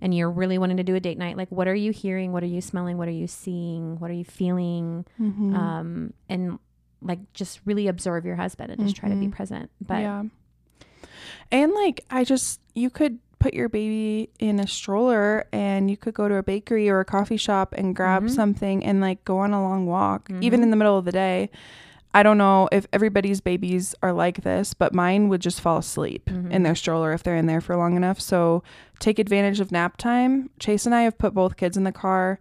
and 0.00 0.14
you're 0.14 0.30
really 0.30 0.58
wanting 0.58 0.76
to 0.78 0.82
do 0.82 0.94
a 0.94 1.00
date 1.00 1.16
night, 1.16 1.36
like, 1.38 1.50
what 1.50 1.66
are 1.68 1.74
you 1.74 1.92
hearing? 1.92 2.32
What 2.32 2.42
are 2.42 2.46
you 2.46 2.60
smelling? 2.60 2.98
What 2.98 3.08
are 3.08 3.12
you 3.12 3.26
seeing? 3.28 3.98
What 3.98 4.10
are 4.10 4.14
you 4.14 4.24
feeling? 4.24 5.06
Mm-hmm. 5.20 5.54
um, 5.54 6.12
and 6.28 6.58
like 7.00 7.18
just 7.32 7.60
really 7.64 7.88
observe 7.88 8.24
your 8.24 8.36
husband 8.36 8.70
and 8.70 8.80
just 8.82 8.94
try 8.94 9.08
to 9.08 9.16
be 9.16 9.26
Mhm. 9.26 9.32
present. 9.32 9.70
But 9.80 10.02
yeah. 10.02 10.24
And 11.50 11.72
like 11.72 12.04
I 12.10 12.24
just 12.24 12.60
you 12.74 12.90
could 12.90 13.18
put 13.42 13.54
your 13.54 13.68
baby 13.68 14.30
in 14.38 14.60
a 14.60 14.66
stroller 14.66 15.44
and 15.52 15.90
you 15.90 15.96
could 15.96 16.14
go 16.14 16.28
to 16.28 16.36
a 16.36 16.42
bakery 16.42 16.88
or 16.88 17.00
a 17.00 17.04
coffee 17.04 17.36
shop 17.36 17.74
and 17.76 17.94
grab 17.96 18.24
Mhm. 18.24 18.30
something 18.30 18.84
and 18.84 19.00
like 19.00 19.24
go 19.24 19.38
on 19.38 19.52
a 19.52 19.60
long 19.60 19.84
walk 19.86 20.30
even 20.40 20.60
Mhm. 20.60 20.62
in 20.64 20.70
the 20.70 20.76
middle 20.76 20.96
of 20.96 21.04
the 21.04 21.12
day. 21.12 21.50
I 22.14 22.22
don't 22.22 22.38
know 22.38 22.68
if 22.70 22.86
everybody's 22.92 23.40
babies 23.40 23.94
are 24.02 24.12
like 24.12 24.42
this, 24.42 24.74
but 24.74 24.94
mine 24.94 25.28
would 25.28 25.40
just 25.40 25.60
fall 25.60 25.78
asleep 25.78 26.28
in 26.30 26.50
Mhm. 26.50 26.62
their 26.64 26.74
stroller 26.74 27.12
if 27.12 27.22
they're 27.22 27.36
in 27.36 27.46
there 27.46 27.60
for 27.62 27.74
long 27.74 27.96
enough. 27.96 28.20
So 28.20 28.62
take 29.00 29.18
advantage 29.18 29.60
of 29.60 29.72
nap 29.72 29.96
time. 29.96 30.50
Chase 30.60 30.86
and 30.86 30.94
I 30.94 31.02
have 31.02 31.18
put 31.18 31.34
both 31.34 31.56
kids 31.56 31.76
in 31.76 31.84
the 31.84 31.90
car 31.92 32.38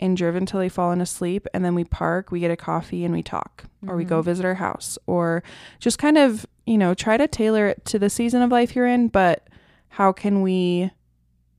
and 0.00 0.16
driven 0.16 0.44
till 0.46 0.58
they've 0.58 0.72
fallen 0.72 1.00
asleep. 1.00 1.46
And 1.54 1.64
then 1.64 1.74
we 1.76 1.84
park, 1.84 2.32
we 2.32 2.40
get 2.40 2.50
a 2.50 2.56
coffee, 2.56 3.04
and 3.04 3.14
we 3.14 3.22
talk, 3.22 3.64
or 3.86 3.96
we 3.96 4.04
go 4.04 4.20
Mhm. 4.20 4.24
visit 4.24 4.44
our 4.44 4.54
house, 4.54 4.98
or 5.06 5.44
just 5.78 5.98
kind 5.98 6.18
of, 6.18 6.44
you 6.66 6.76
know, 6.78 6.94
try 6.94 7.16
to 7.16 7.28
tailor 7.28 7.66
it 7.68 7.84
to 7.84 7.98
the 8.00 8.10
season 8.10 8.42
of 8.42 8.50
life 8.50 8.74
you're 8.74 8.86
in. 8.88 9.06
But 9.08 9.46
how 9.92 10.10
can 10.12 10.40
we 10.40 10.90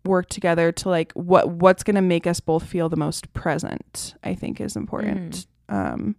work 0.06 0.28
together 0.28 0.72
to 0.72 0.90
like 0.90 1.12
what 1.14 1.50
what's 1.50 1.84
going 1.84 1.96
to 1.96 2.02
make 2.02 2.28
us 2.28 2.40
both 2.40 2.66
feel 2.66 2.90
the 2.90 2.98
most 2.98 3.32
present? 3.34 4.16
I 4.24 4.34
think 4.34 4.60
is 4.60 4.76
important. 4.76 5.46
Um, 5.70 6.16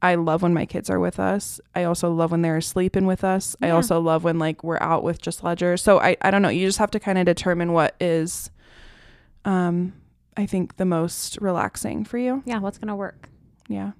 I 0.00 0.16
love 0.16 0.42
when 0.42 0.52
my 0.54 0.66
kids 0.66 0.90
are 0.90 0.98
with 0.98 1.20
us. 1.20 1.60
I 1.74 1.84
also 1.84 2.10
love 2.12 2.32
when 2.32 2.42
they're 2.42 2.56
asleep 2.56 2.96
and 2.96 3.06
with 3.06 3.22
us. 3.22 3.54
I 3.62 3.70
also 3.70 4.00
love 4.00 4.24
when 4.24 4.38
like 4.38 4.64
we're 4.64 4.80
out 4.80 5.04
with 5.04 5.20
just 5.22 5.44
Ledger. 5.44 5.76
So 5.76 6.00
I, 6.00 6.16
I 6.22 6.30
don't 6.32 6.42
know. 6.42 6.48
You 6.48 6.66
just 6.66 6.78
have 6.78 6.90
to 6.92 6.98
kind 7.00 7.18
of 7.18 7.26
determine 7.26 7.72
what 7.72 7.94
is 8.00 8.50
um 9.44 9.92
I 10.36 10.46
think 10.46 10.76
the 10.76 10.86
most 10.86 11.38
relaxing 11.40 12.04
for 12.04 12.16
you. 12.18 12.42
yeah, 12.46 12.58
what's 12.58 12.78
gonna 12.78 12.96
work? 12.96 13.28
Yeah. 13.68 13.92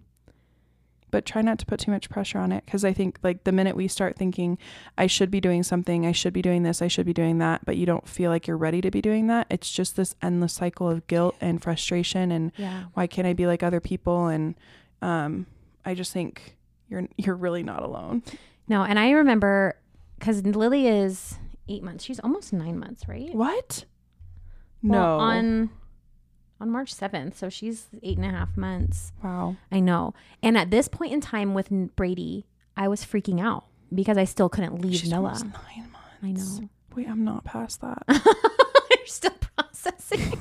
But 1.13 1.25
try 1.25 1.43
not 1.43 1.61
to 1.61 1.67
put 1.67 1.79
too 1.79 1.93
much 1.93 2.11
pressure 2.11 2.39
on 2.39 2.51
it 2.51 2.65
because 2.65 2.85
I 2.85 2.93
think 2.93 3.21
like 3.23 3.45
the 3.45 3.53
minute 3.53 3.77
we 3.77 3.87
start 3.87 4.17
thinking 4.17 4.59
I 4.99 5.07
should 5.07 5.31
be 5.31 5.41
doing 5.41 5.63
something, 5.63 6.05
I 6.05 6.11
should 6.11 6.33
be 6.33 6.43
doing 6.43 6.65
this, 6.65 6.83
I 6.83 6.89
should 6.89 7.07
be 7.07 7.13
doing 7.13 7.39
that, 7.39 7.65
but 7.65 7.77
you 7.77 7.87
don't 7.87 8.09
feel 8.09 8.31
like 8.31 8.49
you're 8.49 8.57
ready 8.57 8.81
to 8.81 8.91
be 8.91 9.01
doing 9.01 9.29
that, 9.29 9.47
it's 9.51 9.71
just 9.71 9.95
this 9.95 10.17
endless 10.21 10.55
cycle 10.55 10.89
of 10.91 11.07
guilt 11.07 11.37
and 11.41 11.63
frustration 11.63 12.33
and 12.33 12.51
Yeah. 12.57 12.85
why 12.95 13.07
can't 13.07 13.29
I 13.29 13.35
be 13.35 13.47
like 13.47 13.63
other 13.63 13.79
people 13.81 14.27
and 14.27 14.57
um 15.03 15.47
I 15.85 15.95
just 15.95 16.13
think 16.13 16.57
you're 16.89 17.07
you're 17.17 17.37
really 17.37 17.63
not 17.63 17.83
alone. 17.83 18.23
No, 18.67 18.83
and 18.83 18.99
I 18.99 19.11
remember 19.11 19.77
because 20.19 20.45
Lily 20.47 20.87
is 20.89 21.37
eight 21.69 21.83
months. 21.83 22.05
She's 22.05 22.21
almost 22.21 22.53
nine 22.53 22.79
months, 22.79 23.07
right? 23.07 23.35
What? 23.35 23.85
Well, 24.83 25.19
no. 25.19 25.19
on 25.21 25.71
on 26.63 26.71
March 26.71 26.95
seventh, 26.95 27.37
so 27.37 27.49
she's 27.51 27.87
eight 28.03 28.17
and 28.17 28.25
a 28.25 28.31
half 28.31 28.57
months. 28.57 29.13
wow. 29.23 29.57
I 29.71 29.81
know. 29.81 30.15
And 30.43 30.57
at 30.57 30.71
this 30.71 30.89
point 30.89 31.13
in 31.13 31.21
time 31.21 31.53
with 31.55 31.69
Brady, 31.97 32.47
I 32.77 32.89
was 32.89 33.05
freaking 33.05 33.41
out 33.41 33.65
because 33.95 34.17
I 34.17 34.25
still 34.25 34.49
couldn't 34.49 34.81
leave 34.81 35.01
She's 35.01 35.11
Noah. 35.11 35.39
nine 35.43 35.91
months. 36.23 36.59
I 36.59 36.61
know. 36.63 36.69
Wait, 36.95 37.09
I'm 37.09 37.25
not 37.25 37.45
past 37.45 37.81
that. 37.81 38.03
You're 38.09 39.07
still 39.07 39.35
processing. 39.57 40.41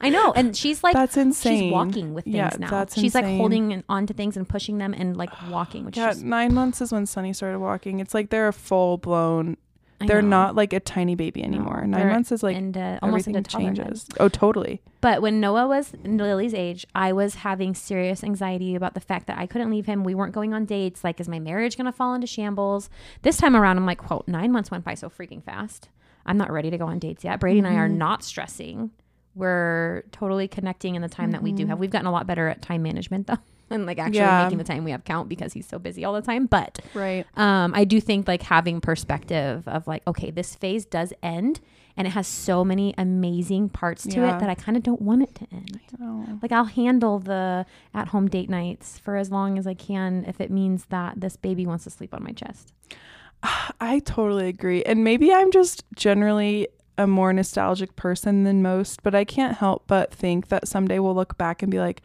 I 0.00 0.08
know, 0.08 0.32
and 0.32 0.56
she's 0.56 0.82
like 0.82 0.94
that's 0.94 1.16
insane. 1.16 1.60
she's 1.60 1.72
walking 1.72 2.12
with 2.12 2.24
things 2.24 2.34
Yeah, 2.34 2.50
now. 2.58 2.68
that's 2.70 2.98
she's 2.98 3.14
like 3.14 3.24
holding 3.24 3.72
and- 3.72 3.84
onto 3.88 4.12
things 4.12 4.36
and 4.36 4.48
pushing 4.48 4.78
them 4.78 4.94
and 4.94 5.16
like 5.16 5.30
walking, 5.48 5.84
which 5.84 5.96
Yeah, 5.96 6.10
is 6.10 6.24
nine 6.24 6.52
months 6.54 6.80
is 6.80 6.90
when 6.90 7.06
Sunny 7.06 7.32
started 7.32 7.60
walking. 7.60 8.00
It's 8.00 8.12
like 8.12 8.30
they're 8.30 8.48
a 8.48 8.52
full 8.52 8.98
blown. 8.98 9.56
I 10.02 10.06
They're 10.06 10.20
know. 10.22 10.28
not 10.28 10.56
like 10.56 10.72
a 10.72 10.80
tiny 10.80 11.14
baby 11.14 11.42
anymore. 11.44 11.84
9 11.86 12.08
months 12.08 12.32
is 12.32 12.42
like 12.42 12.56
uh, 12.76 12.98
almost 13.02 13.26
into 13.28 13.42
changes. 13.42 14.06
Oh, 14.18 14.28
totally. 14.28 14.80
But 15.00 15.22
when 15.22 15.40
Noah 15.40 15.66
was 15.68 15.92
Lily's 16.04 16.54
age, 16.54 16.86
I 16.94 17.12
was 17.12 17.36
having 17.36 17.74
serious 17.74 18.22
anxiety 18.24 18.74
about 18.74 18.94
the 18.94 19.00
fact 19.00 19.26
that 19.28 19.38
I 19.38 19.46
couldn't 19.46 19.70
leave 19.70 19.86
him. 19.86 20.04
We 20.04 20.14
weren't 20.14 20.32
going 20.32 20.52
on 20.54 20.64
dates. 20.64 21.02
Like, 21.04 21.20
is 21.20 21.28
my 21.28 21.38
marriage 21.38 21.76
going 21.76 21.86
to 21.86 21.92
fall 21.92 22.14
into 22.14 22.26
shambles? 22.26 22.90
This 23.22 23.36
time 23.36 23.54
around, 23.56 23.76
I'm 23.78 23.86
like, 23.86 23.98
quote, 23.98 24.26
nine 24.28 24.52
months 24.52 24.70
went 24.70 24.84
by 24.84 24.94
so 24.94 25.08
freaking 25.08 25.42
fast. 25.42 25.88
I'm 26.26 26.36
not 26.38 26.52
ready 26.52 26.70
to 26.70 26.78
go 26.78 26.86
on 26.86 26.98
dates 26.98 27.24
yet. 27.24 27.40
Brady 27.40 27.58
and 27.58 27.66
I 27.66 27.74
are 27.74 27.88
Mhm. 27.88 27.96
not 27.96 28.22
stressing. 28.22 28.90
We're 29.34 30.02
totally 30.12 30.48
connecting 30.48 30.94
in 30.94 31.02
the 31.02 31.08
time 31.08 31.30
that 31.32 31.42
we 31.42 31.52
do 31.52 31.64
Mhm. 31.64 31.68
have. 31.68 31.78
We've 31.78 31.90
gotten 31.90 32.06
a 32.06 32.12
lot 32.12 32.26
better 32.26 32.48
at 32.48 32.60
time 32.62 32.82
management, 32.82 33.26
though, 33.28 33.38
and 33.70 33.86
like 33.86 33.98
actually 33.98 34.18
Yeah. 34.18 34.42
making 34.44 34.58
the 34.58 34.64
time 34.64 34.84
we 34.84 34.90
have 34.90 35.04
count 35.04 35.28
because 35.28 35.52
he's 35.54 35.66
so 35.66 35.78
busy 35.78 36.04
all 36.04 36.12
the 36.12 36.20
time. 36.22 36.46
But 36.46 36.80
Right. 36.94 37.24
um, 37.36 37.72
I 37.74 37.84
do 37.84 38.00
think 38.00 38.28
like 38.28 38.42
having 38.42 38.80
perspective 38.80 39.66
of 39.66 39.86
like, 39.86 40.02
okay, 40.06 40.30
this 40.30 40.54
phase 40.54 40.84
does 40.84 41.12
end 41.22 41.60
and 41.96 42.06
it 42.06 42.10
has 42.10 42.26
so 42.26 42.64
many 42.64 42.94
amazing 42.96 43.68
parts 43.68 44.04
to 44.04 44.20
Yeah. 44.20 44.36
it 44.36 44.40
that 44.40 44.48
I 44.48 44.54
kind 44.54 44.76
of 44.78 44.82
don't 44.82 45.02
want 45.02 45.22
it 45.22 45.34
to 45.36 45.46
end. 45.52 45.78
Like 46.42 46.50
I'll 46.52 46.64
handle 46.64 47.18
the 47.18 47.64
at 47.94 48.08
home 48.08 48.28
date 48.28 48.48
nights 48.50 48.98
for 48.98 49.16
as 49.16 49.30
long 49.30 49.58
as 49.58 49.66
I 49.66 49.74
can 49.74 50.24
if 50.26 50.40
it 50.40 50.50
means 50.50 50.86
that 50.86 51.20
this 51.20 51.36
baby 51.36 51.66
wants 51.66 51.84
to 51.84 51.90
sleep 51.90 52.14
on 52.14 52.22
my 52.24 52.32
chest. 52.32 52.72
I 53.80 54.00
totally 54.04 54.48
agree. 54.48 54.82
And 54.84 55.04
maybe 55.04 55.32
I'm 55.32 55.50
just 55.50 55.84
generally 55.94 56.68
a 56.98 57.06
more 57.06 57.32
nostalgic 57.32 57.96
person 57.96 58.44
than 58.44 58.62
most, 58.62 59.02
but 59.02 59.14
I 59.14 59.24
can't 59.24 59.56
help 59.56 59.84
but 59.86 60.12
think 60.12 60.48
that 60.48 60.68
someday 60.68 60.98
we'll 60.98 61.14
look 61.14 61.36
back 61.38 61.62
and 61.62 61.70
be 61.70 61.78
like, 61.78 62.02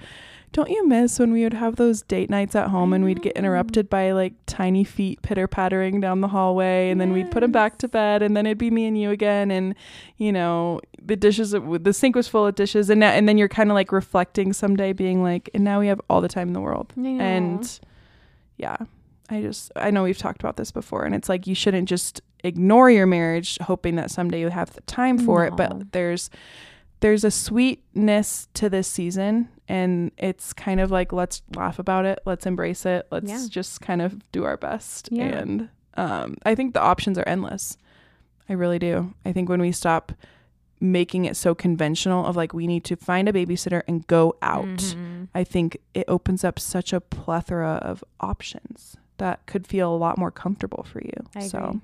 don't 0.53 0.69
you 0.69 0.87
miss 0.87 1.19
when 1.19 1.33
we 1.33 1.43
would 1.43 1.53
have 1.53 1.75
those 1.75 2.01
date 2.03 2.29
nights 2.29 2.55
at 2.55 2.69
home 2.69 2.93
and 2.93 3.03
we'd 3.03 3.21
get 3.21 3.35
mm-hmm. 3.35 3.45
interrupted 3.45 3.89
by 3.89 4.11
like 4.11 4.33
tiny 4.45 4.83
feet 4.83 5.21
pitter 5.21 5.47
pattering 5.47 5.99
down 5.99 6.21
the 6.21 6.29
hallway 6.29 6.89
and 6.89 7.01
then 7.01 7.11
we'd 7.11 7.29
put 7.29 7.41
them 7.41 7.51
back 7.51 7.77
to 7.77 7.87
bed 7.87 8.21
and 8.21 8.35
then 8.35 8.45
it'd 8.45 8.57
be 8.57 8.71
me 8.71 8.85
and 8.85 8.99
you 8.99 9.11
again 9.11 9.51
and 9.51 9.75
you 10.15 10.31
know 10.31 10.79
the 11.01 11.17
dishes 11.17 11.51
the 11.51 11.93
sink 11.93 12.15
was 12.15 12.27
full 12.27 12.47
of 12.47 12.55
dishes 12.55 12.89
and 12.89 13.01
now, 13.01 13.09
and 13.09 13.27
then 13.27 13.37
you're 13.37 13.49
kind 13.49 13.69
of 13.69 13.75
like 13.75 13.91
reflecting 13.91 14.53
someday 14.53 14.93
being 14.93 15.21
like 15.21 15.49
and 15.53 15.63
now 15.63 15.79
we 15.79 15.87
have 15.87 15.99
all 16.09 16.21
the 16.21 16.29
time 16.29 16.47
in 16.47 16.53
the 16.53 16.61
world. 16.61 16.93
And 17.21 17.79
yeah 18.57 18.77
i 19.29 19.41
just 19.41 19.71
i 19.75 19.89
know 19.91 20.03
we've 20.03 20.17
talked 20.17 20.41
about 20.41 20.57
this 20.57 20.71
before 20.71 21.03
and 21.05 21.13
it's 21.15 21.29
like 21.29 21.47
you 21.47 21.55
shouldn't 21.55 21.87
just 21.89 22.21
ignore 22.43 22.89
your 22.89 23.05
marriage 23.05 23.57
hoping 23.61 23.95
that 23.95 24.11
someday 24.11 24.39
you 24.39 24.49
have 24.49 24.73
the 24.73 24.81
time 24.81 25.17
for 25.17 25.45
it 25.45 25.55
but 25.55 25.91
there's 25.91 26.29
there's 26.99 27.23
a 27.23 27.31
sweetness 27.31 28.47
to 28.53 28.69
this 28.69 28.87
season 28.87 29.49
and 29.67 30.11
it's 30.17 30.53
kind 30.53 30.79
of 30.79 30.91
like 30.91 31.11
let's 31.11 31.41
laugh 31.55 31.79
about 31.79 32.05
it 32.05 32.19
let's 32.25 32.45
embrace 32.45 32.85
it 32.85 33.05
let's 33.11 33.29
Yeah. 33.29 33.45
just 33.49 33.81
kind 33.81 34.01
of 34.01 34.29
do 34.31 34.43
our 34.45 34.57
best 34.57 35.09
Yeah. 35.11 35.25
and 35.25 35.69
um, 35.95 36.35
i 36.45 36.55
think 36.55 36.73
the 36.73 36.81
options 36.81 37.17
are 37.17 37.27
endless 37.27 37.77
i 38.49 38.53
really 38.53 38.79
do 38.79 39.13
i 39.25 39.31
think 39.33 39.49
when 39.49 39.59
we 39.61 39.71
stop 39.71 40.11
making 40.79 41.25
it 41.25 41.35
so 41.35 41.55
conventional 41.55 42.23
of 42.25 42.35
like 42.35 42.53
we 42.53 42.67
need 42.67 42.83
to 42.83 42.95
find 42.95 43.27
a 43.27 43.33
babysitter 43.33 43.81
and 43.87 44.05
go 44.07 44.35
out 44.43 44.65
Mhm. 44.65 45.27
I 45.33 45.43
think 45.43 45.77
it 45.95 46.05
opens 46.07 46.43
up 46.43 46.59
such 46.59 46.93
a 46.93 47.01
plethora 47.01 47.79
of 47.81 48.03
options 48.19 48.95
that 49.17 49.45
could 49.45 49.65
feel 49.67 49.93
a 49.93 49.97
lot 49.97 50.17
more 50.17 50.31
comfortable 50.31 50.83
for 50.91 51.01
you. 51.01 51.13
I 51.35 51.39
agree. 51.39 51.49
so, 51.49 51.81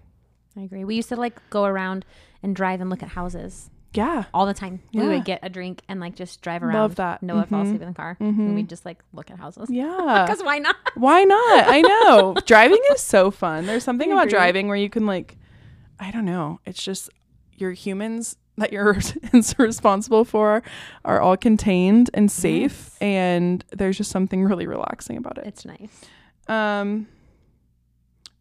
I 0.58 0.62
agree. 0.62 0.84
We 0.86 0.96
used 0.96 1.10
to 1.10 1.15
like 1.15 1.39
go 1.50 1.65
around 1.65 2.06
and 2.41 2.56
drive 2.56 2.80
and 2.82 2.89
look 2.89 3.02
at 3.04 3.10
houses 3.10 3.69
yeah. 3.93 4.26
all 4.34 4.46
the 4.46 4.54
time. 4.54 4.82
We 4.93 5.08
would 5.08 5.26
get 5.26 5.39
a 5.43 5.50
drink 5.50 5.82
and 5.88 6.00
like 6.00 6.15
just 6.15 6.41
drive 6.41 6.62
around. 6.63 6.76
Love 6.76 6.96
that. 6.96 7.24
Noah 7.24 7.46
fall 7.46 7.60
Mhm. 7.62 7.65
asleep 7.67 7.82
in 7.82 7.88
the 7.89 7.93
car, 7.93 8.17
Mhm. 8.19 8.28
and 8.39 8.56
we'd 8.56 8.69
just 8.69 8.86
like 8.86 9.04
look 9.13 9.30
at 9.32 9.39
houses. 9.39 9.67
Yeah. 9.72 10.26
Because 10.28 10.43
why 10.43 10.60
not? 10.60 10.76
Why 10.96 11.24
not? 11.24 11.65
I 11.67 11.82
know. 11.82 12.36
driving 12.46 12.82
is 12.91 13.02
so 13.02 13.32
fun. 13.32 13.65
There's 13.65 13.84
something 13.84 14.10
I 14.10 14.13
about 14.13 14.28
agree. 14.28 14.38
driving 14.39 14.67
where 14.67 14.78
you 14.78 14.89
can 14.89 15.06
like 15.06 15.38
I 16.00 16.12
don't 16.12 16.26
know. 16.26 16.60
It's 16.65 16.84
just 16.84 17.10
your 17.56 17.72
humans 17.72 18.36
that 18.58 18.72
you're 18.74 18.98
responsible 19.58 20.26
for 20.26 20.62
are 21.06 21.19
all 21.22 21.38
contained 21.38 22.10
and 22.13 22.30
safe 22.32 22.89
Yes. 22.91 22.98
and 23.02 23.65
there's 23.72 23.98
just 23.98 24.12
something 24.12 24.43
really 24.43 24.67
relaxing 24.67 25.17
about 25.17 25.38
it. 25.39 25.48
It's 25.48 25.65
nice. 25.65 26.02
Um, 26.48 27.08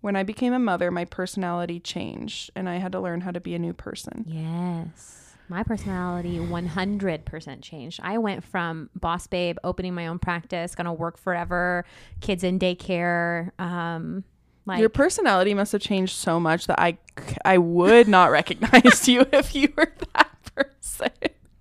when 0.03 0.17
I 0.17 0.25
became 0.25 0.53
a 0.53 0.59
mother, 0.59 0.91
my 0.91 1.07
personality 1.07 1.81
changed, 1.81 2.51
and 2.55 2.69
I 2.69 2.77
had 2.77 2.93
to 2.93 3.01
learn 3.01 3.23
how 3.23 3.31
to 3.31 3.41
be 3.41 3.55
a 3.55 3.59
new 3.59 3.73
person. 3.73 4.25
Yes. 4.29 5.35
My 5.49 5.63
personality 5.63 6.39
100% 6.39 7.63
changed. 7.63 8.01
I 8.03 8.19
went 8.19 8.45
from 8.45 8.91
boss 8.95 9.27
babe, 9.27 9.59
opening 9.65 9.95
my 9.95 10.09
own 10.09 10.19
practice, 10.19 10.75
gonna 10.75 10.93
work 10.93 11.17
forever, 11.17 11.85
kids 12.21 12.43
in 12.45 12.59
daycare. 12.59 13.59
Um, 13.61 14.25
like 14.67 14.81
Your 14.81 14.89
personality 14.89 15.55
must 15.55 15.73
have 15.73 15.81
changed 15.81 16.15
so 16.15 16.39
much 16.41 16.67
that 16.67 16.81
I, 16.81 16.99
I 17.45 17.59
would 17.59 18.09
not 18.09 18.31
recognize 18.31 19.09
you 19.09 19.27
if 19.33 19.55
you 19.55 19.73
were 19.77 19.93
that 20.15 20.37
person. 20.55 21.11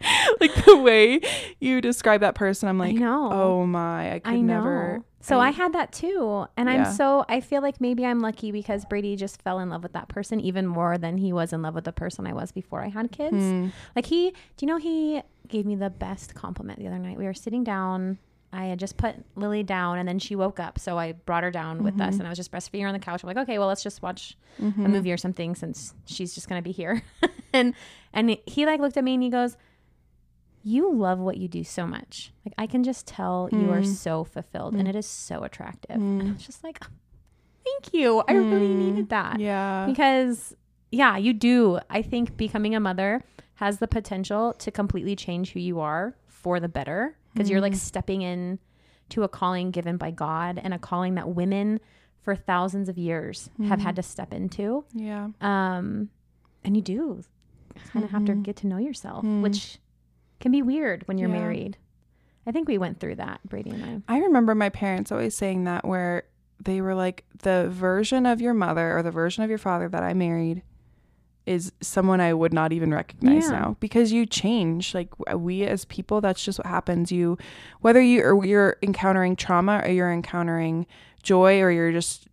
like 0.42 0.54
the 0.66 0.78
way 0.78 1.20
you 1.60 1.82
describe 1.82 2.22
that 2.22 2.36
person, 2.36 2.68
I'm 2.70 2.78
like, 2.78 2.98
oh 3.02 3.66
my, 3.66 4.16
I 4.16 4.20
could 4.20 4.34
I 4.34 4.42
never. 4.42 5.04
So 5.24 5.40
I, 5.40 5.48
I- 5.48 5.52
had 5.52 5.74
that 5.74 5.92
too. 5.92 6.46
And 6.58 6.68
Yeah. 6.68 6.88
I'm 6.90 6.94
so, 6.94 7.26
I 7.30 7.42
feel 7.42 7.62
like 7.62 7.80
maybe 7.80 8.06
I'm 8.06 8.20
lucky 8.22 8.52
because 8.52 8.86
Brady 8.86 9.16
just 9.16 9.42
fell 9.42 9.60
in 9.60 9.70
love 9.70 9.84
with 9.84 9.94
that 9.94 10.08
person 10.08 10.40
even 10.40 10.66
more 10.66 10.98
than 10.98 11.18
he 11.18 11.32
was 11.32 11.54
in 11.54 11.62
love 11.62 11.76
with 11.76 11.84
the 11.84 11.92
person 11.94 12.26
I 12.26 12.34
was 12.34 12.52
before 12.52 12.82
I 12.84 12.88
had 12.90 13.12
kids. 13.12 13.36
Hmm. 13.36 13.68
Like 13.96 14.08
he, 14.08 14.32
do 14.32 14.36
you 14.66 14.68
know, 14.68 14.78
he 14.78 15.22
gave 15.48 15.66
me 15.66 15.76
the 15.76 15.90
best 15.92 16.34
compliment 16.34 16.80
the 16.80 16.88
other 16.88 16.98
night. 16.98 17.18
We 17.18 17.26
were 17.26 17.34
sitting 17.34 17.64
down. 17.64 18.18
I 18.54 18.66
had 18.66 18.80
just 18.80 18.98
put 18.98 19.16
Lily 19.38 19.64
down 19.64 19.98
and 19.98 20.06
then 20.08 20.20
she 20.20 20.36
woke 20.36 20.60
up. 20.60 20.78
So 20.80 20.98
I 20.98 21.14
brought 21.14 21.44
her 21.44 21.52
down 21.52 21.84
with 21.84 21.94
Mm-hmm. 21.94 22.02
us 22.10 22.16
and 22.16 22.24
I 22.26 22.30
was 22.30 22.38
just 22.38 22.52
breastfeeding 22.52 22.82
her 22.82 22.88
on 22.88 22.94
the 22.94 23.00
couch. 23.00 23.24
I'm 23.24 23.28
like, 23.28 23.38
okay, 23.38 23.60
well, 23.60 23.68
let's 23.70 23.84
just 23.84 24.02
watch 24.02 24.36
a 24.60 24.64
movie 24.64 25.12
or 25.12 25.18
something 25.18 25.56
since 25.56 25.94
she's 26.06 26.34
just 26.36 26.50
going 26.50 26.62
to 26.62 26.64
be 26.68 26.74
here. 26.74 27.02
and, 27.54 27.74
and 28.12 28.38
he 28.46 28.66
like 28.66 28.82
looked 28.82 28.98
at 28.98 29.04
me 29.06 29.14
and 29.14 29.24
he 29.24 29.30
goes, 29.30 29.56
you 30.63 30.93
love 30.93 31.19
what 31.19 31.38
you 31.38 31.47
do 31.47 31.63
so 31.63 31.88
much. 31.88 32.32
Like 32.45 32.54
I 32.58 32.67
can 32.67 32.84
just 32.84 33.08
tell 33.08 33.50
you 33.52 33.71
are 33.71 33.82
Mm. 33.82 33.86
so 33.95 34.24
fulfilled 34.24 34.76
and 34.76 34.88
it 34.88 34.95
is 34.95 35.06
so 35.06 35.43
attractive. 35.43 35.95
And 35.95 36.21
I 36.21 36.26
Mm. 36.26 36.34
was 36.36 36.45
just 36.45 36.63
like, 36.63 36.80
thank 37.65 37.93
you. 37.93 38.24
I 38.28 38.34
really 38.34 38.74
needed 38.74 39.10
that. 39.10 39.39
Yeah. 39.39 39.86
Because 39.88 40.56
yeah, 40.91 41.17
you 41.17 41.34
do. 41.34 41.80
I 41.89 42.02
think 42.02 42.36
becoming 42.38 42.76
a 42.76 42.80
mother 42.80 43.24
has 43.56 43.80
the 43.80 43.88
potential 43.88 44.54
to 44.54 44.71
completely 44.71 45.15
change 45.15 45.52
who 45.54 45.60
you 45.60 45.80
are 45.80 46.15
for 46.28 46.60
the 46.60 46.67
better 46.67 47.15
because 47.34 47.50
you're 47.50 47.62
like 47.62 47.76
stepping 47.76 48.21
in 48.21 48.60
to 49.10 49.24
a 49.24 49.28
calling 49.30 49.71
given 49.71 49.97
by 49.97 50.12
God 50.12 50.60
and 50.62 50.74
a 50.74 50.80
calling 50.80 51.15
that 51.15 51.30
women 51.30 51.80
for 52.21 52.36
thousands 52.36 52.88
of 52.89 52.97
years 52.97 53.50
have 53.67 53.80
had 53.80 53.95
to 53.95 54.04
step 54.04 54.34
into. 54.34 54.84
Yeah. 54.93 55.30
Um, 55.41 56.10
and 56.63 56.76
you 56.76 56.82
do 56.84 57.24
kind 57.93 58.04
of 58.06 58.12
have 58.12 58.26
to 58.26 58.36
get 58.36 58.58
to 58.58 58.67
know 58.67 58.78
yourself, 58.78 59.24
which 59.24 59.80
can 60.41 60.51
be 60.51 60.62
weird 60.62 61.08
when 61.08 61.17
you're 61.17 61.30
Yeah. 61.30 61.39
married. 61.39 61.77
I 62.45 62.51
think 62.51 62.67
we 62.67 62.77
went 62.77 62.99
through 62.99 63.15
that, 63.15 63.39
Brady 63.47 63.69
and 63.69 64.04
I. 64.08 64.15
I 64.15 64.19
remember 64.19 64.56
my 64.56 64.69
parents 64.69 65.12
always 65.12 65.36
saying 65.36 65.63
that 65.65 65.86
where 65.86 66.23
they 66.63 66.82
were 66.82 66.95
like, 66.95 67.23
the 67.43 67.67
version 67.69 68.25
of 68.25 68.41
your 68.41 68.54
mother 68.54 68.97
or 68.97 69.04
the 69.04 69.12
version 69.12 69.43
of 69.43 69.49
your 69.49 69.60
father 69.60 69.88
that 69.89 70.04
I 70.04 70.13
married 70.13 70.63
is 71.47 71.71
someone 71.82 72.21
I 72.21 72.34
would 72.34 72.54
not 72.54 72.71
even 72.71 72.93
recognize 72.93 73.45
Yeah. 73.45 73.51
now 73.60 73.77
because 73.80 74.12
you 74.12 74.25
change. 74.27 74.93
Like 74.93 75.10
we 75.36 75.63
as 75.63 75.86
people, 75.86 76.21
that's 76.21 76.43
just 76.43 76.60
what 76.60 76.67
happens. 76.67 77.12
You, 77.12 77.38
whether 77.82 77.99
you 78.01 78.21
or 78.23 78.45
you're 78.45 78.77
encountering 78.84 79.36
trauma 79.36 79.82
or 79.84 79.89
you're 79.91 80.12
encountering 80.12 80.86
joy 81.23 81.60
or 81.62 81.71
you're 81.71 81.91
just 81.91 82.27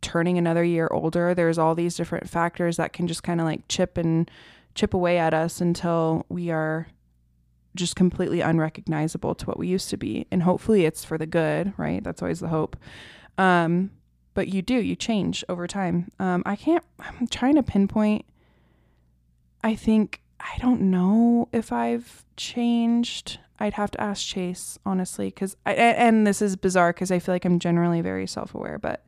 turning 0.00 0.36
another 0.38 0.64
year 0.64 0.88
older, 0.90 1.34
there's 1.34 1.58
all 1.58 1.74
these 1.74 1.94
different 1.94 2.28
factors 2.28 2.76
that 2.78 2.92
can 2.94 3.06
just 3.06 3.22
kind 3.22 3.40
of 3.40 3.46
like 3.46 3.62
chip 3.68 3.96
and 3.98 4.30
chip 4.74 4.92
away 4.94 5.18
at 5.18 5.32
us 5.34 5.60
until 5.60 6.24
we 6.28 6.50
are 6.50 6.86
just 7.74 7.96
completely 7.96 8.40
unrecognizable 8.40 9.34
to 9.34 9.46
what 9.46 9.58
we 9.58 9.66
used 9.66 9.90
to 9.90 9.96
be. 9.96 10.26
And 10.30 10.42
hopefully 10.42 10.84
it's 10.84 11.04
for 11.04 11.18
the 11.18 11.26
good 11.26 11.72
right? 11.76 12.02
That's 12.02 12.22
always 12.22 12.40
the 12.40 12.48
hope. 12.48 12.76
Um 13.38 13.90
but 14.34 14.48
you 14.48 14.62
do 14.62 14.74
you 14.74 14.96
change 14.96 15.44
over 15.48 15.66
time. 15.66 16.10
Um 16.18 16.42
i 16.46 16.56
can't 16.56 16.84
i'm 16.98 17.26
trying 17.28 17.54
to 17.56 17.62
pinpoint 17.62 18.24
i 19.62 19.74
think 19.74 20.20
i 20.40 20.58
don't 20.58 20.80
know 20.80 21.48
if 21.52 21.72
i've 21.72 22.24
changed. 22.36 23.38
I'd 23.58 23.74
have 23.74 23.92
to 23.92 24.00
ask 24.00 24.26
chase 24.26 24.78
honestly 24.84 25.26
because 25.28 25.56
i 25.64 25.72
and 25.74 26.26
this 26.26 26.42
is 26.42 26.56
bizarre 26.56 26.92
because 26.92 27.10
i 27.12 27.18
feel 27.20 27.34
like 27.34 27.44
i'm 27.44 27.60
generally 27.60 28.00
very 28.00 28.26
self-aware 28.26 28.78
but 28.78 29.06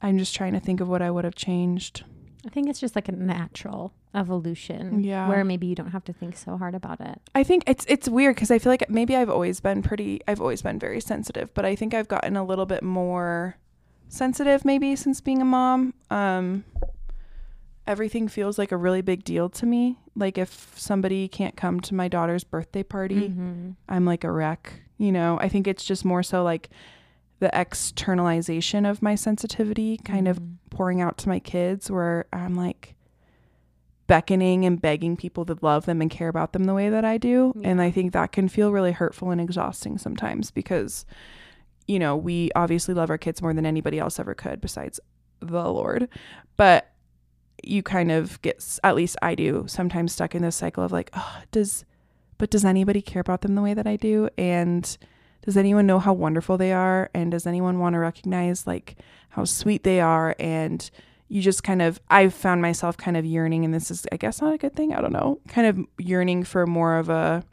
i'm 0.00 0.16
just 0.16 0.34
trying 0.34 0.52
to 0.52 0.60
think 0.60 0.80
of 0.80 0.88
what 0.88 1.02
i 1.02 1.10
would 1.10 1.24
have 1.24 1.34
changed. 1.34 2.04
I 2.46 2.50
think 2.50 2.68
it's 2.68 2.80
just 2.80 2.94
like 2.94 3.08
a 3.08 3.12
natural 3.12 3.92
evolution 4.14 5.02
Yeah. 5.04 5.28
where 5.28 5.44
maybe 5.44 5.66
you 5.66 5.74
don't 5.74 5.90
have 5.90 6.04
to 6.04 6.12
think 6.12 6.36
so 6.36 6.56
hard 6.56 6.74
about 6.74 7.00
it. 7.00 7.20
I 7.34 7.44
think 7.44 7.64
it's 7.66 7.84
it's 7.88 8.08
weird 8.08 8.34
because 8.36 8.50
I 8.50 8.58
feel 8.58 8.72
like 8.72 8.88
maybe 8.88 9.14
I've 9.16 9.30
always 9.30 9.60
been 9.60 9.82
pretty 9.82 10.20
I've 10.26 10.40
always 10.40 10.62
been 10.62 10.78
very 10.78 11.00
sensitive, 11.00 11.52
but 11.54 11.64
I 11.64 11.74
think 11.76 11.94
I've 11.94 12.08
gotten 12.08 12.36
a 12.36 12.44
little 12.44 12.66
bit 12.66 12.82
more 12.82 13.56
sensitive 14.08 14.64
maybe 14.64 14.96
since 14.96 15.20
being 15.20 15.42
a 15.42 15.44
mom. 15.44 15.94
Um 16.10 16.64
everything 17.86 18.28
feels 18.28 18.58
like 18.58 18.70
a 18.72 18.76
really 18.76 19.00
big 19.00 19.24
deal 19.24 19.48
to 19.48 19.64
me. 19.66 19.96
Like 20.14 20.36
if 20.36 20.72
somebody 20.76 21.26
can't 21.28 21.56
come 21.56 21.80
to 21.80 21.94
my 21.94 22.08
daughter's 22.08 22.44
birthday 22.44 22.82
party, 22.82 23.30
Mhm. 23.30 23.76
I'm 23.88 24.04
like 24.04 24.24
a 24.24 24.30
wreck, 24.30 24.82
you 24.98 25.10
know. 25.10 25.38
I 25.40 25.48
think 25.48 25.66
it's 25.66 25.84
just 25.84 26.04
more 26.04 26.22
so 26.22 26.42
like 26.42 26.68
the 27.40 27.50
externalization 27.58 28.84
of 28.84 29.00
my 29.00 29.14
sensitivity 29.14 29.96
kind 30.04 30.28
of 30.28 30.38
Mhm. 30.40 30.56
pouring 30.70 31.00
out 31.00 31.16
to 31.18 31.28
my 31.28 31.38
kids 31.38 31.90
where 31.90 32.26
I'm 32.32 32.56
like 32.56 32.94
beckoning 34.08 34.64
and 34.64 34.80
begging 34.80 35.16
people 35.16 35.44
to 35.44 35.56
love 35.62 35.86
them 35.86 36.00
and 36.00 36.10
care 36.10 36.28
about 36.28 36.52
them 36.52 36.64
the 36.64 36.74
way 36.74 36.88
that 36.88 37.04
I 37.04 37.18
do. 37.18 37.52
And 37.62 37.80
I 37.80 37.90
think 37.92 38.12
that 38.12 38.32
can 38.32 38.48
feel 38.48 38.72
really 38.72 38.90
hurtful 38.92 39.30
and 39.30 39.40
exhausting 39.40 39.98
sometimes 39.98 40.50
because, 40.50 41.06
you 41.86 41.98
know, 41.98 42.16
we 42.16 42.50
obviously 42.56 42.94
love 42.94 43.10
our 43.10 43.18
kids 43.18 43.40
more 43.40 43.54
than 43.54 43.66
anybody 43.66 43.98
else 43.98 44.18
ever 44.18 44.34
could 44.34 44.60
besides 44.60 44.98
the 45.40 45.70
Lord. 45.70 46.08
But 46.56 46.90
you 47.62 47.82
kind 47.82 48.10
of 48.10 48.40
get, 48.42 48.78
at 48.82 48.96
least 48.96 49.16
I 49.20 49.34
do, 49.34 49.64
sometimes 49.68 50.12
stuck 50.14 50.34
in 50.34 50.42
this 50.42 50.56
cycle 50.56 50.82
of 50.82 50.90
like, 50.90 51.10
oh, 51.12 51.42
does, 51.52 51.84
but 52.38 52.50
does 52.50 52.64
anybody 52.64 53.02
care 53.02 53.20
about 53.20 53.42
them 53.42 53.54
the 53.54 53.62
way 53.62 53.74
that 53.74 53.86
I 53.86 53.96
do? 53.96 54.30
And 54.38 54.96
does 55.42 55.56
anyone 55.56 55.86
know 55.86 55.98
how 55.98 56.14
wonderful 56.14 56.56
they 56.56 56.72
are? 56.72 57.10
And 57.12 57.30
does 57.30 57.46
anyone 57.46 57.78
want 57.78 57.92
to 57.92 57.98
recognize 57.98 58.66
like 58.66 58.96
how 59.30 59.44
sweet 59.44 59.84
they 59.84 60.00
are? 60.00 60.34
And 60.38 60.90
you 61.28 61.42
just 61.42 61.62
kind 61.62 61.82
of, 61.82 62.00
I've 62.08 62.32
found 62.34 62.62
myself 62.62 62.96
kind 62.96 63.16
of 63.16 63.24
yearning, 63.24 63.64
and 63.64 63.74
this 63.74 63.90
is, 63.90 64.06
I 64.10 64.16
guess, 64.16 64.40
not 64.40 64.54
a 64.54 64.58
good 64.58 64.74
thing. 64.74 64.94
I 64.94 65.00
don't 65.00 65.12
know, 65.12 65.40
kind 65.48 65.66
of 65.66 65.78
yearning 65.98 66.44
for 66.44 66.66
more 66.66 66.96
of 66.96 67.08
a 67.10 67.44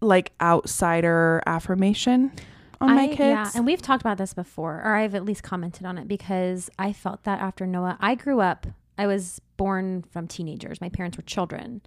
like 0.00 0.32
outsider 0.40 1.42
affirmation 1.46 2.32
on 2.80 2.94
my 2.94 3.04
I- 3.04 3.08
kids. 3.08 3.20
Yeah, 3.20 3.50
and 3.54 3.64
we've 3.66 3.80
talked 3.82 4.02
about 4.02 4.18
this 4.18 4.34
before, 4.34 4.82
or 4.84 4.94
I've 4.96 5.14
at 5.14 5.24
least 5.24 5.42
commented 5.42 5.86
on 5.86 5.98
it 5.98 6.06
because 6.08 6.68
I 6.78 6.92
felt 6.92 7.22
that 7.24 7.40
after 7.40 7.66
Noah, 7.66 7.96
I 8.00 8.14
grew 8.14 8.40
up. 8.40 8.66
I 8.98 9.06
was 9.06 9.40
born 9.56 10.02
from 10.10 10.26
teenagers. 10.26 10.80
My 10.80 10.88
parents 10.88 11.16
were 11.16 11.22
children 11.22 11.82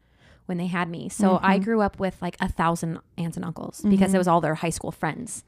when 0.48 0.58
they 0.58 0.67
had 0.67 0.89
me, 0.89 1.10
so 1.10 1.39
I 1.43 1.60
Mhm. 1.60 1.63
grew 1.63 1.82
up 1.82 2.00
with 2.00 2.19
like 2.22 2.36
a 2.39 2.48
thousand 2.48 3.00
aunts 3.17 3.38
and 3.38 3.45
uncles 3.45 3.82
because 3.88 4.12
Mhm. 4.12 4.15
it 4.15 4.17
was 4.17 4.28
all 4.28 4.41
their 4.41 4.56
high 4.56 4.69
school 4.72 4.91
friends, 4.91 5.43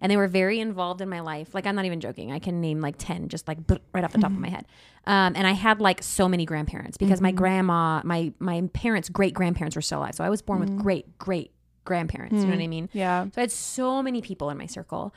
and 0.00 0.10
they 0.12 0.16
were 0.16 0.28
very 0.28 0.60
involved 0.60 1.00
in 1.00 1.08
my 1.08 1.20
life. 1.20 1.54
Like 1.54 1.66
I'm 1.66 1.74
not 1.76 1.84
even 1.84 2.00
joking. 2.00 2.32
I 2.32 2.38
can 2.38 2.60
name 2.60 2.80
like 2.80 2.96
ten 2.98 3.28
just 3.28 3.46
like 3.48 3.58
right 3.92 4.04
off 4.04 4.12
the 4.12 4.18
top 4.18 4.30
of 4.30 4.38
my 4.38 4.48
head. 4.50 4.66
Um, 5.06 5.34
and 5.36 5.46
I 5.46 5.52
had 5.52 5.80
like 5.80 6.02
so 6.02 6.28
many 6.28 6.44
grandparents 6.44 6.96
because 6.98 7.20
my 7.20 7.32
Mhm. 7.32 7.36
grandma, 7.36 8.00
my 8.04 8.32
my 8.38 8.68
parents' 8.72 9.08
great 9.08 9.34
grandparents 9.34 9.76
were 9.76 9.82
still 9.82 9.98
alive. 10.00 10.14
So 10.14 10.24
I 10.24 10.30
was 10.30 10.42
born 10.42 10.60
with 10.60 10.70
Mm. 10.70 10.78
great 10.82 11.18
great 11.18 11.52
grandparents. 11.84 12.34
You 12.36 12.46
know 12.46 12.56
what 12.56 12.62
I 12.62 12.66
Mm. 12.66 12.70
mean? 12.70 12.88
yeah. 12.92 13.24
So 13.26 13.32
I 13.36 13.40
had 13.42 13.52
so 13.52 14.02
many 14.02 14.20
people 14.20 14.50
in 14.50 14.58
my 14.58 14.66
circle 14.66 15.14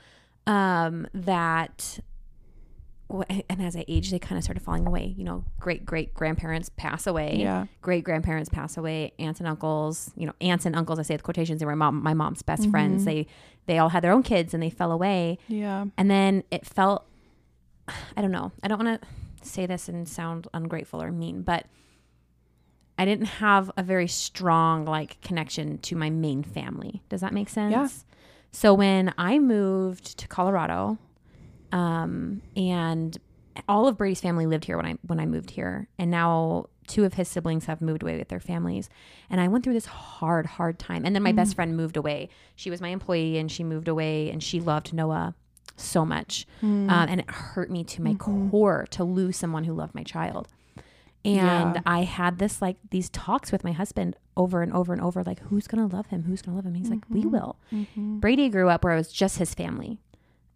um, 0.47 1.07
that, 1.13 1.99
and 3.49 3.59
as 3.61 3.75
I 3.75 3.85
aged, 3.87 4.11
they 4.13 4.19
kind 4.19 4.37
of 4.37 4.43
started 4.43 4.61
falling 4.61 4.85
away. 4.85 5.15
You 5.17 5.23
know, 5.23 5.43
great 5.59 5.83
great 5.85 6.13
grandparents 6.13 6.69
pass 6.69 7.07
away, 7.07 7.37
Yeah. 7.39 7.65
great 7.81 8.03
grandparents 8.03 8.49
pass 8.49 8.77
away, 8.77 9.13
aunts 9.17 9.39
and 9.39 9.47
uncles. 9.49 10.11
You 10.15 10.27
know, 10.27 10.33
aunts 10.41 10.65
and 10.67 10.75
uncles. 10.75 10.99
I 10.99 11.01
say 11.01 11.17
the 11.17 11.23
quotations. 11.23 11.59
They 11.59 11.65
were 11.65 11.75
mom, 11.75 12.03
my 12.03 12.13
mom's 12.13 12.43
best 12.43 12.69
friends. 12.69 13.01
Mhm. 13.01 13.05
They 13.05 13.27
they 13.69 13.77
all 13.77 13.89
had 13.89 14.03
their 14.03 14.11
own 14.11 14.23
kids 14.23 14.55
and 14.55 14.63
they 14.63 14.71
fell 14.71 14.91
away. 14.91 15.37
Yeah. 15.47 15.85
And 15.95 16.09
then 16.09 16.43
it 16.49 16.65
felt, 16.65 17.05
I 18.17 18.21
don't 18.21 18.31
know. 18.31 18.51
I 18.63 18.67
don't 18.67 18.83
want 18.83 18.99
to 18.99 19.07
say 19.47 19.67
this 19.67 19.87
and 19.87 20.09
sound 20.09 20.47
ungrateful 20.55 21.01
or 21.01 21.11
mean, 21.11 21.43
but 21.43 21.67
I 22.97 23.05
didn't 23.05 23.27
have 23.27 23.69
a 23.77 23.83
very 23.83 24.07
strong 24.07 24.85
like 24.85 25.21
connection 25.21 25.77
to 25.77 25.95
my 25.95 26.09
main 26.09 26.41
family. 26.41 27.03
Does 27.09 27.21
that 27.21 27.31
make 27.31 27.47
sense? 27.47 27.71
Yeah. 27.71 27.87
So 28.51 28.73
when 28.73 29.13
I 29.19 29.37
moved 29.37 30.17
to 30.17 30.27
Colorado, 30.27 30.97
um, 31.71 32.41
and 32.57 33.15
all 33.67 33.87
of 33.87 33.97
Brady's 33.97 34.19
family 34.19 34.47
lived 34.47 34.65
here 34.65 34.77
when 34.77 34.87
I 34.87 34.97
when 35.05 35.19
I 35.19 35.27
moved 35.27 35.51
here, 35.51 35.87
and 35.99 36.09
now 36.09 36.65
two 36.89 37.05
of 37.05 37.13
his 37.13 37.29
siblings 37.29 37.65
have 37.65 37.79
moved 37.81 38.03
away 38.03 38.17
with 38.17 38.27
their 38.27 38.39
families, 38.41 38.89
and 39.29 39.39
I 39.39 39.47
went 39.47 39.63
through 39.63 39.73
this 39.73 39.85
hard, 39.85 40.45
hard 40.45 40.77
time. 40.77 41.05
And 41.05 41.15
then 41.15 41.23
my 41.23 41.31
best 41.31 41.55
friend 41.55 41.77
moved 41.77 41.95
away. 41.95 42.27
She 42.55 42.69
was 42.69 42.81
my 42.81 42.89
employee, 42.89 43.37
and 43.37 43.49
she 43.49 43.63
moved 43.63 43.87
away, 43.87 44.29
and 44.29 44.43
she 44.43 44.59
loved 44.59 44.91
Noah 44.93 45.35
so 45.77 46.03
much, 46.05 46.45
Mm. 46.61 46.89
um, 46.91 47.07
and 47.09 47.21
it 47.21 47.29
hurt 47.31 47.69
me 47.71 47.85
to 47.85 48.01
my 48.01 48.13
Mhm. 48.15 48.51
core 48.51 48.85
to 48.91 49.03
lose 49.05 49.37
someone 49.37 49.63
who 49.63 49.73
loved 49.73 49.95
my 49.95 50.03
child. 50.03 50.49
And 51.25 51.75
Yeah. 51.75 51.81
I 51.85 52.03
had 52.03 52.37
this 52.39 52.61
like 52.61 52.77
these 52.91 53.09
talks 53.09 53.51
with 53.51 53.63
my 53.63 53.71
husband 53.73 54.15
over 54.37 54.61
and 54.61 54.71
over 54.73 54.93
and 54.93 55.01
over, 55.01 55.21
like 55.23 55.39
who's 55.41 55.67
gonna 55.67 55.87
love 55.87 56.07
him? 56.07 56.23
Who's 56.23 56.41
gonna 56.41 56.55
love 56.55 56.65
him? 56.65 56.75
He's 56.75 56.89
like, 56.89 57.03
we 57.09 57.23
Mhm. 57.23 57.31
will. 57.31 57.57
Mhm. 57.73 58.19
Brady 58.21 58.49
grew 58.49 58.69
up 58.69 58.83
where 58.83 58.93
it 58.93 58.97
was 58.97 59.11
just 59.11 59.37
his 59.37 59.53
family. 59.53 59.99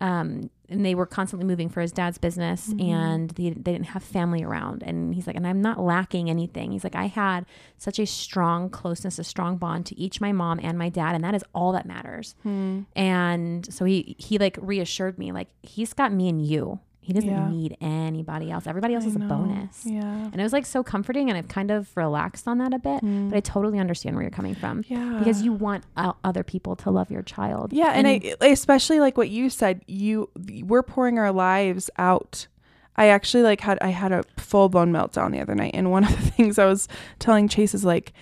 Um, 0.02 0.50
and 0.70 0.84
they 0.86 0.96
were 0.96 1.06
constantly 1.06 1.46
moving 1.48 1.70
for 1.70 1.82
his 1.82 1.92
dad's 1.92 2.18
business 2.18 2.74
Mhm. 2.74 2.90
and 2.92 3.30
they, 3.32 3.52
they 3.52 3.72
didn't 3.74 3.86
have 3.88 4.04
family 4.04 4.44
around. 4.44 4.82
And 4.84 5.14
he's 5.14 5.28
like, 5.28 5.36
and 5.36 5.46
I'm 5.46 5.62
not 5.62 5.80
lacking 5.80 6.30
anything. 6.30 6.72
He's 6.72 6.84
like, 6.84 6.96
I 6.96 7.06
had 7.06 7.46
such 7.78 8.00
a 8.00 8.06
strong 8.06 8.70
closeness, 8.70 9.20
a 9.20 9.24
strong 9.24 9.58
bond 9.58 9.86
to 9.88 10.00
each 10.00 10.20
my 10.20 10.32
mom 10.32 10.60
and 10.64 10.78
my 10.78 10.90
dad. 10.90 11.16
And 11.16 11.24
that 11.24 11.36
is 11.36 11.44
all 11.54 11.72
that 11.74 11.86
matters. 11.86 12.36
Mm. 12.46 12.86
And 12.96 13.72
so 13.74 13.86
he, 13.86 14.16
he 14.18 14.38
like 14.40 14.58
reassured 14.62 15.18
me, 15.20 15.32
like, 15.32 15.50
he's 15.62 15.94
got 15.94 16.12
me 16.12 16.28
and 16.28 16.46
you. 16.46 16.80
He 17.04 17.12
doesn't 17.12 17.30
Yeah. 17.30 17.50
need 17.50 17.76
anybody 17.82 18.50
else. 18.50 18.66
Everybody 18.66 18.96
else 18.96 19.04
I 19.04 19.08
is 19.08 19.16
a 19.18 19.20
bonus. 19.20 19.86
Yeah. 19.86 20.02
And 20.04 20.40
it 20.40 20.42
was 20.42 20.54
like 20.54 20.66
so 20.66 20.84
comforting 20.84 21.30
and 21.30 21.38
I've 21.38 21.50
kind 21.50 21.70
of 21.70 21.96
relaxed 21.98 22.48
on 22.48 22.60
that 22.60 22.74
a 22.74 22.80
bit. 22.80 23.04
Mm. 23.04 23.30
But 23.30 23.36
I 23.38 23.40
totally 23.42 23.78
understand 23.78 24.16
where 24.16 24.24
you're 24.24 24.32
coming 24.32 24.56
from 24.56 24.86
yeah. 24.88 25.18
because 25.20 25.42
you 25.42 25.52
want 25.52 25.84
uh, 25.98 26.14
other 26.24 26.44
people 26.44 26.78
to 26.78 26.90
love 26.92 27.12
your 27.12 27.22
child. 27.22 27.74
Yeah, 27.74 27.92
and, 27.92 28.08
I 28.08 28.36
especially 28.42 29.02
like 29.02 29.18
what 29.18 29.30
you 29.30 29.50
said, 29.50 29.82
you 29.86 30.30
we're 30.64 30.82
pouring 30.84 31.20
our 31.20 31.32
lives 31.34 31.90
out. 31.98 32.48
I 32.96 33.08
actually 33.08 33.44
like 33.44 33.60
had 33.60 33.78
I 33.82 33.90
had 33.90 34.12
a 34.14 34.24
full 34.38 34.70
blown 34.70 34.92
meltdown 34.94 35.32
the 35.32 35.42
other 35.42 35.56
night, 35.56 35.72
and 35.74 35.92
one 35.92 36.04
of 36.10 36.12
the 36.12 36.32
things 36.32 36.58
I 36.58 36.66
was 36.66 36.88
telling 37.20 37.50
Chase 37.50 37.74
is 37.74 37.84
like, 37.84 38.14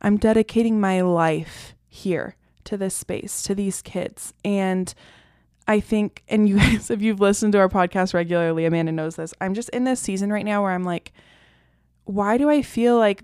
I'm 0.00 0.16
dedicating 0.16 0.80
my 0.80 1.02
life 1.02 1.74
here 1.88 2.36
to 2.64 2.76
this 2.78 2.94
space, 2.94 3.42
to 3.42 3.54
these 3.54 3.82
kids, 3.82 4.32
and 4.44 4.94
I 5.70 5.78
think, 5.78 6.24
and 6.28 6.48
you 6.48 6.56
guys, 6.58 6.90
if 6.90 7.00
you've 7.00 7.20
listened 7.20 7.52
to 7.52 7.58
our 7.58 7.68
podcast 7.68 8.12
regularly, 8.12 8.64
Amanda 8.64 8.90
knows 8.90 9.14
this. 9.14 9.32
I'm 9.40 9.54
just 9.54 9.68
in 9.68 9.84
this 9.84 10.00
season 10.00 10.32
right 10.32 10.44
now 10.44 10.62
where 10.62 10.72
I'm 10.72 10.82
like, 10.82 11.12
why 12.04 12.38
do 12.38 12.50
I 12.50 12.60
feel 12.60 12.98
like 12.98 13.22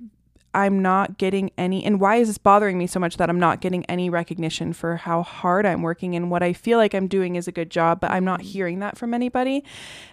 I'm 0.55 0.81
not 0.81 1.19
getting 1.19 1.51
any, 1.59 1.85
and 1.85 2.01
why 2.01 2.17
is 2.17 2.29
this 2.29 2.39
bothering 2.39 2.79
me 2.79 2.87
so 2.87 3.01
much 3.01 3.17
that 3.17 3.29
I'm 3.29 3.41
not 3.41 3.61
getting 3.61 3.85
any 3.87 4.09
recognition 4.09 4.73
for 4.73 4.95
how 4.95 5.23
hard 5.23 5.67
I'm 5.67 5.83
working 5.83 6.15
and 6.15 6.31
what 6.31 6.45
I 6.45 6.53
feel 6.53 6.79
like 6.79 6.95
I'm 6.95 7.09
doing 7.09 7.35
is 7.35 7.49
a 7.49 7.53
good 7.53 7.69
job, 7.69 8.01
but 8.01 8.13
I'm 8.13 8.25
not 8.25 8.39
mm-hmm. 8.39 8.49
hearing 8.49 8.79
that 8.79 8.97
from 8.97 9.13
anybody. 9.13 9.65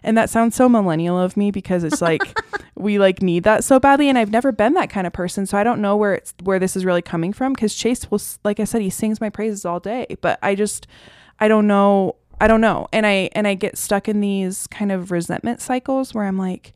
And 0.02 0.18
that 0.18 0.32
sounds 0.32 0.56
so 0.56 0.68
millennial 0.68 1.20
of 1.20 1.38
me 1.38 1.52
because 1.52 1.84
it's 1.84 2.02
like 2.02 2.38
we 2.76 2.98
like 2.98 3.22
need 3.22 3.44
that 3.44 3.64
so 3.64 3.80
badly, 3.80 4.10
and 4.10 4.18
I've 4.18 4.32
never 4.32 4.52
been 4.52 4.74
that 4.74 4.90
kind 4.90 5.06
of 5.06 5.14
person, 5.14 5.46
so 5.46 5.56
I 5.56 5.64
don't 5.64 5.82
know 5.82 5.96
where 5.96 6.16
it's 6.16 6.34
where 6.42 6.58
this 6.58 6.76
is 6.76 6.84
really 6.84 7.04
coming 7.04 7.32
from. 7.32 7.54
Because 7.54 7.76
Chase 7.76 8.10
will, 8.10 8.22
like 8.44 8.60
I 8.60 8.64
said, 8.64 8.82
he 8.82 8.90
sings 8.90 9.22
my 9.22 9.30
praises 9.30 9.66
all 9.66 9.80
day, 9.80 10.08
but 10.20 10.40
I 10.42 10.56
just, 10.56 10.88
I 11.40 11.48
don't 11.48 11.68
know, 11.68 12.16
I 12.42 12.48
don't 12.48 12.62
know, 12.62 12.88
and 12.92 13.06
I 13.06 13.30
and 13.34 13.48
I 13.48 13.54
get 13.54 13.78
stuck 13.78 14.10
in 14.10 14.20
these 14.20 14.68
kind 14.68 14.92
of 14.92 15.12
resentment 15.12 15.62
cycles 15.62 16.14
where 16.14 16.26
I'm 16.26 16.38
like, 16.38 16.74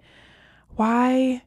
why 0.76 1.42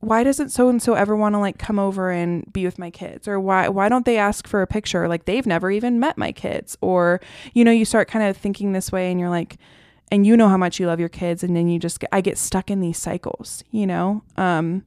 why 0.00 0.24
doesn't 0.24 0.48
so 0.48 0.68
and 0.70 0.82
so 0.82 0.94
ever 0.94 1.14
want 1.14 1.34
to 1.34 1.38
like 1.38 1.58
come 1.58 1.78
over 1.78 2.10
and 2.10 2.50
be 2.52 2.64
with 2.64 2.78
my 2.78 2.90
kids? 2.90 3.28
Or 3.28 3.38
why 3.38 3.68
why 3.68 3.88
don't 3.88 4.06
they 4.06 4.16
ask 4.16 4.46
for 4.46 4.62
a 4.62 4.66
picture? 4.66 5.06
Like 5.08 5.26
they've 5.26 5.46
never 5.46 5.70
even 5.70 6.00
met 6.00 6.16
my 6.16 6.32
kids. 6.32 6.76
Or 6.80 7.20
you 7.52 7.64
know 7.64 7.70
you 7.70 7.84
start 7.84 8.08
kind 8.08 8.24
of 8.26 8.36
thinking 8.36 8.72
this 8.72 8.90
way 8.90 9.10
and 9.10 9.20
you're 9.20 9.28
like 9.30 9.58
and 10.10 10.26
you 10.26 10.36
know 10.36 10.48
how 10.48 10.56
much 10.56 10.80
you 10.80 10.86
love 10.86 10.98
your 10.98 11.08
kids 11.08 11.44
and 11.44 11.54
then 11.54 11.68
you 11.68 11.78
just 11.78 12.00
get, 12.00 12.08
I 12.12 12.20
get 12.20 12.38
stuck 12.38 12.70
in 12.70 12.80
these 12.80 12.98
cycles 12.98 13.62
you 13.70 13.86
know? 13.86 14.22
Um 14.36 14.84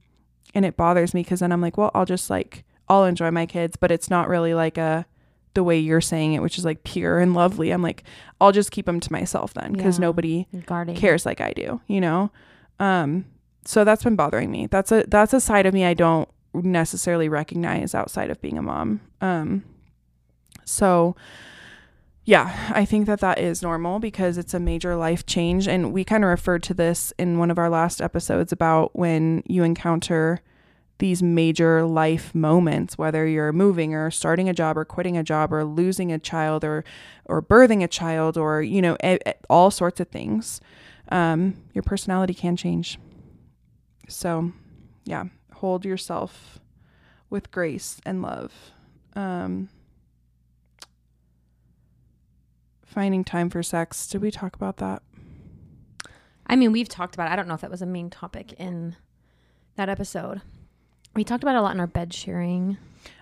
and 0.54 0.64
it 0.64 0.76
bothers 0.76 1.14
me 1.14 1.22
because 1.22 1.40
then 1.40 1.52
I'm 1.52 1.60
like 1.60 1.78
well 1.78 1.92
I'll 1.94 2.04
just 2.04 2.28
like 2.28 2.64
I'll 2.88 3.04
enjoy 3.04 3.30
my 3.30 3.46
kids 3.46 3.76
but 3.76 3.92
it's 3.92 4.10
not 4.10 4.28
really 4.28 4.52
like 4.52 4.76
a 4.78 5.06
the 5.54 5.64
way 5.64 5.78
you're 5.78 6.00
saying 6.00 6.34
it 6.34 6.42
which 6.42 6.58
is 6.58 6.64
like 6.64 6.84
pure 6.84 7.18
and 7.20 7.34
lovely 7.34 7.70
I'm 7.70 7.82
like 7.82 8.04
I'll 8.40 8.52
just 8.52 8.70
keep 8.72 8.86
them 8.86 9.00
to 9.00 9.12
myself 9.12 9.54
then 9.54 9.72
because 9.72 9.98
Yeah. 9.98 10.02
nobody 10.02 10.46
guarding. 10.66 10.96
cares 10.96 11.24
like 11.24 11.40
I 11.40 11.52
do, 11.52 11.80
you 11.86 12.00
know? 12.00 12.30
Um 12.80 13.24
so 13.64 13.82
that's 13.84 14.04
been 14.04 14.16
bothering 14.16 14.50
me. 14.50 14.66
That's 14.66 14.92
a 14.92 15.04
that's 15.08 15.32
a 15.32 15.40
side 15.40 15.64
of 15.66 15.72
me 15.74 15.84
I 15.84 15.94
don't 15.94 16.28
necessarily 16.52 17.28
recognize 17.28 17.94
outside 17.94 18.30
of 18.30 18.40
being 18.42 18.58
a 18.58 18.62
mom. 18.62 19.00
Um 19.20 19.64
so 20.64 21.14
yeah, 22.26 22.70
I 22.74 22.86
think 22.86 23.06
that 23.06 23.20
that 23.20 23.38
is 23.38 23.60
normal 23.62 23.98
because 23.98 24.38
it's 24.38 24.54
a 24.54 24.60
major 24.60 24.96
life 24.96 25.26
change 25.26 25.68
and 25.68 25.92
we 25.92 26.04
kind 26.04 26.24
of 26.24 26.30
referred 26.30 26.62
to 26.64 26.74
this 26.74 27.12
in 27.18 27.38
one 27.38 27.50
of 27.50 27.58
our 27.58 27.68
last 27.68 28.00
episodes 28.00 28.50
about 28.50 28.96
when 28.96 29.42
you 29.46 29.62
encounter 29.62 30.40
these 30.98 31.22
major 31.22 31.84
life 31.84 32.34
moments 32.34 32.96
whether 32.96 33.26
you're 33.26 33.52
moving 33.52 33.94
or 33.94 34.10
starting 34.10 34.48
a 34.48 34.54
job 34.54 34.78
or 34.78 34.84
quitting 34.84 35.16
a 35.16 35.22
job 35.24 35.52
or 35.52 35.64
losing 35.64 36.12
a 36.12 36.18
child 36.18 36.64
or 36.64 36.84
or 37.24 37.42
birthing 37.42 37.82
a 37.82 37.88
child 37.88 38.36
or 38.36 38.62
you 38.62 38.80
know 38.80 38.96
a, 39.02 39.18
a- 39.26 39.34
all 39.50 39.70
sorts 39.70 39.98
of 40.00 40.08
things 40.08 40.60
um, 41.10 41.56
your 41.72 41.82
personality 41.82 42.32
can 42.34 42.56
change 42.56 42.98
so 44.08 44.52
yeah 45.04 45.24
hold 45.54 45.84
yourself 45.84 46.58
with 47.28 47.50
grace 47.50 48.00
and 48.06 48.22
love 48.22 48.52
um, 49.16 49.68
finding 52.84 53.24
time 53.24 53.50
for 53.50 53.62
sex 53.62 54.06
did 54.06 54.22
we 54.22 54.30
talk 54.30 54.54
about 54.54 54.76
that 54.76 55.02
I 56.46 56.56
mean, 56.56 56.72
we've 56.72 56.88
talked 56.90 57.14
about 57.14 57.28
it. 57.28 57.32
I 57.32 57.36
don't 57.36 57.48
know 57.48 57.54
if 57.54 57.62
that 57.62 57.70
was 57.70 57.80
a 57.80 57.86
main 57.86 58.10
topic 58.10 58.52
in 58.58 58.96
that 59.76 59.88
episode. 59.88 60.42
We 61.14 61.24
talked 61.24 61.42
about 61.42 61.54
it 61.54 61.58
a 61.58 61.62
lot 61.62 61.74
in 61.74 61.80
our 61.80 61.86
bed 61.86 62.12
sharing. 62.12 62.76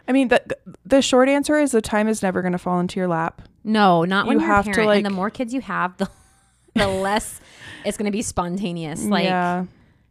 i 0.08 0.12
mean 0.12 0.28
the, 0.28 0.42
the 0.84 1.00
short 1.02 1.28
answer 1.28 1.58
is 1.58 1.72
the 1.72 1.80
time 1.82 2.08
is 2.08 2.22
never 2.22 2.42
going 2.42 2.52
to 2.52 2.58
fall 2.58 2.80
into 2.80 2.98
your 2.98 3.08
lap 3.08 3.42
No, 3.64 4.04
not 4.04 4.26
when 4.26 4.40
You 4.40 4.46
have 4.46 4.64
to, 4.72 4.84
like- 4.84 4.96
and 4.98 5.06
the 5.06 5.10
more 5.10 5.30
kids 5.30 5.52
you 5.54 5.60
have, 5.60 5.96
the 5.98 6.08
the 6.74 6.86
less 6.88 7.40
it's 7.84 7.96
going 7.98 8.06
to 8.06 8.12
be 8.12 8.22
spontaneous. 8.22 9.04
Like 9.04 9.24
yeah 9.24 9.66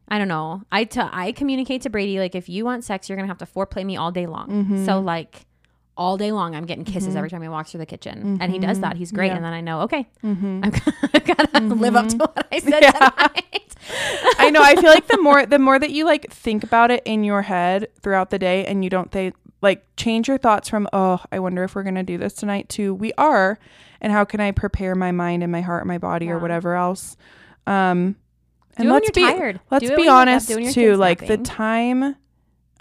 I 0.07 0.17
don't 0.17 0.27
know. 0.27 0.61
I 0.71 0.83
t- 0.83 0.99
I 0.99 1.31
communicate 1.31 1.83
to 1.83 1.89
Brady 1.89 2.19
like 2.19 2.35
if 2.35 2.49
you 2.49 2.65
want 2.65 2.83
sex, 2.83 3.07
you're 3.07 3.15
going 3.15 3.25
to 3.27 3.31
have 3.31 3.37
to 3.39 3.45
foreplay 3.45 3.85
me 3.85 3.95
all 3.95 4.11
day 4.11 4.25
long. 4.27 4.65
Mhm. 4.65 4.85
So 4.85 4.99
like 4.99 5.45
all 6.01 6.17
day 6.17 6.31
long, 6.31 6.55
I'm 6.55 6.65
getting 6.65 6.83
kisses 6.83 7.13
Mhm. 7.13 7.17
every 7.17 7.29
time 7.29 7.41
he 7.43 7.47
walks 7.47 7.71
through 7.71 7.79
the 7.79 7.85
kitchen, 7.85 8.37
and 8.41 8.51
he 8.51 8.57
does 8.59 8.79
Mhm. 8.79 8.81
that. 8.81 8.97
He's 8.97 9.11
great, 9.11 9.27
Yeah. 9.27 9.35
and 9.37 9.45
then 9.45 9.53
I 9.53 9.61
know 9.61 9.81
okay, 9.81 10.07
mm-hmm. 10.23 10.61
I've 11.13 11.25
got 11.25 11.53
to 11.53 11.59
live 11.61 11.95
up 11.95 12.07
to 12.09 12.17
what 12.17 12.47
I 12.51 12.59
said 12.59 12.81
Yeah. 12.81 12.91
tonight. 12.91 13.75
I 14.39 14.49
know. 14.49 14.61
I 14.63 14.75
feel 14.75 14.89
like 14.89 15.07
the 15.07 15.17
more 15.21 15.45
the 15.45 15.59
more 15.59 15.77
that 15.79 15.91
you 15.91 16.05
like 16.05 16.29
think 16.31 16.63
about 16.63 16.91
it 16.91 17.01
in 17.05 17.23
your 17.23 17.43
head 17.43 17.87
throughout 18.01 18.29
the 18.31 18.39
day, 18.39 18.65
and 18.65 18.83
you 18.83 18.89
don't 18.89 19.11
think 19.11 19.35
like 19.61 19.85
change 19.95 20.27
your 20.27 20.37
thoughts 20.39 20.67
from 20.69 20.87
oh 20.91 21.21
I 21.31 21.37
wonder 21.39 21.63
if 21.63 21.75
we're 21.75 21.83
gonna 21.83 22.03
do 22.03 22.17
this 22.17 22.33
tonight 22.33 22.67
to 22.69 22.93
we 22.95 23.13
are, 23.17 23.59
and 24.01 24.11
how 24.11 24.23
can 24.25 24.39
I 24.39 24.51
prepare 24.51 24.95
my 24.95 25.11
mind 25.11 25.43
and 25.43 25.51
my 25.51 25.61
heart 25.61 25.81
and 25.83 25.87
my 25.87 25.97
body 25.99 26.29
or 26.31 26.39
whatever 26.39 26.75
else. 26.75 27.15
Um, 27.67 28.15
and 28.77 28.87
Do 28.87 28.93
let's 28.93 29.05
you're 29.15 29.27
be 29.27 29.33
tired. 29.33 29.59
let's 29.69 29.83
Do 29.83 29.89
be 29.89 29.95
when 29.95 30.03
you 30.05 30.05
wake 30.05 30.09
up 30.15 30.17
honest 30.21 30.73
too. 30.73 30.95
Like 30.95 31.27
the 31.27 31.37
time. 31.37 32.15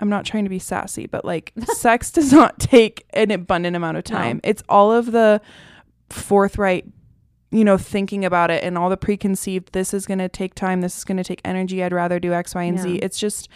I'm 0.00 0.08
not 0.08 0.24
trying 0.24 0.44
to 0.44 0.50
be 0.50 0.58
sassy, 0.58 1.06
but 1.06 1.24
like 1.24 1.52
sex 1.74 2.10
does 2.10 2.32
not 2.32 2.58
take 2.58 3.04
an 3.10 3.30
abundant 3.30 3.76
amount 3.76 3.98
of 3.98 4.08
No. 4.10 4.16
time. 4.16 4.40
It's 4.42 4.62
all 4.68 4.90
of 4.92 5.12
the 5.12 5.40
forthright 6.08 6.86
you 7.52 7.64
know, 7.64 7.76
thinking 7.76 8.24
about 8.24 8.48
it 8.50 8.62
and 8.62 8.78
all 8.78 8.88
the 8.88 8.96
preconceived, 8.96 9.72
this 9.72 9.92
is 9.92 10.06
going 10.06 10.20
to 10.20 10.28
take 10.28 10.54
time, 10.54 10.82
this 10.82 10.96
is 10.96 11.02
going 11.04 11.16
to 11.16 11.24
take 11.24 11.40
energy, 11.44 11.82
I'd 11.82 11.92
rather 11.92 12.20
do 12.20 12.32
X, 12.32 12.54
Y, 12.54 12.62
and 12.62 12.78
Z. 12.78 12.96
It's 13.02 13.18
just, 13.18 13.48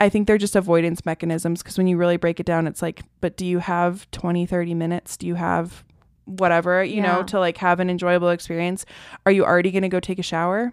I 0.00 0.08
think 0.08 0.28
they're 0.28 0.38
just 0.38 0.54
avoidance 0.54 1.04
mechanisms 1.04 1.60
because 1.60 1.76
when 1.76 1.88
you 1.88 1.96
really 1.96 2.16
break 2.16 2.38
it 2.38 2.46
down, 2.46 2.68
it's 2.68 2.80
like, 2.80 3.02
but 3.20 3.36
do 3.36 3.44
you 3.44 3.58
have 3.58 4.08
20, 4.12 4.46
30 4.46 4.74
minutes? 4.74 5.16
Do 5.16 5.26
you 5.26 5.34
have 5.34 5.82
whatever, 6.26 6.84
you 6.84 7.02
know, 7.02 7.22
to 7.24 7.40
like 7.40 7.56
have 7.58 7.80
an 7.80 7.90
enjoyable 7.90 8.28
experience? 8.30 8.86
Are 9.26 9.32
you 9.32 9.44
already 9.44 9.72
going 9.72 9.82
to 9.82 9.88
go 9.88 9.98
take 9.98 10.20
a 10.20 10.22
shower? 10.22 10.72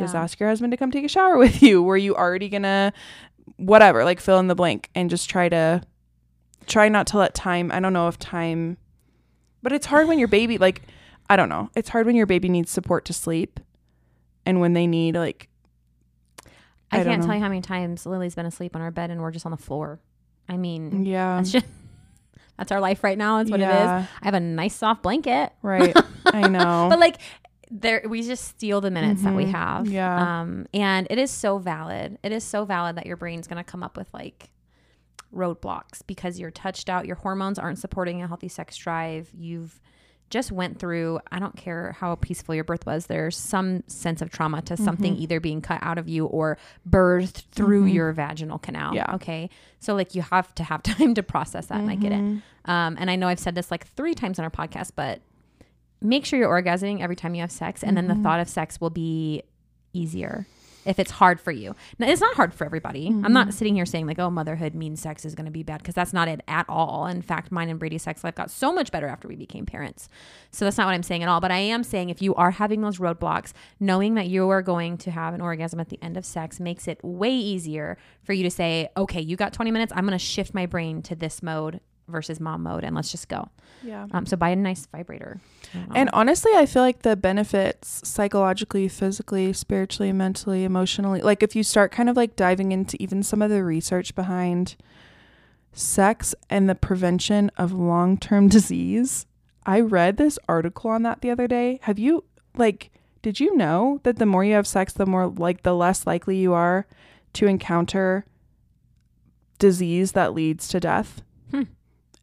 Just 0.00 0.14
ask 0.14 0.38
your 0.40 0.48
husband 0.50 0.72
to 0.72 0.76
come 0.76 0.90
take 0.90 1.04
a 1.06 1.08
shower 1.08 1.38
with 1.44 1.62
you. 1.62 1.82
Were 1.82 1.96
you 1.96 2.14
already 2.14 2.50
going 2.50 2.64
to, 2.64 2.92
whatever, 3.66 4.04
like 4.04 4.20
fill 4.20 4.38
in 4.38 4.48
the 4.48 4.54
blank 4.54 4.90
and 4.94 5.10
just 5.10 5.28
try 5.28 5.48
to, 5.48 5.82
try 6.66 6.88
not 6.88 7.06
to 7.08 7.18
let 7.18 7.34
time, 7.34 7.70
I 7.72 7.80
don't 7.80 7.92
know 7.92 8.08
if 8.08 8.18
time, 8.18 8.76
but 9.62 9.72
it's 9.72 9.86
hard 9.86 10.08
when 10.08 10.18
your 10.18 10.28
baby, 10.28 10.58
like, 10.58 10.82
I 11.28 11.36
don't 11.36 11.48
know. 11.48 11.70
It's 11.74 11.88
hard 11.88 12.06
when 12.06 12.16
your 12.16 12.26
baby 12.26 12.48
needs 12.48 12.70
support 12.70 13.04
to 13.06 13.12
sleep 13.12 13.60
and 14.46 14.60
when 14.60 14.74
they 14.74 14.86
need 14.86 15.16
like 15.16 15.48
I, 16.90 17.00
I 17.00 17.04
can't 17.04 17.22
tell 17.22 17.34
you 17.34 17.40
how 17.40 17.48
many 17.48 17.60
times 17.60 18.06
Lily's 18.06 18.34
been 18.34 18.46
asleep 18.46 18.76
on 18.76 18.82
our 18.82 18.90
bed 18.90 19.10
and 19.10 19.20
we're 19.20 19.32
just 19.32 19.46
on 19.46 19.50
the 19.52 19.58
floor. 19.58 20.00
I 20.48 20.56
mean, 20.56 21.04
yeah. 21.04 21.36
that's 21.36 21.50
just 21.50 21.66
that's 22.58 22.70
our 22.70 22.80
life 22.80 23.02
right 23.02 23.18
now. 23.18 23.38
That's 23.38 23.50
what 23.50 23.60
it 23.60 23.64
is. 23.64 23.70
I 23.70 24.06
have 24.22 24.34
a 24.34 24.40
nice 24.40 24.74
soft 24.76 25.02
blanket, 25.02 25.52
Right. 25.62 25.96
I 26.26 26.46
know. 26.48 26.86
but 26.90 26.98
like 26.98 27.16
there, 27.76 28.02
we 28.08 28.22
just 28.22 28.44
steal 28.44 28.80
the 28.80 28.90
minutes 28.90 29.22
that 29.22 29.34
we 29.34 29.46
Mhm. 29.46 29.50
have. 29.52 29.88
Yeah. 29.88 30.40
Um, 30.40 30.66
and 30.72 31.08
it 31.10 31.18
is 31.18 31.30
so 31.32 31.58
valid. 31.58 32.18
It 32.22 32.30
is 32.30 32.44
so 32.44 32.64
valid 32.64 32.94
that 32.96 33.04
your 33.04 33.16
brain's 33.16 33.48
gonna 33.48 33.64
come 33.64 33.82
up 33.82 33.96
with 33.96 34.08
like 34.14 34.50
roadblocks 35.34 36.00
because 36.06 36.38
you're 36.38 36.50
touched 36.52 36.88
out. 36.88 37.06
Your 37.06 37.16
hormones 37.16 37.58
aren't 37.58 37.78
supporting 37.78 38.22
a 38.22 38.28
healthy 38.28 38.48
sex 38.48 38.76
drive. 38.76 39.30
You've 39.34 39.80
just 40.30 40.50
went 40.50 40.78
through 40.80 41.20
i 41.30 41.38
don't 41.38 41.54
care 41.54 41.92
how 42.00 42.14
peaceful 42.16 42.54
your 42.56 42.64
birth 42.64 42.86
was 42.86 43.06
there's 43.06 43.36
some 43.36 43.84
sense 43.86 44.20
of 44.22 44.30
trauma 44.30 44.60
to 44.62 44.74
something 44.76 45.14
Mhm. 45.14 45.20
either 45.20 45.38
being 45.38 45.60
cut 45.60 45.78
out 45.82 45.96
of 45.98 46.08
you 46.08 46.24
or 46.26 46.56
birthed 46.88 47.42
through 47.52 47.84
Mhm. 47.84 47.92
your 47.92 48.12
vaginal 48.12 48.58
canal 48.58 48.94
Yeah. 48.94 49.14
okay 49.14 49.48
so 49.80 49.94
like 49.94 50.14
you 50.14 50.22
have 50.22 50.52
to 50.56 50.64
have 50.64 50.82
time 50.82 51.14
to 51.14 51.22
process 51.22 51.66
that 51.66 51.78
and 51.78 51.90
i 51.90 51.94
get 51.94 52.10
it 52.10 52.20
Mhm. 52.20 52.42
um, 52.64 52.96
and 52.98 53.10
i 53.10 53.16
know 53.16 53.28
i've 53.28 53.38
said 53.38 53.54
this 53.54 53.70
like 53.70 53.86
three 53.86 54.14
times 54.14 54.38
on 54.40 54.44
our 54.46 54.50
podcast 54.50 54.92
but 54.96 55.20
make 56.00 56.24
sure 56.24 56.38
you're 56.38 56.50
orgasming 56.62 57.00
every 57.00 57.16
time 57.16 57.34
you 57.34 57.40
have 57.40 57.52
sex 57.52 57.82
and 57.82 57.96
then 57.96 58.08
the 58.08 58.14
Mhm. 58.14 58.22
thought 58.22 58.40
of 58.40 58.48
sex 58.48 58.80
will 58.80 58.90
be 58.90 59.42
easier 59.92 60.46
if 60.84 60.98
it's 60.98 61.12
hard 61.12 61.40
for 61.40 61.50
you. 61.50 61.74
Now 61.98 62.08
it's 62.08 62.20
not 62.20 62.34
hard 62.36 62.52
for 62.52 62.66
everybody. 62.66 63.06
I'm 63.06 63.32
not 63.32 63.48
Mhm. 63.48 63.52
sitting 63.54 63.74
here 63.74 63.86
saying 63.86 64.06
like 64.06 64.18
oh 64.18 64.28
motherhood 64.28 64.74
means 64.74 65.00
sex 65.00 65.24
is 65.24 65.34
going 65.34 65.46
to 65.46 65.50
be 65.50 65.62
bad 65.62 65.78
because 65.78 65.94
that's 65.94 66.12
not 66.12 66.28
it 66.28 66.42
at 66.46 66.66
all. 66.68 67.06
In 67.06 67.22
fact 67.22 67.50
mine 67.50 67.70
and 67.70 67.78
brady's 67.78 68.02
sex 68.02 68.22
life 68.22 68.34
got 68.34 68.50
so 68.50 68.70
much 68.70 68.92
better 68.92 69.06
after 69.08 69.26
we 69.26 69.34
became 69.34 69.64
parents. 69.64 70.10
So 70.50 70.66
that's 70.66 70.76
not 70.76 70.86
what 70.86 70.94
i'm 70.94 71.02
saying 71.02 71.22
at 71.22 71.28
all. 71.30 71.40
But 71.40 71.52
i 71.52 71.56
am 71.56 71.84
saying 71.84 72.10
if 72.10 72.20
you 72.20 72.34
are 72.34 72.50
having 72.50 72.82
those 72.82 72.98
roadblocks 72.98 73.52
knowing 73.80 74.12
that 74.16 74.26
you 74.26 74.46
are 74.50 74.60
going 74.60 74.98
to 74.98 75.10
have 75.10 75.32
an 75.32 75.40
orgasm 75.40 75.80
at 75.80 75.88
the 75.88 75.98
end 76.02 76.18
of 76.18 76.26
sex 76.26 76.60
makes 76.60 76.86
it 76.86 77.02
way 77.02 77.32
easier 77.34 77.96
for 78.22 78.34
you 78.34 78.42
to 78.42 78.50
say 78.50 78.90
okay 78.94 79.22
you 79.22 79.36
got 79.36 79.54
20 79.54 79.70
minutes 79.70 79.90
i'm 79.96 80.04
going 80.04 80.12
to 80.18 80.22
shift 80.22 80.52
my 80.52 80.66
brain 80.66 81.00
to 81.00 81.14
this 81.14 81.42
mode 81.42 81.80
versus 82.08 82.40
mom 82.40 82.62
mode 82.62 82.84
and 82.84 82.94
let's 82.94 83.10
just 83.10 83.28
go. 83.28 83.48
Yeah. 83.82 84.06
Um, 84.12 84.26
so 84.26 84.36
buy 84.36 84.50
a 84.50 84.56
nice 84.56 84.86
vibrator. 84.86 85.40
I 85.72 85.78
don't 85.78 85.88
know. 85.88 85.94
And 85.94 86.10
honestly, 86.12 86.52
I 86.54 86.66
feel 86.66 86.82
like 86.82 87.02
the 87.02 87.16
benefits 87.16 88.00
psychologically, 88.08 88.88
physically, 88.88 89.52
spiritually, 89.52 90.12
mentally, 90.12 90.64
emotionally, 90.64 91.20
like 91.20 91.42
if 91.42 91.54
you 91.54 91.62
start 91.62 91.92
kind 91.92 92.08
of 92.08 92.16
like 92.16 92.36
diving 92.36 92.72
into 92.72 93.00
even 93.02 93.22
some 93.22 93.42
of 93.42 93.50
the 93.50 93.64
research 93.64 94.14
behind 94.14 94.76
sex 95.72 96.34
and 96.48 96.68
the 96.68 96.74
prevention 96.74 97.50
of 97.56 97.72
long 97.72 98.16
term 98.16 98.48
disease, 98.56 99.26
I 99.66 99.80
read 99.80 100.16
this 100.16 100.38
article 100.48 100.90
on 100.90 101.02
that 101.02 101.20
the 101.20 101.30
other 101.30 101.46
day. 101.46 101.80
Have 101.82 101.98
you, 101.98 102.24
like, 102.56 102.90
did 103.22 103.40
you 103.40 103.56
know 103.56 104.00
that 104.02 104.18
the 104.18 104.26
more 104.26 104.44
you 104.44 104.54
have 104.54 104.66
sex, 104.66 104.92
the 104.92 105.06
more, 105.06 105.26
like, 105.26 105.62
the 105.62 105.74
less 105.74 106.06
likely 106.06 106.36
you 106.36 106.52
are 106.52 106.86
to 107.34 107.46
encounter 107.46 108.26
disease 109.58 110.12
that 110.12 110.34
leads 110.34 110.68
to 110.68 110.80
death? 110.80 111.22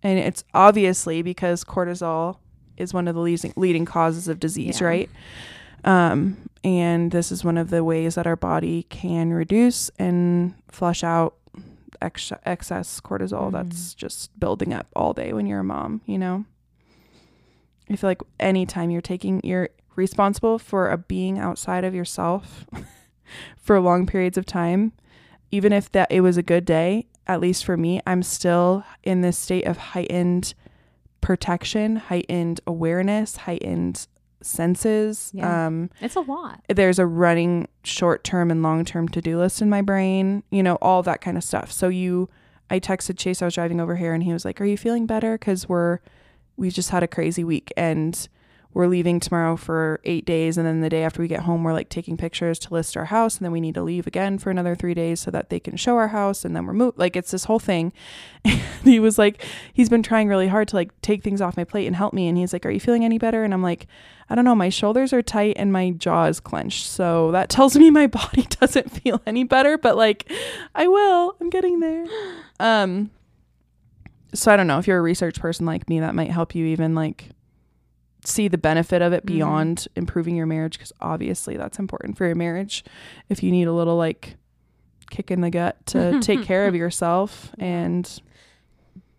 And 0.03 0.17
it's 0.19 0.43
obviously 0.53 1.21
because 1.21 1.63
cortisol 1.63 2.37
is 2.77 2.93
one 2.93 3.07
of 3.07 3.15
the 3.15 3.21
leading, 3.21 3.53
leading 3.55 3.85
causes 3.85 4.27
of 4.27 4.39
disease, 4.39 4.81
Yeah. 4.81 4.87
right? 4.87 5.09
Um, 5.83 6.37
and 6.63 7.11
this 7.11 7.31
is 7.31 7.43
one 7.43 7.57
of 7.57 7.69
the 7.69 7.83
ways 7.83 8.15
that 8.15 8.27
our 8.27 8.35
body 8.35 8.83
can 8.89 9.31
reduce 9.33 9.89
and 9.99 10.53
flush 10.69 11.03
out 11.03 11.35
ex- 12.01 12.31
excess 12.45 12.99
cortisol 13.01 13.49
Mhm. 13.49 13.51
that's 13.51 13.93
just 13.93 14.37
building 14.39 14.73
up 14.73 14.87
all 14.95 15.13
day 15.13 15.33
when 15.33 15.45
you're 15.45 15.59
a 15.59 15.63
mom, 15.63 16.01
you 16.05 16.17
know? 16.17 16.45
I 17.89 17.95
feel 17.95 18.09
like 18.09 18.21
anytime 18.39 18.89
you're 18.89 19.01
taking, 19.01 19.41
you're 19.43 19.69
responsible 19.95 20.57
for 20.57 20.89
a 20.89 20.97
being 20.97 21.37
outside 21.37 21.83
of 21.83 21.93
yourself 21.93 22.65
for 23.57 23.79
long 23.79 24.05
periods 24.05 24.37
of 24.37 24.45
time, 24.45 24.93
even 25.51 25.73
if 25.73 25.91
that 25.91 26.11
it 26.11 26.21
was 26.21 26.37
a 26.37 26.43
good 26.43 26.63
day, 26.65 27.07
at 27.27 27.39
least 27.39 27.65
for 27.65 27.77
me, 27.77 28.01
I'm 28.05 28.23
still 28.23 28.83
in 29.03 29.21
this 29.21 29.37
state 29.37 29.65
of 29.65 29.77
heightened 29.77 30.53
protection, 31.21 31.97
heightened 31.97 32.59
awareness, 32.65 33.37
heightened 33.37 34.07
senses. 34.41 35.31
Yeah. 35.33 35.67
Um, 35.67 35.89
it's 36.01 36.15
a 36.15 36.21
lot. 36.21 36.63
there's 36.67 36.99
a 36.99 37.05
running 37.05 37.67
short 37.83 38.23
term 38.23 38.51
and 38.51 38.63
long 38.63 38.83
term 38.85 39.07
to 39.09 39.21
do 39.21 39.37
list 39.37 39.61
in 39.61 39.69
my 39.69 39.81
brain, 39.81 40.43
you 40.49 40.63
know, 40.63 40.77
all 40.81 41.03
that 41.03 41.21
kind 41.21 41.37
of 41.37 41.43
stuff. 41.43 41.71
So 41.71 41.87
you, 41.87 42.29
I 42.69 42.79
texted 42.79 43.17
Chase, 43.17 43.41
I 43.41 43.45
was 43.45 43.53
driving 43.53 43.79
over 43.79 43.95
here 43.95 44.13
and 44.13 44.23
he 44.23 44.33
was 44.33 44.43
like, 44.43 44.59
Are 44.59 44.65
you 44.65 44.77
feeling 44.77 45.05
better? 45.05 45.37
Cause 45.37 45.69
we're, 45.69 45.99
we 46.57 46.69
just 46.69 46.89
had 46.89 47.03
a 47.03 47.07
crazy 47.07 47.43
week 47.43 47.71
and 47.77 48.27
we're 48.73 48.87
leaving 48.87 49.19
tomorrow 49.19 49.57
for 49.57 49.99
eight 50.05 50.25
days. 50.25 50.57
And 50.57 50.65
then 50.65 50.81
the 50.81 50.89
day 50.89 51.03
after 51.03 51.21
we 51.21 51.27
get 51.27 51.41
home, 51.41 51.63
we're 51.63 51.73
like 51.73 51.89
taking 51.89 52.15
pictures 52.15 52.57
to 52.59 52.73
list 52.73 52.95
our 52.95 53.05
house. 53.05 53.37
And 53.37 53.45
then 53.45 53.51
we 53.51 53.59
need 53.59 53.75
to 53.75 53.83
leave 53.83 54.07
again 54.07 54.37
for 54.37 54.49
another 54.49 54.75
three 54.75 54.93
days 54.93 55.19
so 55.19 55.29
that 55.31 55.49
they 55.49 55.59
can 55.59 55.75
show 55.75 55.97
our 55.97 56.09
house. 56.09 56.45
And 56.45 56.55
then 56.55 56.65
we're 56.65 56.73
moved. 56.73 56.97
Like 56.97 57.15
it's 57.15 57.31
this 57.31 57.45
whole 57.45 57.59
thing. 57.59 57.91
And 58.45 58.61
he 58.83 58.99
was 58.99 59.17
like, 59.17 59.45
he's 59.73 59.89
been 59.89 60.03
trying 60.03 60.29
really 60.29 60.47
hard 60.47 60.69
to 60.69 60.77
like 60.77 60.99
take 61.01 61.21
things 61.21 61.41
off 61.41 61.57
my 61.57 61.65
plate 61.65 61.87
and 61.87 61.95
help 61.95 62.13
me. 62.13 62.27
And 62.27 62.37
he's 62.37 62.53
like, 62.53 62.65
Are 62.65 62.71
you 62.71 62.79
feeling 62.79 63.03
any 63.03 63.17
better? 63.17 63.43
And 63.43 63.53
I'm 63.53 63.63
like, 63.63 63.87
I 64.29 64.35
don't 64.35 64.45
know, 64.45 64.55
my 64.55 64.69
shoulders 64.69 65.11
are 65.11 65.21
tight 65.21 65.55
and 65.57 65.73
my 65.73 65.91
jaw 65.91 66.25
is 66.25 66.39
clenched. 66.39 66.87
So 66.87 67.31
that 67.31 67.49
tells 67.49 67.75
me 67.75 67.89
my 67.89 68.07
body 68.07 68.43
doesn't 68.43 68.89
feel 68.89 69.21
any 69.25 69.43
better, 69.43 69.77
but 69.77 69.97
like 69.97 70.31
I 70.73 70.87
will. 70.87 71.35
I'm 71.41 71.49
getting 71.49 71.79
there. 71.79 72.05
Um 72.59 73.09
so 74.33 74.51
I 74.51 74.55
don't 74.55 74.67
know 74.67 74.77
if 74.77 74.87
you're 74.87 74.99
a 74.99 75.01
research 75.01 75.39
person 75.39 75.65
like 75.65 75.89
me 75.89 75.99
that 75.99 76.15
might 76.15 76.29
help 76.29 76.55
you 76.55 76.67
even 76.67 76.95
like 76.95 77.31
see 78.23 78.47
the 78.47 78.57
benefit 78.57 79.01
of 79.01 79.13
it 79.13 79.23
Mhm. 79.23 79.27
beyond 79.27 79.87
improving 79.95 80.35
your 80.35 80.45
marriage 80.45 80.77
cuz 80.79 80.91
obviously 81.01 81.57
that's 81.57 81.79
important 81.79 82.17
for 82.17 82.25
your 82.25 82.35
marriage. 82.35 82.83
If 83.29 83.41
you 83.43 83.51
need 83.51 83.67
a 83.67 83.73
little 83.73 83.95
like 83.97 84.37
kick 85.09 85.31
in 85.31 85.41
the 85.41 85.49
gut 85.49 85.83
to 85.87 86.19
take 86.21 86.43
care 86.43 86.67
of 86.67 86.75
yourself 86.83 87.53
and 87.57 88.21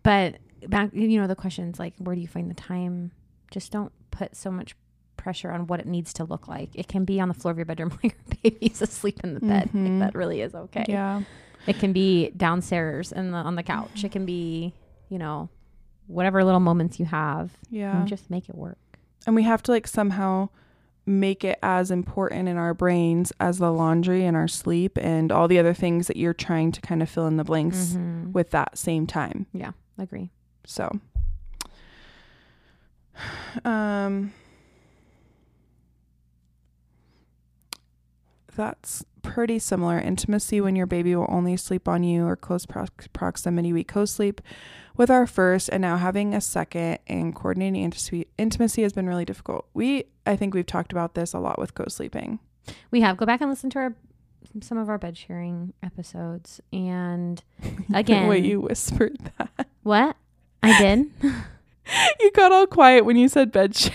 But 0.03 0.37
back, 0.67 0.89
you 0.93 1.19
know, 1.19 1.27
the 1.27 1.35
questions 1.35 1.79
like, 1.79 1.93
where 1.97 2.15
do 2.15 2.21
you 2.21 2.27
find 2.27 2.49
the 2.49 2.55
time? 2.55 3.11
Just 3.51 3.71
don't 3.71 3.91
put 4.11 4.35
so 4.35 4.51
much 4.51 4.75
pressure 5.17 5.51
on 5.51 5.67
what 5.67 5.79
it 5.79 5.85
needs 5.85 6.11
to 6.13 6.23
look 6.25 6.47
like. 6.47 6.69
It 6.73 6.87
can 6.89 7.05
be 7.05 7.19
on 7.21 7.27
the 7.29 7.33
floor 7.33 7.51
of 7.51 7.57
your 7.57 7.65
bedroom 7.65 7.89
while 8.01 8.11
your 8.11 8.37
baby's 8.43 8.81
asleep 8.81 9.19
in 9.23 9.33
the 9.33 9.39
bed. 9.39 9.69
Mhm. 9.73 9.99
Like, 9.99 9.99
that 10.11 10.17
really 10.17 10.41
is 10.41 10.53
okay. 10.55 10.85
yeah. 10.89 11.21
It 11.67 11.79
can 11.79 11.93
be 11.93 12.31
downstairs 12.31 13.13
and 13.13 13.33
the, 13.33 13.37
on 13.37 13.55
the 13.55 13.63
couch. 13.63 14.03
It 14.03 14.11
can 14.11 14.25
be, 14.25 14.73
you 15.07 15.17
know, 15.17 15.47
whatever 16.07 16.43
little 16.43 16.59
moments 16.59 16.99
you 16.99 17.05
have. 17.05 17.57
Yeah. 17.69 18.03
Just 18.05 18.29
make 18.29 18.49
it 18.49 18.55
work. 18.55 18.77
And 19.25 19.35
we 19.35 19.43
have 19.43 19.61
to 19.63 19.71
like 19.71 19.87
somehow 19.87 20.49
make 21.05 21.43
it 21.43 21.59
as 21.61 21.91
important 21.91 22.47
in 22.47 22.55
our 22.57 22.73
brains 22.73 23.33
as 23.39 23.57
the 23.59 23.71
laundry 23.71 24.25
and 24.25 24.37
our 24.37 24.47
sleep 24.47 24.97
and 25.01 25.31
all 25.33 25.47
the 25.49 25.59
other 25.59 25.73
things 25.73 26.07
that 26.07 26.15
you're 26.15 26.33
trying 26.33 26.71
to 26.71 26.79
kind 26.81 27.01
of 27.01 27.09
fill 27.09 27.27
in 27.27 27.35
the 27.37 27.43
blanks 27.43 27.95
Mhm. 27.97 28.31
with 28.31 28.51
that 28.51 28.77
same 28.77 29.05
time. 29.05 29.45
Yeah, 29.53 29.71
agree. 29.97 30.29
So 30.65 30.89
um 33.65 34.31
that's 38.55 39.03
pretty 39.33 39.57
similar 39.57 39.97
intimacy 39.97 40.61
when 40.61 40.75
your 40.75 40.85
baby 40.85 41.15
will 41.15 41.25
only 41.27 41.57
sleep 41.57 41.87
on 41.87 42.03
you 42.03 42.23
or 42.23 42.35
close 42.35 42.67
prox- 42.67 43.07
proximity 43.13 43.73
we 43.73 43.83
co-sleep 43.83 44.39
with 44.95 45.09
our 45.09 45.25
first 45.25 45.69
and 45.69 45.81
now 45.81 45.97
having 45.97 46.35
a 46.35 46.39
second 46.39 46.99
and 47.07 47.33
coordinating 47.33 47.81
intimacy 47.81 48.27
intimacy 48.37 48.83
has 48.83 48.93
been 48.93 49.07
really 49.07 49.25
difficult. 49.25 49.65
We 49.73 50.03
i 50.27 50.35
think 50.35 50.53
we've 50.53 50.67
talked 50.67 50.91
about 50.91 51.15
this 51.15 51.33
a 51.33 51.39
lot 51.39 51.57
with 51.57 51.73
co-sleeping. 51.73 52.37
We 52.91 53.01
have. 53.01 53.17
Go 53.17 53.25
back 53.25 53.41
and 53.41 53.49
listen 53.49 53.71
to 53.71 53.79
our 53.79 53.95
some 54.61 54.77
of 54.77 54.87
our 54.87 54.99
bed 54.99 55.17
sharing 55.17 55.73
episodes 55.81 56.61
and 56.71 57.43
Again. 57.93 58.27
wait 58.27 58.45
you 58.45 58.61
whispered 58.61 59.17
that? 59.39 59.67
What? 59.81 60.15
I 60.61 60.77
did. 60.79 61.09
you 62.19 62.31
got 62.33 62.51
all 62.51 62.67
quiet 62.67 63.03
when 63.03 63.15
you 63.17 63.27
said 63.27 63.51
bed 63.51 63.75
share 63.75 63.93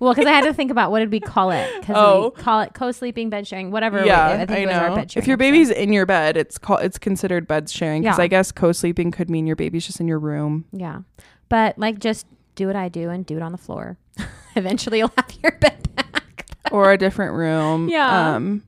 Well, 0.00 0.12
because 0.14 0.26
I 0.26 0.30
had 0.32 0.44
to 0.44 0.52
think 0.54 0.70
about 0.70 0.90
what 0.90 0.98
did 1.00 1.10
we 1.12 1.20
call 1.20 1.50
it? 1.50 1.70
Because 1.80 1.94
Oh. 1.98 2.32
we 2.36 2.42
call 2.42 2.62
it 2.62 2.74
co-sleeping, 2.74 3.30
bed 3.30 3.46
sharing, 3.46 3.70
whatever. 3.70 4.04
yeah, 4.04 4.28
I 4.28 4.46
think 4.46 4.50
I 4.50 4.64
know. 4.64 4.94
bed 4.96 5.12
sharing. 5.12 5.22
If 5.22 5.28
your 5.28 5.34
episode. 5.34 5.36
baby's 5.38 5.70
in 5.70 5.92
your 5.92 6.06
bed, 6.06 6.36
it's 6.36 6.58
called 6.58 6.80
it's 6.82 6.98
considered 6.98 7.46
bed 7.46 7.68
sharing 7.70 8.02
because 8.02 8.18
Yeah. 8.18 8.24
I 8.24 8.26
guess 8.26 8.50
co-sleeping 8.50 9.10
could 9.12 9.30
mean 9.30 9.46
your 9.46 9.56
baby's 9.56 9.86
just 9.86 10.00
in 10.00 10.08
your 10.08 10.18
room. 10.18 10.64
yeah, 10.72 11.00
but 11.48 11.78
like 11.78 11.98
just 12.00 12.26
do 12.56 12.66
what 12.66 12.76
I 12.76 12.88
do 12.88 13.10
and 13.10 13.24
do 13.24 13.36
it 13.36 13.42
on 13.42 13.52
the 13.52 13.58
floor. 13.58 13.96
Eventually, 14.56 14.98
you'll 14.98 15.12
have 15.16 15.30
your 15.42 15.52
bed 15.52 15.94
back. 15.94 16.46
or 16.72 16.90
a 16.92 16.98
different 16.98 17.34
room. 17.34 17.88
Yeah. 17.88 18.34
Um, 18.36 18.62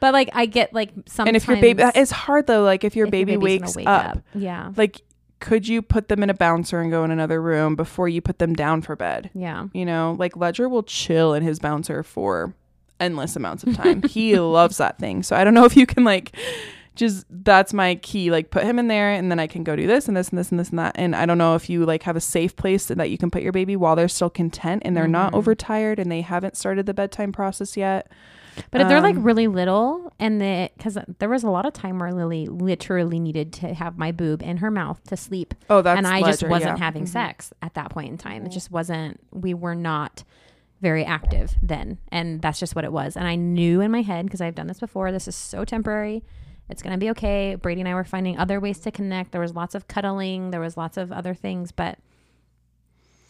But 0.00 0.14
like 0.14 0.30
I 0.32 0.46
get 0.46 0.72
like 0.72 0.90
sometimes. 1.06 1.28
and 1.28 1.36
if 1.36 1.46
your 1.46 1.56
baby, 1.58 1.82
it's 1.94 2.10
hard 2.10 2.46
though. 2.46 2.62
Like 2.62 2.84
if 2.84 2.96
your 2.96 3.06
if 3.06 3.10
baby 3.12 3.32
baby's 3.36 3.42
wakes 3.42 3.76
gonna 3.76 3.90
up, 3.90 4.18
yeah, 4.34 4.72
like 4.76 5.02
could 5.40 5.66
you 5.66 5.82
put 5.82 6.08
them 6.08 6.22
in 6.22 6.30
a 6.30 6.34
bouncer 6.34 6.80
and 6.80 6.90
go 6.90 7.02
in 7.04 7.10
another 7.10 7.40
room 7.42 7.74
before 7.74 8.08
you 8.08 8.20
put 8.20 8.38
them 8.38 8.54
down 8.54 8.82
for 8.82 8.94
bed? 8.94 9.30
yeah, 9.34 9.66
You 9.72 9.84
know, 9.86 10.14
like 10.18 10.36
Ledger 10.36 10.68
will 10.68 10.82
chill 10.82 11.34
in 11.34 11.42
his 11.42 11.58
bouncer 11.58 12.02
for 12.02 12.54
endless 13.00 13.34
amounts 13.36 13.62
of 13.64 13.74
time. 13.76 14.02
he 14.02 14.38
loves 14.38 14.76
that 14.76 14.98
thing. 14.98 15.22
So 15.22 15.34
I 15.34 15.42
don't 15.44 15.54
know 15.54 15.64
if 15.64 15.76
you 15.76 15.86
can 15.86 16.04
like 16.04 16.36
just 16.96 17.24
that's 17.30 17.72
my 17.72 17.94
key. 17.94 18.30
Like 18.30 18.50
put 18.50 18.64
him 18.64 18.78
in 18.78 18.88
there 18.88 19.10
and 19.12 19.30
then 19.30 19.38
I 19.40 19.46
can 19.46 19.64
go 19.64 19.74
do 19.74 19.86
this 19.86 20.06
and 20.08 20.14
this 20.16 20.28
and 20.28 20.38
this 20.38 20.50
and 20.50 20.60
this 20.60 20.68
and 20.70 20.78
that. 20.78 20.92
And 20.96 21.16
I 21.16 21.24
don't 21.24 21.38
know 21.38 21.54
if 21.54 21.70
you 21.70 21.86
like 21.86 22.02
have 22.02 22.16
a 22.16 22.20
safe 22.20 22.54
place 22.56 22.86
that 22.86 23.08
you 23.08 23.16
can 23.16 23.30
put 23.30 23.42
your 23.42 23.52
baby 23.52 23.74
while 23.76 23.96
they're 23.96 24.08
still 24.08 24.28
content 24.28 24.82
and 24.84 24.94
they're 24.96 25.08
not 25.08 25.32
Mhm. 25.32 25.36
overtired 25.38 25.98
and 25.98 26.12
they 26.12 26.20
haven't 26.20 26.56
started 26.58 26.84
the 26.84 26.92
bedtime 26.92 27.32
process 27.32 27.76
yet. 27.76 28.10
But 28.70 28.80
if 28.80 28.88
they're 28.88 29.00
like 29.00 29.16
Um, 29.16 29.22
really 29.22 29.46
little, 29.46 30.12
and 30.18 30.40
the 30.40 30.70
because 30.76 30.98
there 31.18 31.28
was 31.28 31.42
a 31.44 31.50
lot 31.50 31.66
of 31.66 31.72
time 31.72 31.98
where 31.98 32.12
Lily 32.12 32.46
literally 32.46 33.18
needed 33.18 33.52
to 33.54 33.74
have 33.74 33.98
my 33.98 34.12
boob 34.12 34.42
in 34.42 34.58
her 34.58 34.70
mouth 34.70 35.02
to 35.08 35.16
sleep, 35.16 35.54
Oh, 35.68 35.82
that's 35.82 35.98
and 35.98 36.06
I 36.06 36.20
just 36.20 36.42
Ledger, 36.42 36.50
wasn't 36.50 36.78
yeah. 36.78 36.84
having 36.84 37.04
Mhm. 37.04 37.08
sex 37.08 37.52
at 37.62 37.74
that 37.74 37.90
point 37.90 38.10
in 38.10 38.18
time. 38.18 38.44
It 38.44 38.48
Mhm. 38.50 38.52
just 38.52 38.70
wasn't. 38.70 39.20
We 39.32 39.54
were 39.54 39.74
not 39.74 40.24
very 40.80 41.04
active 41.04 41.56
then, 41.62 41.98
and 42.10 42.40
that's 42.40 42.58
just 42.58 42.74
what 42.74 42.84
it 42.84 42.92
was. 42.92 43.16
And 43.16 43.26
I 43.26 43.34
knew 43.34 43.80
in 43.80 43.90
my 43.90 44.02
head 44.02 44.24
because 44.26 44.40
I've 44.40 44.54
done 44.54 44.66
this 44.66 44.80
before. 44.80 45.12
This 45.12 45.28
is 45.28 45.34
so 45.36 45.64
temporary. 45.64 46.22
It's 46.70 46.82
gonna 46.82 46.98
be 46.98 47.10
okay. 47.10 47.56
Brady 47.56 47.80
and 47.80 47.88
I 47.88 47.94
were 47.94 48.04
finding 48.04 48.38
other 48.38 48.60
ways 48.60 48.78
to 48.80 48.90
connect. 48.90 49.32
There 49.32 49.40
was 49.40 49.54
lots 49.54 49.74
of 49.74 49.88
cuddling. 49.88 50.52
There 50.52 50.60
was 50.60 50.76
lots 50.76 50.96
of 50.96 51.10
other 51.12 51.34
things, 51.34 51.72
but 51.72 51.98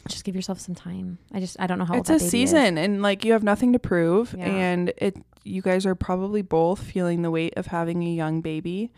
just 0.08 0.24
give 0.24 0.34
yourself 0.34 0.60
some 0.60 0.74
time. 0.74 1.18
I 1.32 1.40
just 1.40 1.56
I 1.60 1.66
don't 1.66 1.78
know 1.78 1.84
how 1.84 1.94
it's 1.94 2.10
a 2.10 2.14
baby 2.14 2.25
is. 2.25 2.31
season 2.31 2.79
and 2.79 3.02
like 3.02 3.25
you 3.25 3.33
have 3.33 3.42
nothing 3.42 3.72
to 3.72 3.79
prove 3.79 4.35
Yeah. 4.37 4.46
and 4.46 4.92
it 4.98 5.16
you 5.44 5.62
guys 5.62 5.87
are 5.87 5.94
probably 5.94 6.42
both 6.42 6.83
feeling 6.83 7.22
the 7.22 7.31
weight 7.31 7.54
of 7.56 7.66
having 7.66 8.02
a 8.04 8.10
young 8.10 8.40
baby 8.40 8.92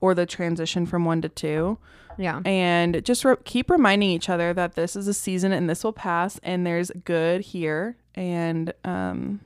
or 0.00 0.14
the 0.14 0.26
transition 0.26 0.86
from 0.86 1.04
one 1.04 1.20
to 1.22 1.28
two 1.28 1.78
Yeah. 2.16 2.40
and 2.44 3.04
just 3.04 3.24
re- 3.24 3.34
keep 3.44 3.68
reminding 3.70 4.10
each 4.10 4.28
other 4.28 4.52
that 4.54 4.74
this 4.74 4.94
is 4.96 5.08
a 5.08 5.14
season 5.14 5.52
and 5.52 5.68
this 5.68 5.82
will 5.84 5.92
pass 5.92 6.38
and 6.42 6.66
there's 6.66 6.90
good 7.04 7.40
here 7.40 7.96
and 8.14 8.72
um 8.84 9.40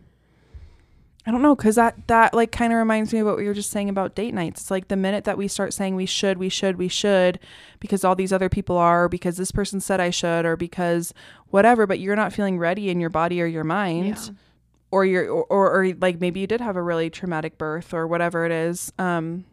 I 1.25 1.31
don't 1.31 1.43
know 1.43 1.55
cuz 1.55 1.77
that 1.77 2.09
that 2.09 2.35
like 2.35 2.51
kind 2.51 2.73
of 2.73 2.79
reminds 2.79 3.13
me 3.13 3.21
of 3.21 3.27
what 3.27 3.37
we 3.37 3.45
were 3.47 3.55
just 3.55 3.71
saying 3.71 3.89
about 3.89 4.15
date 4.17 4.35
nights. 4.35 4.63
It's 4.63 4.71
like 4.73 4.89
the 4.89 4.97
minute 4.97 5.23
that 5.25 5.39
we 5.39 5.47
start 5.47 5.73
saying 5.73 5.95
we 5.95 6.07
should, 6.07 6.37
we 6.39 6.49
should, 6.49 6.77
we 6.79 6.89
should 6.89 7.39
because 7.79 8.03
all 8.05 8.17
these 8.17 8.33
other 8.33 8.49
people 8.49 8.77
are 8.77 9.09
because 9.09 9.37
this 9.37 9.53
person 9.53 9.79
said 9.81 10.01
I 10.01 10.11
should 10.11 10.45
or 10.45 10.57
because 10.57 11.15
whatever, 11.49 11.87
but 11.87 12.01
you're 12.01 12.17
not 12.17 12.33
feeling 12.33 12.59
ready 12.59 12.91
in 12.91 12.99
your 12.99 13.11
body 13.11 13.41
or 13.41 13.47
your 13.47 13.63
mind 13.63 14.07
Yeah. 14.17 14.35
or 14.91 15.05
you're 15.05 15.31
or, 15.31 15.45
or, 15.45 15.71
or 15.83 15.93
like 16.01 16.21
maybe 16.21 16.41
you 16.41 16.49
did 16.49 16.61
have 16.61 16.75
a 16.77 16.83
really 16.83 17.09
traumatic 17.09 17.57
birth 17.57 17.95
or 17.95 18.07
whatever 18.09 18.45
it 18.45 18.51
is 18.53 18.93
um 18.99 19.45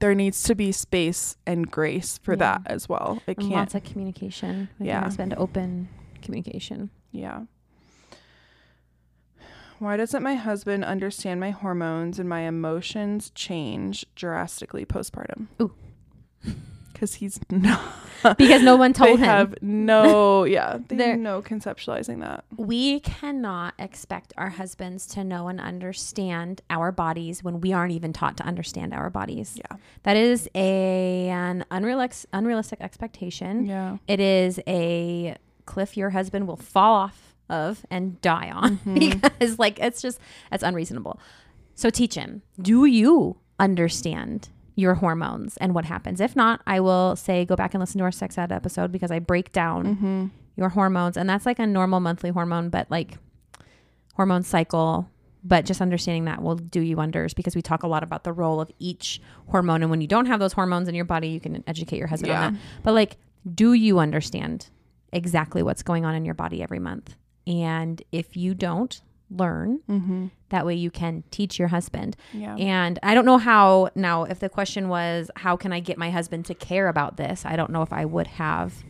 there 0.00 0.14
needs 0.14 0.42
to 0.42 0.54
be 0.54 0.72
space 0.72 1.36
and 1.46 1.70
grace 1.70 2.18
for 2.18 2.32
Yeah. 2.32 2.38
that 2.38 2.62
as 2.66 2.88
well. 2.88 3.20
It 3.26 3.36
And 3.38 3.46
can't. 3.48 3.50
lots 3.52 3.74
of 3.74 3.84
communication 3.84 4.68
with 4.78 4.88
Yeah. 4.88 4.94
your 4.96 5.02
husband, 5.04 5.34
open 5.36 5.88
communication. 6.22 6.90
Yeah. 7.12 7.42
Why 9.84 9.98
doesn't 9.98 10.22
my 10.22 10.34
husband 10.34 10.82
understand 10.84 11.40
my 11.40 11.50
hormones 11.50 12.18
and 12.18 12.26
my 12.26 12.40
emotions 12.40 13.30
change 13.34 14.06
drastically 14.14 14.86
postpartum? 14.86 15.48
Ooh. 15.60 15.72
Because 16.94 17.14
he's 17.14 17.40
not. 17.50 17.82
Because 18.38 18.62
no 18.62 18.76
one 18.76 18.92
told 18.92 19.18
they 19.18 19.22
him. 19.22 19.28
have 19.28 19.54
no, 19.60 20.44
yeah, 20.56 20.78
they 20.88 20.94
They're- 20.94 21.10
have 21.10 21.18
no 21.18 21.42
conceptualizing 21.42 22.20
that. 22.20 22.44
we 22.56 23.00
cannot 23.00 23.74
expect 23.80 24.32
our 24.38 24.50
husbands 24.50 25.04
to 25.08 25.24
know 25.24 25.48
and 25.48 25.60
understand 25.60 26.62
our 26.70 26.92
bodies 26.92 27.42
when 27.42 27.60
we 27.60 27.72
aren't 27.72 27.92
even 27.92 28.12
taught 28.12 28.36
to 28.36 28.44
understand 28.44 28.94
our 28.94 29.10
bodies. 29.10 29.58
Yeah. 29.58 29.76
That 30.04 30.16
is 30.16 30.48
a, 30.54 31.28
an 31.30 31.64
unrealistic, 31.72 32.30
unrealistic 32.32 32.80
expectation. 32.80 33.66
Yeah. 33.66 33.96
It 34.06 34.20
is 34.20 34.60
a 34.68 35.36
cliff 35.66 35.96
your 35.96 36.10
husband 36.10 36.46
will 36.46 36.56
fall 36.56 36.94
off 36.94 37.33
of 37.48 37.84
and 37.90 38.20
die 38.20 38.50
on 38.50 38.78
Mhm. 38.86 38.98
because, 39.20 39.58
like, 39.58 39.78
it's 39.80 40.00
just, 40.02 40.18
that's 40.50 40.62
unreasonable. 40.62 41.18
So 41.74 41.90
teach 41.90 42.14
him. 42.14 42.42
Do 42.60 42.84
you 42.84 43.36
understand 43.58 44.48
your 44.76 44.94
hormones 44.94 45.56
and 45.58 45.74
what 45.74 45.84
happens? 45.84 46.20
If 46.20 46.34
not, 46.36 46.60
I 46.66 46.80
will 46.80 47.16
say 47.16 47.44
go 47.44 47.56
back 47.56 47.74
and 47.74 47.80
listen 47.80 47.98
to 47.98 48.04
our 48.04 48.12
sex 48.12 48.36
ed 48.38 48.50
episode 48.52 48.90
because 48.92 49.10
I 49.10 49.18
break 49.18 49.52
down 49.52 49.84
Mm-hmm. 49.96 50.26
your 50.56 50.68
hormones 50.70 51.16
and 51.16 51.28
that's 51.28 51.46
like 51.46 51.58
a 51.58 51.66
normal 51.66 52.00
monthly 52.00 52.30
hormone 52.30 52.68
but 52.70 52.88
like 52.90 53.18
hormone 54.14 54.42
cycle 54.42 55.08
but 55.46 55.64
just 55.66 55.80
understanding 55.82 56.24
that 56.24 56.40
will 56.42 56.54
do 56.56 56.80
you 56.80 56.96
wonders 56.96 57.34
because 57.34 57.54
we 57.54 57.60
talk 57.62 57.82
a 57.82 57.86
lot 57.88 58.02
about 58.02 58.24
the 58.24 58.32
role 58.32 58.60
of 58.60 58.70
each 58.78 59.20
hormone 59.48 59.82
and 59.82 59.90
when 59.90 60.00
you 60.00 60.06
don't 60.06 60.26
have 60.26 60.38
those 60.40 60.52
hormones 60.52 60.88
in 60.88 60.94
your 60.94 61.04
body 61.04 61.28
you 61.28 61.40
can 61.40 61.62
educate 61.66 61.98
your 61.98 62.06
husband 62.06 62.30
Yeah. 62.30 62.46
on 62.46 62.52
that 62.54 62.60
but 62.84 62.94
like 62.94 63.16
do 63.52 63.72
you 63.72 63.98
understand 63.98 64.70
exactly 65.12 65.62
what's 65.62 65.82
going 65.82 66.04
on 66.04 66.14
in 66.14 66.24
your 66.24 66.34
body 66.34 66.62
every 66.62 66.78
month 66.78 67.16
and 67.46 68.02
if 68.12 68.36
you 68.36 68.54
don't 68.54 69.00
learn 69.30 69.80
Mm-hmm. 69.88 70.26
that 70.50 70.64
way 70.66 70.74
you 70.74 70.90
can 70.90 71.24
teach 71.30 71.58
your 71.58 71.68
husband 71.68 72.16
Yeah. 72.32 72.54
and 72.56 72.98
I 73.02 73.14
don't 73.14 73.24
know 73.24 73.38
how 73.38 73.88
now 73.94 74.24
if 74.24 74.38
the 74.38 74.48
question 74.48 74.88
was 74.88 75.30
how 75.36 75.56
can 75.56 75.72
I 75.72 75.80
get 75.80 75.98
my 75.98 76.10
husband 76.10 76.44
to 76.46 76.54
care 76.54 76.88
about 76.88 77.16
this? 77.16 77.44
I 77.44 77.56
don't 77.56 77.70
know 77.70 77.82
if 77.82 77.92
I 77.92 78.04
would 78.04 78.26
have 78.28 78.84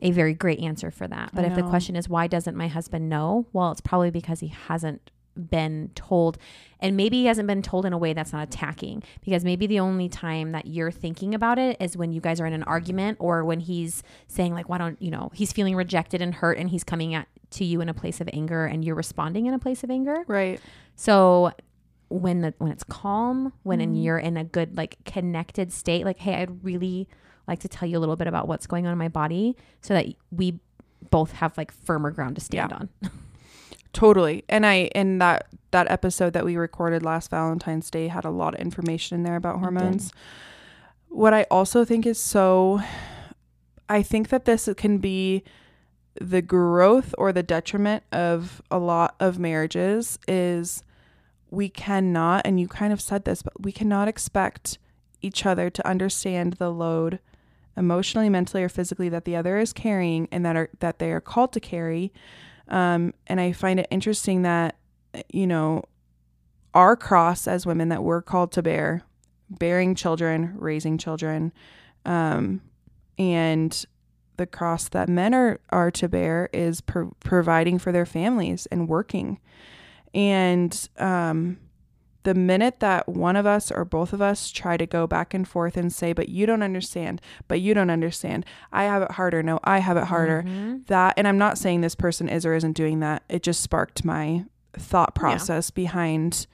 a 0.00 0.12
very 0.12 0.32
great 0.32 0.60
answer 0.60 0.90
for 0.92 1.08
that. 1.08 1.30
But 1.34 1.44
if 1.44 1.56
the 1.56 1.62
question 1.64 1.96
is 1.96 2.08
why 2.08 2.28
doesn't 2.28 2.56
my 2.56 2.68
husband 2.68 3.08
know? 3.08 3.46
Well, 3.52 3.72
it's 3.72 3.80
probably 3.80 4.10
because 4.10 4.40
he 4.40 4.48
hasn't 4.48 5.10
been 5.50 5.90
told 5.94 6.36
and 6.80 6.96
maybe 6.96 7.18
he 7.18 7.26
hasn't 7.26 7.46
been 7.46 7.62
told 7.62 7.84
in 7.86 7.92
a 7.92 7.98
way 7.98 8.12
that's 8.12 8.32
not 8.32 8.42
attacking 8.48 9.02
because 9.24 9.44
maybe 9.44 9.66
the 9.68 9.78
only 9.78 10.08
time 10.08 10.50
that 10.52 10.66
you're 10.66 10.90
thinking 10.90 11.32
about 11.34 11.58
it 11.60 11.76
is 11.80 11.96
when 11.96 12.10
you 12.12 12.20
guys 12.20 12.40
are 12.40 12.46
in 12.46 12.52
an 12.52 12.64
argument 12.64 13.16
or 13.20 13.44
when 13.44 13.60
he's 13.60 14.02
saying 14.26 14.52
like 14.52 14.68
why 14.68 14.78
don't 14.78 15.00
you 15.00 15.12
know 15.12 15.30
he's 15.34 15.52
feeling 15.52 15.76
rejected 15.76 16.20
and 16.20 16.34
hurt 16.36 16.58
and 16.58 16.70
he's 16.70 16.82
coming 16.82 17.14
at 17.14 17.28
to 17.50 17.64
you 17.64 17.80
in 17.80 17.88
a 17.88 17.94
place 17.94 18.20
of 18.20 18.28
anger 18.32 18.66
and 18.66 18.84
you're 18.84 18.94
responding 18.94 19.46
in 19.46 19.54
a 19.54 19.58
place 19.58 19.82
of 19.84 19.90
anger 19.90 20.24
Right. 20.26 20.60
so 20.96 21.52
when 22.10 22.40
the 22.40 22.54
when 22.58 22.72
it's 22.72 22.84
calm, 22.84 23.52
when 23.64 23.80
and 23.82 23.94
Mhm. 23.96 24.02
you're 24.02 24.18
in 24.18 24.36
a 24.38 24.44
good 24.44 24.76
like 24.76 24.96
connected 25.04 25.70
state, 25.72 26.04
like 26.06 26.18
hey, 26.18 26.36
I'd 26.36 26.64
really 26.64 27.06
like 27.46 27.58
to 27.60 27.68
tell 27.68 27.88
you 27.88 27.98
a 27.98 28.00
little 28.00 28.16
bit 28.16 28.26
about 28.26 28.48
what's 28.48 28.66
going 28.66 28.86
on 28.86 28.92
in 28.92 28.98
my 28.98 29.08
body, 29.08 29.56
so 29.82 29.92
that 29.94 30.06
we 30.30 30.58
both 31.10 31.32
have 31.32 31.56
like 31.58 31.70
firmer 31.70 32.10
ground 32.10 32.36
to 32.36 32.40
stand 32.40 32.70
Yeah. 32.70 32.76
on. 32.78 32.88
Totally. 33.92 34.44
And 34.48 34.64
I 34.66 34.90
in 34.94 35.18
that 35.18 35.48
that 35.70 35.90
episode 35.90 36.32
that 36.32 36.44
we 36.44 36.56
recorded 36.56 37.02
last 37.02 37.30
Valentine's 37.30 37.90
Day 37.90 38.08
had 38.08 38.24
a 38.24 38.30
lot 38.30 38.54
of 38.54 38.60
information 38.60 39.16
in 39.16 39.22
there 39.24 39.36
about 39.36 39.58
hormones. 39.58 40.12
What 41.08 41.34
I 41.34 41.44
also 41.50 41.84
think 41.84 42.06
is 42.06 42.18
so 42.20 42.80
I 43.88 44.02
think 44.02 44.28
that 44.28 44.44
this 44.44 44.68
can 44.76 44.98
be 44.98 45.42
the 46.20 46.42
growth 46.42 47.14
or 47.18 47.32
the 47.32 47.42
detriment 47.42 48.02
of 48.12 48.62
a 48.70 48.78
lot 48.78 49.14
of 49.20 49.38
marriages 49.38 50.18
is 50.26 50.82
we 51.50 51.68
cannot 51.68 52.42
and 52.44 52.60
you 52.60 52.68
kind 52.68 52.92
of 52.92 53.00
said 53.00 53.24
this 53.24 53.42
but 53.42 53.60
we 53.62 53.72
cannot 53.72 54.08
expect 54.08 54.78
each 55.22 55.46
other 55.46 55.70
to 55.70 55.86
understand 55.86 56.54
the 56.54 56.70
load 56.70 57.18
emotionally 57.78 58.28
mentally 58.28 58.62
or 58.62 58.68
physically 58.68 59.08
that 59.08 59.24
the 59.24 59.36
other 59.36 59.56
is 59.56 59.72
carrying 59.72 60.28
and 60.32 60.44
that 60.44 60.56
are 60.56 60.68
that 60.80 60.98
they 60.98 61.12
are 61.12 61.20
called 61.20 61.52
to 61.52 61.60
carry. 61.60 62.12
Um, 62.68 63.14
and 63.26 63.40
I 63.40 63.52
find 63.52 63.80
it 63.80 63.86
interesting 63.90 64.42
that, 64.42 64.76
you 65.32 65.46
know, 65.46 65.84
our 66.74 66.96
cross 66.96 67.46
as 67.46 67.64
women 67.64 67.88
that 67.88 68.02
we're 68.02 68.20
called 68.20 68.52
to 68.52 68.62
bear, 68.62 69.04
bearing 69.48 69.94
children, 69.94 70.54
raising 70.58 70.98
children, 70.98 71.52
um, 72.04 72.60
and 73.16 73.86
the 74.38 74.46
cross 74.46 74.88
that 74.88 75.08
men 75.08 75.34
are, 75.34 75.60
are 75.70 75.90
to 75.92 76.08
bear 76.08 76.48
is 76.52 76.80
pro- 76.80 77.14
providing 77.20 77.78
for 77.78 77.92
their 77.92 78.06
families 78.06 78.66
and 78.72 78.88
working. 78.88 79.38
And 80.14 80.88
um, 80.98 81.58
the 82.22 82.34
minute 82.34 82.80
that 82.80 83.08
one 83.08 83.36
of 83.36 83.46
us 83.46 83.70
or 83.70 83.84
both 83.84 84.12
of 84.12 84.22
us 84.22 84.50
try 84.50 84.76
to 84.76 84.86
go 84.86 85.06
back 85.06 85.34
and 85.34 85.46
forth 85.46 85.76
and 85.76 85.92
say, 85.92 86.12
but 86.12 86.28
you 86.28 86.46
don't 86.46 86.62
understand, 86.62 87.20
but 87.46 87.60
you 87.60 87.74
don't 87.74 87.90
understand, 87.90 88.46
I 88.72 88.84
have 88.84 89.02
it 89.02 89.12
harder. 89.12 89.42
No, 89.42 89.60
I 89.64 89.78
have 89.78 89.96
it 89.96 90.04
harder 90.04 90.42
Mhm. 90.46 90.86
that 90.86 91.14
and 91.16 91.28
i'm 91.28 91.38
not 91.38 91.58
saying 91.58 91.80
this 91.82 91.94
person 91.94 92.28
is 92.28 92.46
or 92.46 92.54
isn't 92.54 92.72
doing 92.72 93.00
that 93.00 93.22
it 93.28 93.42
just 93.42 93.60
sparked 93.60 94.04
my 94.04 94.44
thought 94.74 95.14
process 95.14 95.70
behind 95.70 96.46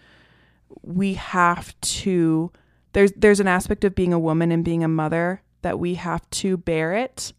we 0.83 1.15
have 1.15 1.79
to 1.81 2.51
there's 2.93 3.13
there's 3.13 3.41
an 3.41 3.47
aspect 3.49 3.85
of 3.85 3.95
being 3.95 4.13
a 4.13 4.19
woman 4.19 4.51
and 4.51 4.65
being 4.65 4.83
a 4.83 4.89
mother 4.89 5.43
that 5.63 5.79
we 5.79 5.95
have 5.95 6.29
to 6.31 6.57
bear 6.57 6.93
it 6.95 7.33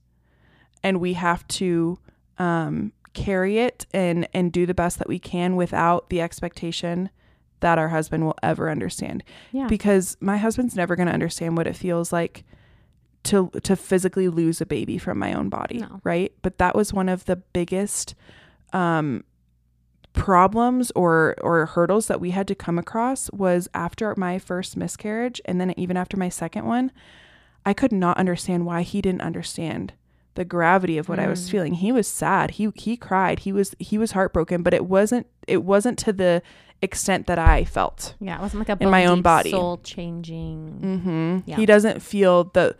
and 0.85 0.99
we 1.01 1.13
have 1.13 1.45
to 1.47 1.97
um, 2.37 2.91
carry 3.13 3.57
it 3.57 3.85
and 3.93 4.27
and 4.33 4.51
do 4.51 4.65
the 4.65 4.73
best 4.73 4.99
that 4.99 5.07
we 5.09 5.17
can 5.19 5.55
without 5.55 6.09
the 6.09 6.21
expectation 6.21 7.09
that 7.61 7.77
our 7.77 7.89
husband 7.89 8.23
will 8.25 8.35
ever 8.43 8.69
understand 8.69 9.23
Yeah. 9.51 9.67
because 9.67 10.15
my 10.19 10.37
husband's 10.37 10.75
never 10.75 10.95
going 10.95 11.07
to 11.07 11.13
understand 11.13 11.57
what 11.57 11.65
it 11.67 11.75
feels 11.75 12.13
like 12.13 12.43
to 13.23 13.49
to 13.63 13.75
physically 13.75 14.27
lose 14.29 14.61
a 14.61 14.65
baby 14.65 14.97
from 14.99 15.17
my 15.17 15.33
own 15.33 15.49
body, 15.49 15.79
No. 15.79 15.99
right? 16.03 16.31
But 16.43 16.57
that 16.59 16.75
was 16.75 16.93
one 16.93 17.09
of 17.09 17.25
the 17.25 17.37
biggest 17.37 18.13
um 18.73 19.23
problems 20.13 20.91
or 20.95 21.35
or 21.41 21.65
hurdles 21.65 22.07
that 22.07 22.21
we 22.21 22.31
had 22.31 22.47
to 22.47 22.55
come 22.55 22.77
across 22.79 23.29
was 23.31 23.67
after 23.73 24.13
my 24.17 24.39
first 24.39 24.77
miscarriage 24.77 25.41
and 25.45 25.59
then 25.59 25.73
even 25.77 25.97
after 25.97 26.15
my 26.17 26.29
second 26.29 26.65
one, 26.65 26.91
I 27.65 27.73
could 27.73 27.91
not 27.91 28.17
understand 28.17 28.65
why 28.65 28.81
he 28.83 29.01
didn't 29.01 29.21
understand 29.21 29.93
the 30.35 30.45
gravity 30.45 30.97
of 30.97 31.09
what 31.09 31.19
I 31.19 31.27
was 31.27 31.47
Mm. 31.47 31.51
feeling. 31.51 31.73
He 31.75 31.91
was 31.91 32.07
sad. 32.07 32.51
He 32.51 32.69
he 32.75 32.95
cried. 32.97 33.39
He 33.39 33.51
was 33.51 33.73
he 33.79 33.97
was 33.97 34.11
heartbroken, 34.11 34.63
but 34.63 34.73
it 34.73 34.85
wasn't 34.85 35.27
it 35.47 35.63
wasn't 35.63 35.97
to 35.99 36.13
the 36.13 36.41
extent 36.81 37.25
that 37.27 37.39
I 37.39 37.63
felt. 37.63 38.15
yeah, 38.19 38.37
it 38.37 38.41
wasn't 38.41 38.67
like 38.67 38.69
a 38.79 38.83
in 38.83 38.89
my 38.89 39.05
own 39.05 39.21
body. 39.21 39.51
soul 39.51 39.77
changing. 39.77 40.79
Mm-hmm. 40.83 41.49
Yeah. 41.49 41.55
He 41.55 41.65
doesn't 41.65 42.01
feel 42.01 42.45
the 42.53 42.75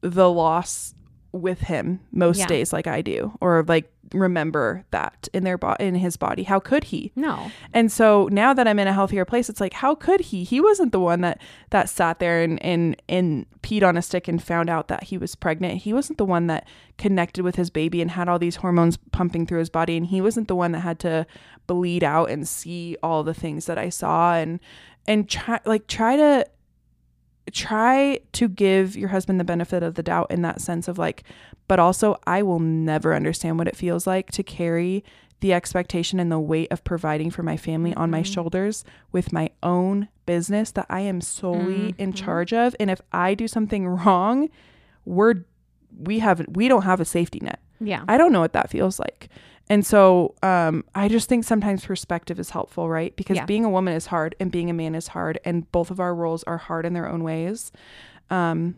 the 0.00 0.30
loss 0.30 0.94
with 1.32 1.60
him 1.60 2.00
most 2.12 2.38
Yeah. 2.38 2.46
days 2.46 2.72
like 2.72 2.86
I 2.86 3.02
do, 3.02 3.36
or 3.40 3.64
like 3.66 3.90
remember 4.12 4.84
that 4.90 5.28
in 5.32 5.44
their 5.44 5.58
bo- 5.58 5.76
in 5.80 5.94
his 5.94 6.16
body. 6.16 6.42
How 6.42 6.60
could 6.60 6.84
he? 6.84 7.12
No. 7.16 7.50
And 7.72 7.90
so 7.90 8.28
now 8.30 8.52
that 8.54 8.68
I'm 8.68 8.78
in 8.78 8.86
a 8.86 8.92
healthier 8.92 9.24
place, 9.24 9.48
it's 9.48 9.60
like, 9.60 9.74
how 9.74 9.94
could 9.94 10.20
he? 10.20 10.44
He 10.44 10.60
wasn't 10.60 10.92
the 10.92 11.00
one 11.00 11.20
that 11.22 11.40
that 11.70 11.88
sat 11.88 12.18
there 12.18 12.42
and 12.42 12.62
and 12.62 13.00
and 13.08 13.46
peed 13.62 13.86
on 13.86 13.96
a 13.96 14.02
stick 14.02 14.28
and 14.28 14.42
found 14.42 14.68
out 14.68 14.88
that 14.88 15.04
he 15.04 15.18
was 15.18 15.34
pregnant. 15.34 15.82
He 15.82 15.92
wasn't 15.92 16.18
the 16.18 16.24
one 16.24 16.46
that 16.48 16.66
connected 16.98 17.42
with 17.42 17.56
his 17.56 17.70
baby 17.70 18.00
and 18.02 18.10
had 18.10 18.28
all 18.28 18.38
these 18.38 18.56
hormones 18.56 18.96
pumping 19.12 19.46
through 19.46 19.60
his 19.60 19.70
body. 19.70 19.96
And 19.96 20.06
he 20.06 20.20
wasn't 20.20 20.48
the 20.48 20.56
one 20.56 20.72
that 20.72 20.80
had 20.80 20.98
to 21.00 21.26
bleed 21.66 22.04
out 22.04 22.30
and 22.30 22.46
see 22.46 22.96
all 23.02 23.22
the 23.22 23.34
things 23.34 23.66
that 23.66 23.78
I 23.78 23.88
saw 23.88 24.34
and 24.34 24.60
and 25.06 25.28
try 25.28 25.60
like 25.64 25.86
try 25.86 26.16
to 26.16 26.46
try 27.52 28.18
to 28.32 28.48
give 28.48 28.96
your 28.96 29.10
husband 29.10 29.38
the 29.38 29.44
benefit 29.44 29.82
of 29.82 29.94
the 29.94 30.02
doubt 30.02 30.30
in 30.30 30.42
that 30.42 30.60
sense 30.60 30.88
of 30.88 30.98
like 30.98 31.24
but 31.68 31.78
also 31.78 32.16
I 32.26 32.42
will 32.42 32.58
never 32.60 33.14
understand 33.14 33.58
what 33.58 33.68
it 33.68 33.76
feels 33.76 34.06
like 34.06 34.30
to 34.32 34.42
carry 34.42 35.04
the 35.40 35.52
expectation 35.52 36.18
and 36.20 36.30
the 36.32 36.38
weight 36.38 36.70
of 36.72 36.84
providing 36.84 37.30
for 37.30 37.42
my 37.42 37.56
family 37.56 37.92
on 37.94 38.10
my 38.10 38.22
Mhm. 38.22 38.32
shoulders 38.32 38.84
with 39.12 39.32
my 39.32 39.50
own 39.62 40.08
business 40.26 40.70
that 40.70 40.86
I 40.88 41.00
am 41.00 41.20
solely 41.20 41.94
in 41.98 42.12
Mhm. 42.12 42.16
charge 42.16 42.52
of 42.52 42.74
and 42.80 42.90
if 42.90 43.00
I 43.12 43.34
do 43.34 43.46
something 43.46 43.86
wrong 44.04 44.48
we're 45.04 45.34
we 45.98 46.20
have 46.20 46.44
we 46.48 46.66
don't 46.68 46.82
have 46.82 47.00
a 47.00 47.04
safety 47.04 47.40
net 47.42 47.60
Yeah. 47.80 48.04
I 48.08 48.16
don't 48.16 48.32
know 48.32 48.40
what 48.40 48.52
that 48.54 48.70
feels 48.70 48.98
like. 48.98 49.28
And 49.68 49.84
so 49.84 50.34
um, 50.42 50.84
I 50.94 51.08
just 51.08 51.28
think 51.28 51.44
sometimes 51.44 51.84
perspective 51.84 52.38
is 52.38 52.50
helpful, 52.50 52.88
right? 52.88 53.14
Because 53.16 53.36
Yeah. 53.36 53.44
being 53.46 53.64
a 53.64 53.70
woman 53.70 53.94
is 53.94 54.06
hard 54.06 54.34
and 54.40 54.50
being 54.50 54.70
a 54.70 54.74
man 54.74 54.94
is 54.94 55.08
hard, 55.08 55.38
and 55.44 55.70
both 55.72 55.90
of 55.90 56.00
our 56.00 56.14
roles 56.14 56.42
are 56.44 56.58
hard 56.58 56.84
in 56.86 56.92
their 56.94 57.08
own 57.08 57.22
ways. 57.24 57.72
Um, 58.30 58.76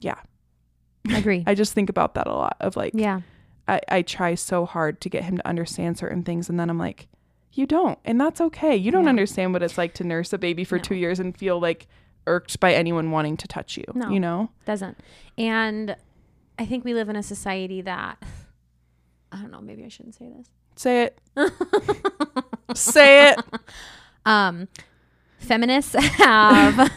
yeah, 0.00 0.16
agree. 1.08 1.44
I 1.46 1.54
just 1.54 1.72
think 1.72 1.88
about 1.88 2.14
that 2.14 2.26
a 2.26 2.32
lot 2.32 2.56
of 2.60 2.76
like, 2.76 2.92
yeah. 2.94 3.20
I, 3.68 3.80
I 3.88 4.02
try 4.02 4.34
so 4.34 4.66
hard 4.66 5.00
to 5.02 5.08
get 5.08 5.24
him 5.24 5.36
to 5.36 5.46
understand 5.46 5.98
certain 5.98 6.22
things, 6.24 6.48
and 6.48 6.58
then 6.58 6.68
I'm 6.70 6.78
like, 6.78 7.08
you 7.52 7.66
don't, 7.66 7.98
and 8.04 8.20
that's 8.20 8.40
okay. 8.40 8.76
You 8.76 8.90
don't 8.90 9.08
understand 9.08 9.52
what 9.52 9.62
it's 9.62 9.76
like 9.78 9.94
to 9.94 10.04
nurse 10.04 10.32
a 10.32 10.38
baby 10.38 10.64
for 10.64 10.76
No. 10.76 10.82
two 10.82 10.94
years 10.94 11.18
and 11.20 11.36
feel 11.36 11.60
like 11.60 11.86
irked 12.26 12.60
by 12.60 12.72
anyone 12.74 13.10
wanting 13.10 13.36
to 13.38 13.48
touch 13.48 13.76
you. 13.76 13.84
No. 13.94 14.08
You 14.10 14.20
know? 14.20 14.50
doesn't. 14.66 14.98
And 15.36 15.96
I 16.58 16.66
think 16.66 16.84
we 16.84 16.94
live 16.94 17.08
in 17.08 17.16
a 17.16 17.22
society 17.22 17.80
that 17.82 18.22
I 19.32 19.36
don't 19.38 19.50
know, 19.50 19.60
maybe 19.60 19.84
I 19.84 19.88
shouldn't 19.88 20.14
say 20.14 20.28
this. 20.36 20.48
Say 20.76 21.02
it. 21.04 21.18
Say 22.74 23.30
it. 23.30 23.40
Um 24.24 24.68
feminists 25.38 25.94
have 25.98 26.92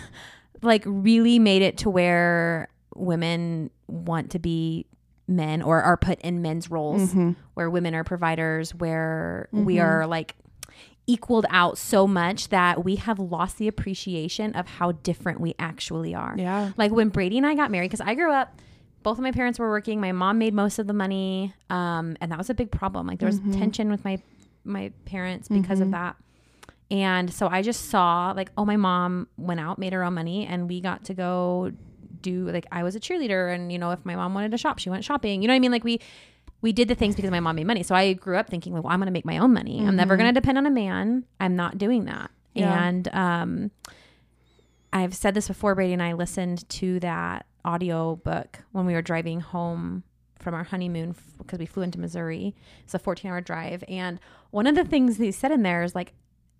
like 0.61 0.83
really 0.85 1.39
made 1.39 1.61
it 1.61 1.77
to 1.79 1.89
where 1.89 2.67
women 2.95 3.69
want 3.87 4.31
to 4.31 4.39
be 4.39 4.85
men 5.27 5.61
or 5.61 5.81
are 5.81 5.97
put 5.97 6.19
in 6.21 6.41
men's 6.41 6.69
roles 6.69 7.09
Mm-hmm. 7.09 7.31
where 7.53 7.69
women 7.69 7.95
are 7.95 8.03
providers 8.03 8.75
where 8.75 9.47
we 9.51 9.79
are 9.79 10.05
like 10.05 10.35
equaled 11.07 11.45
out 11.49 11.77
so 11.77 12.07
much 12.07 12.49
that 12.49 12.83
we 12.83 12.95
have 12.97 13.19
lost 13.19 13.57
the 13.57 13.67
appreciation 13.67 14.53
of 14.55 14.67
how 14.67 14.91
different 14.93 15.39
we 15.41 15.53
actually 15.59 16.13
are. 16.15 16.35
Yeah. 16.37 16.71
Like 16.77 16.91
when 16.91 17.09
Brady 17.09 17.37
and 17.37 17.45
I 17.47 17.55
got 17.55 17.71
married, 17.71 17.89
because 17.91 18.01
I 18.01 18.15
grew 18.15 18.31
up, 18.31 18.57
both 19.01 19.17
of 19.17 19.23
my 19.23 19.31
parents 19.33 19.59
were 19.59 19.69
working. 19.69 19.99
My 19.99 20.13
mom 20.13 20.37
made 20.37 20.53
most 20.53 20.79
of 20.79 20.87
the 20.87 20.93
money, 20.93 21.53
um, 21.69 22.15
and 22.21 22.31
that 22.31 22.37
was 22.37 22.49
a 22.49 22.53
big 22.53 22.71
problem. 22.71 23.05
Like 23.07 23.19
there 23.19 23.27
was 23.27 23.39
tension 23.51 23.91
with 23.91 24.03
my 24.05 24.21
my 24.63 24.93
parents 25.03 25.49
because 25.49 25.81
of 25.81 25.91
that. 25.91 26.15
And 26.89 27.33
so 27.33 27.47
I 27.49 27.63
just 27.63 27.89
saw 27.89 28.31
like, 28.33 28.49
oh, 28.57 28.63
my 28.63 28.77
mom 28.77 29.27
went 29.37 29.59
out, 29.59 29.77
made 29.79 29.91
her 29.91 30.03
own 30.05 30.13
money, 30.13 30.45
and 30.45 30.69
we 30.69 30.79
got 30.79 31.03
to 31.05 31.13
go 31.13 31.71
do 32.23 32.49
like 32.49 32.65
I 32.71 32.81
was 32.81 32.95
a 32.95 32.99
cheerleader, 32.99 33.53
and 33.53 33.71
you 33.71 33.77
know, 33.77 33.91
if 33.91 34.03
my 34.03 34.15
mom 34.15 34.33
wanted 34.33 34.51
to 34.51 34.57
shop, 34.57 34.79
she 34.79 34.89
went 34.89 35.03
shopping. 35.03 35.41
You 35.41 35.47
know 35.47 35.53
what 35.53 35.57
I 35.57 35.59
mean? 35.59 35.71
Like 35.71 35.83
we 35.83 35.99
we 36.61 36.71
did 36.71 36.87
the 36.87 36.95
things 36.95 37.15
because 37.15 37.29
my 37.29 37.41
mom 37.41 37.57
made 37.57 37.67
money. 37.67 37.83
So 37.83 37.93
I 37.93 38.13
grew 38.13 38.37
up 38.37 38.49
thinking, 38.49 38.73
like, 38.73 38.83
well, 38.83 38.93
I'm 38.93 38.99
going 38.99 39.07
to 39.07 39.11
make 39.11 39.25
my 39.25 39.37
own 39.37 39.53
money. 39.53 39.85
I'm 39.85 39.97
never 39.97 40.15
going 40.15 40.33
to 40.33 40.39
depend 40.39 40.57
on 40.57 40.65
a 40.65 40.71
man. 40.71 41.25
I'm 41.39 41.57
not 41.57 41.77
doing 41.77 42.05
that. 42.05 42.31
Yeah. 42.53 42.87
And 42.87 43.07
um, 43.13 43.71
I've 44.93 45.13
said 45.13 45.33
this 45.33 45.49
before, 45.49 45.75
Brady 45.75 45.91
and 45.91 46.01
I 46.01 46.13
listened 46.13 46.67
to 46.69 47.01
that 47.01 47.47
audio 47.65 48.15
book 48.15 48.59
when 48.71 48.85
we 48.85 48.93
were 48.93 49.01
driving 49.01 49.41
home 49.41 50.03
from 50.39 50.53
our 50.53 50.63
honeymoon 50.63 51.15
because 51.37 51.59
we 51.59 51.65
flew 51.65 51.83
into 51.83 51.99
Missouri. 51.99 52.55
It's 52.83 52.93
a 52.93 52.99
14 52.99 53.29
hour 53.29 53.41
drive. 53.41 53.83
And 53.89 54.19
one 54.51 54.65
of 54.65 54.75
the 54.75 54.85
things 54.85 55.17
they 55.17 55.31
said 55.31 55.51
in 55.51 55.63
there 55.63 55.83
is 55.83 55.95
like, 55.95 56.13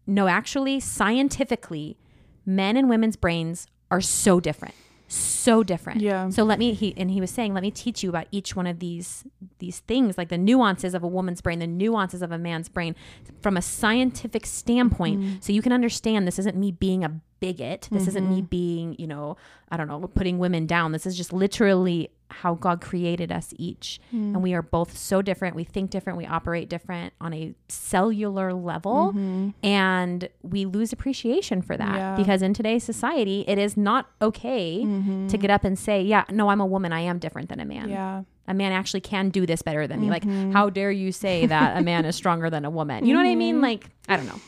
no, 0.05 0.27
actually, 0.27 0.79
scientifically, 0.79 1.97
men 2.45 2.75
and 2.75 2.89
women's 2.89 3.15
brains 3.15 3.67
are 3.89 4.01
so 4.01 4.39
different. 4.39 4.75
So 5.13 5.61
different. 5.61 6.01
Yeah. 6.01 6.29
So 6.29 6.43
let 6.43 6.57
me 6.57 6.73
he 6.73 6.93
and 6.97 7.11
he 7.11 7.21
was 7.21 7.29
saying, 7.29 7.53
let 7.53 7.61
me 7.61 7.69
teach 7.69 8.01
you 8.01 8.09
about 8.09 8.25
each 8.31 8.55
one 8.55 8.65
of 8.65 8.79
these 8.79 9.23
these 9.59 9.79
things, 9.81 10.17
like 10.17 10.29
the 10.29 10.37
nuances 10.37 10.95
of 10.95 11.03
a 11.03 11.07
woman's 11.07 11.39
brain, 11.39 11.59
the 11.59 11.67
nuances 11.67 12.21
of 12.23 12.31
a 12.31 12.37
man's 12.37 12.67
brain 12.67 12.95
from 13.41 13.55
a 13.55 13.61
scientific 13.61 14.45
standpoint. 14.45 15.21
Mm. 15.21 15.43
So 15.43 15.53
you 15.53 15.61
can 15.61 15.71
understand 15.71 16.27
this 16.27 16.39
isn't 16.39 16.57
me 16.57 16.71
being 16.71 17.03
a 17.03 17.19
bigot. 17.43 17.89
This 17.91 18.07
isn't 18.07 18.29
me 18.29 18.37
mm-hmm. 18.37 18.45
being, 18.45 18.95
you 18.97 19.05
know, 19.05 19.35
I 19.69 19.75
don't 19.75 19.89
know, 19.89 19.99
putting 20.07 20.39
women 20.39 20.65
down. 20.65 20.93
This 20.93 21.05
is 21.05 21.17
just 21.17 21.33
literally 21.33 22.09
how 22.29 22.55
God 22.55 22.79
created 22.79 23.33
us 23.33 23.53
each. 23.57 23.99
And 24.11 24.37
mm. 24.37 24.41
we 24.41 24.53
are 24.53 24.61
both 24.61 24.97
so 24.97 25.21
different. 25.21 25.55
We 25.55 25.65
think 25.65 25.91
different. 25.91 26.17
We 26.17 26.25
operate 26.25 26.69
different 26.69 27.13
on 27.19 27.33
a 27.33 27.53
cellular 27.67 28.53
level. 28.53 29.09
Mm-hmm. 29.09 29.49
And 29.61 30.29
we 30.41 30.65
lose 30.65 30.93
appreciation 30.93 31.61
for 31.61 31.75
that 31.75 31.95
Yeah. 31.95 32.15
because 32.15 32.41
in 32.41 32.53
today's 32.53 32.85
society, 32.85 33.43
it 33.45 33.57
is 33.57 33.75
not 33.75 34.09
okay 34.21 34.83
mm-hmm. 34.83 35.27
to 35.27 35.37
get 35.37 35.51
up 35.51 35.65
and 35.65 35.77
say, 35.77 36.01
yeah, 36.01 36.23
no, 36.31 36.49
I'm 36.49 36.61
a 36.61 36.65
woman. 36.65 36.93
I 36.93 37.01
am 37.01 37.19
different 37.19 37.49
than 37.49 37.59
a 37.59 37.65
man. 37.65 37.89
Yeah. 37.89 38.23
A 38.47 38.53
man 38.53 38.71
actually 38.71 39.01
can 39.01 39.29
do 39.29 39.45
this 39.45 39.61
better 39.61 39.85
than 39.85 40.01
me. 40.01 40.09
Like, 40.09 40.25
how 40.51 40.69
dare 40.69 40.91
you 40.91 41.11
say 41.11 41.45
that 41.45 41.77
a 41.77 41.81
man 41.81 42.03
is 42.03 42.15
stronger 42.15 42.49
than 42.49 42.65
a 42.65 42.69
woman? 42.69 43.05
You 43.05 43.13
know 43.13 43.21
what 43.21 43.29
I 43.29 43.35
mean? 43.35 43.61
Like, 43.61 43.89
I 44.09 44.17
don't 44.17 44.25
know. 44.25 44.39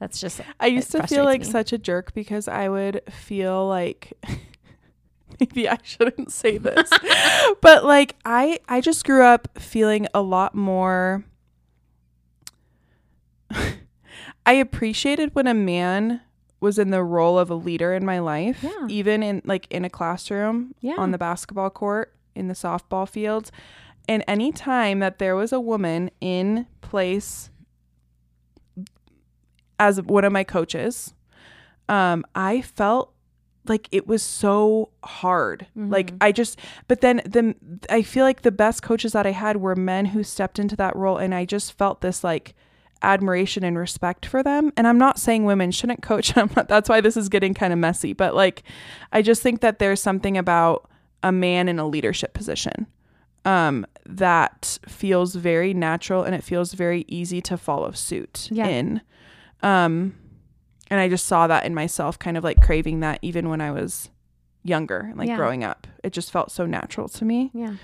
That's 0.00 0.18
just 0.20 0.40
I 0.58 0.66
used 0.66 0.90
to 0.92 1.06
feel 1.06 1.24
like 1.24 1.42
me. 1.42 1.46
such 1.46 1.72
a 1.72 1.78
jerk 1.78 2.14
because 2.14 2.48
I 2.48 2.68
would 2.68 3.02
feel 3.12 3.68
like 3.68 4.12
maybe 5.40 5.68
I 5.68 5.78
shouldn't 5.82 6.32
say 6.32 6.56
this. 6.58 6.90
but 7.60 7.84
like 7.84 8.16
I 8.24 8.58
I 8.68 8.80
just 8.80 9.04
grew 9.04 9.22
up 9.22 9.58
feeling 9.58 10.06
a 10.14 10.22
lot 10.22 10.54
more 10.54 11.24
I 14.46 14.52
appreciated 14.54 15.34
when 15.34 15.46
a 15.46 15.54
man 15.54 16.22
was 16.60 16.78
in 16.78 16.90
the 16.90 17.02
role 17.02 17.38
of 17.38 17.50
a 17.50 17.54
leader 17.54 17.94
in 17.94 18.04
my 18.04 18.18
life, 18.18 18.62
Yeah. 18.62 18.86
even 18.88 19.22
in 19.22 19.42
like 19.44 19.66
in 19.70 19.84
a 19.84 19.90
classroom, 19.90 20.74
Yeah. 20.80 20.94
on 20.98 21.10
the 21.10 21.18
basketball 21.18 21.70
court, 21.70 22.14
in 22.34 22.48
the 22.48 22.54
softball 22.54 23.08
fields. 23.08 23.50
And 24.08 24.24
any 24.26 24.50
time 24.52 24.98
that 25.00 25.18
there 25.18 25.36
was 25.36 25.52
a 25.52 25.60
woman 25.60 26.10
in 26.20 26.66
place 26.80 27.50
as 29.80 30.00
one 30.02 30.24
of 30.24 30.32
my 30.32 30.44
coaches, 30.44 31.14
um, 31.88 32.24
I 32.36 32.60
felt 32.60 33.12
like 33.66 33.88
it 33.92 34.06
was 34.06 34.22
so 34.22 34.90
hard. 35.04 35.66
Like 35.74 36.12
I 36.20 36.30
just, 36.32 36.58
but 36.88 37.00
then 37.00 37.20
the 37.24 37.54
I 37.90 38.02
feel 38.02 38.24
like 38.24 38.42
the 38.42 38.52
best 38.52 38.82
coaches 38.82 39.12
that 39.12 39.26
I 39.26 39.32
had 39.32 39.56
were 39.58 39.74
men 39.76 40.06
who 40.06 40.22
stepped 40.22 40.58
into 40.58 40.76
that 40.76 40.94
role, 40.94 41.16
and 41.18 41.34
I 41.34 41.44
just 41.44 41.72
felt 41.76 42.00
this 42.00 42.22
like 42.22 42.54
admiration 43.02 43.64
and 43.64 43.78
respect 43.78 44.26
for 44.26 44.42
them. 44.42 44.72
And 44.76 44.86
I'm 44.86 44.98
not 44.98 45.18
saying 45.18 45.44
women 45.44 45.70
shouldn't 45.70 46.02
coach. 46.02 46.36
I'm 46.36 46.50
not, 46.54 46.68
that's 46.68 46.88
why 46.88 47.00
this 47.00 47.16
is 47.16 47.28
getting 47.28 47.54
kind 47.54 47.72
of 47.72 47.78
messy. 47.78 48.12
But 48.12 48.34
like, 48.34 48.62
I 49.12 49.22
just 49.22 49.42
think 49.42 49.60
that 49.62 49.78
there's 49.78 50.02
something 50.02 50.36
about 50.36 50.88
a 51.22 51.32
man 51.32 51.68
in 51.68 51.78
a 51.78 51.86
leadership 51.86 52.34
position 52.34 52.86
um, 53.46 53.86
that 54.06 54.78
feels 54.86 55.34
very 55.34 55.72
natural 55.72 56.24
and 56.24 56.34
it 56.34 56.44
feels 56.44 56.74
very 56.74 57.04
easy 57.08 57.40
to 57.42 57.56
follow 57.56 57.92
suit 57.92 58.48
Yeah. 58.50 58.66
in. 58.68 59.00
Um, 59.62 60.14
and 60.90 60.98
I 61.00 61.08
just 61.08 61.26
saw 61.26 61.46
that 61.46 61.64
in 61.64 61.74
myself, 61.74 62.18
kind 62.18 62.36
of 62.36 62.44
like 62.44 62.60
craving 62.62 63.00
that 63.00 63.18
even 63.22 63.48
when 63.48 63.60
I 63.60 63.70
was 63.70 64.10
younger, 64.64 65.12
like 65.14 65.28
Yeah. 65.28 65.36
growing 65.36 65.64
up. 65.64 65.86
It 66.02 66.12
just 66.12 66.30
felt 66.32 66.50
so 66.50 66.66
natural 66.66 67.08
to 67.10 67.24
me. 67.24 67.50
yeah. 67.54 67.74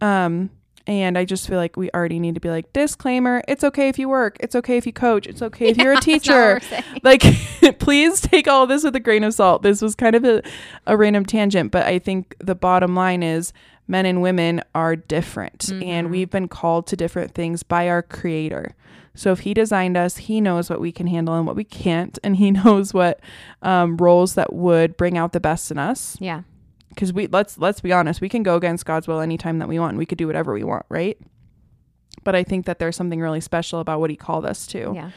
Um, 0.00 0.50
and 0.86 1.16
I 1.16 1.24
just 1.24 1.48
feel 1.48 1.56
like 1.56 1.78
we 1.78 1.88
already 1.92 2.18
need 2.18 2.34
to 2.34 2.42
be 2.42 2.50
like, 2.50 2.70
disclaimer, 2.74 3.42
it's 3.48 3.64
okay 3.64 3.88
if 3.88 3.98
you 3.98 4.06
work, 4.08 4.36
it's 4.40 4.54
okay 4.54 4.76
if 4.76 4.84
you 4.86 4.92
coach, 4.92 5.26
it's 5.26 5.40
okay 5.40 5.68
if 5.68 5.78
you're 5.78 5.92
a 5.92 5.94
That's 6.04 6.26
not 6.26 6.54
what 6.54 6.62
teacher. 6.62 6.84
Like, 7.02 7.78
please 7.78 8.20
take 8.20 8.46
all 8.48 8.66
this 8.66 8.84
with 8.84 8.94
a 8.94 9.00
grain 9.00 9.24
of 9.24 9.32
salt. 9.32 9.62
This 9.62 9.80
was 9.80 9.94
kind 9.94 10.14
of 10.14 10.24
a, 10.24 10.42
a 10.86 10.96
random 10.96 11.24
tangent, 11.24 11.70
but 11.70 11.86
I 11.86 11.98
think 11.98 12.34
the 12.38 12.54
bottom 12.54 12.94
line 12.94 13.22
is 13.22 13.52
men 13.86 14.06
and 14.06 14.22
women 14.22 14.62
are 14.74 14.96
different 14.96 15.70
and 15.82 16.10
we've 16.10 16.30
been 16.30 16.48
called 16.48 16.86
to 16.86 16.96
different 16.96 17.34
things 17.34 17.62
by 17.62 17.88
our 17.88 18.02
creator. 18.02 18.74
So 19.14 19.30
if 19.30 19.40
he 19.40 19.54
designed 19.54 19.96
us, 19.96 20.16
he 20.16 20.40
knows 20.40 20.68
what 20.68 20.80
we 20.80 20.90
can 20.90 21.06
handle 21.06 21.34
and 21.34 21.46
what 21.46 21.54
we 21.54 21.62
can't, 21.64 22.18
and 22.24 22.36
he 22.36 22.50
knows 22.64 22.92
what 22.94 23.20
um, 23.62 23.96
roles 23.98 24.34
that 24.34 24.52
would 24.52 24.96
bring 24.96 25.16
out 25.18 25.32
the 25.32 25.40
best 25.40 25.70
in 25.70 25.78
us 25.78 26.16
Yeah. 26.20 26.42
because 26.88 27.12
we 27.12 27.26
let's 27.28 27.58
let's 27.58 27.80
be 27.80 27.92
honest 27.92 28.20
we 28.20 28.28
can 28.28 28.42
go 28.42 28.56
against 28.56 28.84
god's 28.86 29.06
will 29.08 29.20
anytime 29.20 29.58
that 29.58 29.68
we 29.68 29.78
want 29.78 29.96
we 29.96 30.06
could 30.06 30.18
do 30.18 30.26
whatever 30.26 30.52
we 30.54 30.64
want 30.64 30.84
right 30.88 31.18
but 32.24 32.34
i 32.34 32.42
think 32.44 32.66
that 32.66 32.78
there's 32.78 32.94
something 32.96 33.20
really 33.20 33.40
special 33.40 33.80
about 33.80 34.00
what 34.00 34.10
he 34.10 34.16
called 34.16 34.44
us 34.46 34.66
to 34.68 34.92
Yeah. 34.94 35.10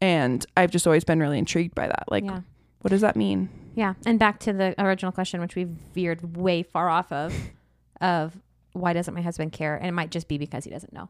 and 0.00 0.44
i've 0.56 0.70
just 0.70 0.86
always 0.86 1.04
been 1.04 1.20
really 1.20 1.38
intrigued 1.38 1.74
by 1.74 1.86
that 1.88 2.04
like 2.10 2.24
yeah. 2.24 2.40
what 2.82 2.90
does 2.90 3.00
that 3.02 3.16
mean 3.16 3.48
Yeah. 3.74 3.94
And 4.04 4.18
back 4.18 4.38
to 4.40 4.52
the 4.52 4.74
original 4.78 5.12
question, 5.12 5.40
which 5.40 5.56
we 5.56 5.64
veered 5.94 6.36
way 6.36 6.62
far 6.62 6.90
off 6.90 7.10
of, 7.10 7.32
of 8.02 8.36
why 8.74 8.92
doesn't 8.92 9.14
my 9.14 9.22
husband 9.22 9.52
care? 9.52 9.76
And 9.76 9.86
it 9.86 9.92
might 9.92 10.10
just 10.10 10.28
be 10.28 10.36
because 10.38 10.64
he 10.64 10.70
doesn't 10.70 10.92
know. 10.92 11.08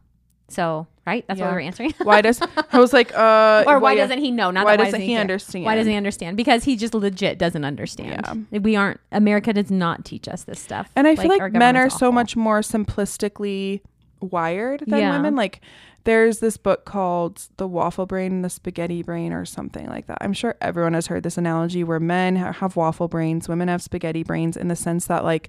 So, 0.49 0.87
right? 1.07 1.25
That's 1.29 1.39
Yeah. 1.39 1.47
what 1.47 1.53
we 1.53 1.55
were 1.55 1.61
answering. 1.61 1.95
why 2.03 2.21
does 2.21 2.41
i 2.73 2.79
was 2.79 2.93
like 2.93 3.15
uh 3.17 3.65
or 3.67 3.79
why 3.79 3.93
yeah, 3.93 4.03
doesn't 4.03 4.19
he 4.19 4.31
know? 4.31 4.51
Not 4.51 4.65
why 4.67 4.77
that 4.77 4.85
doesn't 4.85 5.01
he 5.01 5.13
care? 5.13 5.21
understand 5.21 5.65
Why 5.65 5.77
doesn't 5.77 5.91
he 5.91 5.97
understand? 5.97 6.37
Because 6.37 6.65
he 6.65 6.77
just 6.77 6.93
legit 6.95 7.39
doesn't 7.39 7.65
understand. 7.65 8.47
We 8.51 8.77
aren't. 8.77 9.01
America 9.13 9.53
does 9.55 9.71
not 9.71 10.05
teach 10.05 10.29
us 10.29 10.45
this 10.45 10.61
stuff. 10.61 10.91
and 10.95 11.07
i 11.09 11.17
feel 11.17 11.29
like, 11.29 11.53
men 11.53 11.77
are 11.77 11.89
government's 11.89 11.99
so 11.99 12.13
much 12.13 12.37
more 12.37 12.61
simplistically 12.61 13.81
wired 14.23 14.85
than 14.87 14.99
Yeah. 15.01 15.13
women. 15.13 15.35
Like 15.37 15.61
there's 16.05 16.41
this 16.41 16.57
book 16.57 16.85
called 16.85 17.47
the 17.59 17.69
waffle 17.69 18.07
brain 18.07 18.43
the 18.43 18.51
spaghetti 18.51 19.03
brain 19.05 19.33
or 19.33 19.45
something 19.45 19.87
like 19.89 20.07
that. 20.09 20.19
I'm 20.21 20.33
sure 20.33 20.57
everyone 20.61 20.95
has 20.95 21.07
heard 21.07 21.23
this 21.23 21.39
analogy 21.39 21.85
where 21.85 22.01
men 22.01 22.35
ha- 22.37 22.53
have 22.55 22.75
waffle 22.75 23.07
brains 23.07 23.49
women 23.49 23.69
have 23.69 23.81
spaghetti 23.83 24.25
brains 24.25 24.57
in 24.57 24.67
the 24.67 24.75
sense 24.75 25.07
that 25.07 25.23
like 25.25 25.49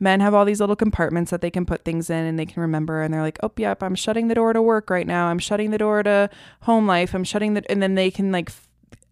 men 0.00 0.18
have 0.18 0.34
all 0.34 0.44
these 0.44 0.58
little 0.58 0.74
compartments 0.74 1.30
that 1.30 1.40
they 1.40 1.50
can 1.50 1.64
put 1.64 1.84
things 1.84 2.10
in 2.10 2.24
and 2.24 2.36
they 2.36 2.46
can 2.46 2.60
remember 2.62 3.00
and 3.02 3.14
they're 3.14 3.22
like 3.22 3.38
oh 3.44 3.52
yep 3.56 3.80
i'm 3.82 3.94
shutting 3.94 4.26
the 4.26 4.34
door 4.34 4.52
to 4.52 4.60
work 4.60 4.90
right 4.90 5.06
now. 5.06 5.26
I'm 5.26 5.38
shutting 5.38 5.70
the 5.70 5.78
door 5.78 6.02
to 6.02 6.28
home 6.62 6.86
life. 6.88 7.14
I'm 7.14 7.22
shutting 7.24 7.54
the 7.54 7.70
and 7.70 7.80
then 7.80 7.94
they 7.94 8.10
can 8.10 8.32
like 8.32 8.48
f- 8.50 8.66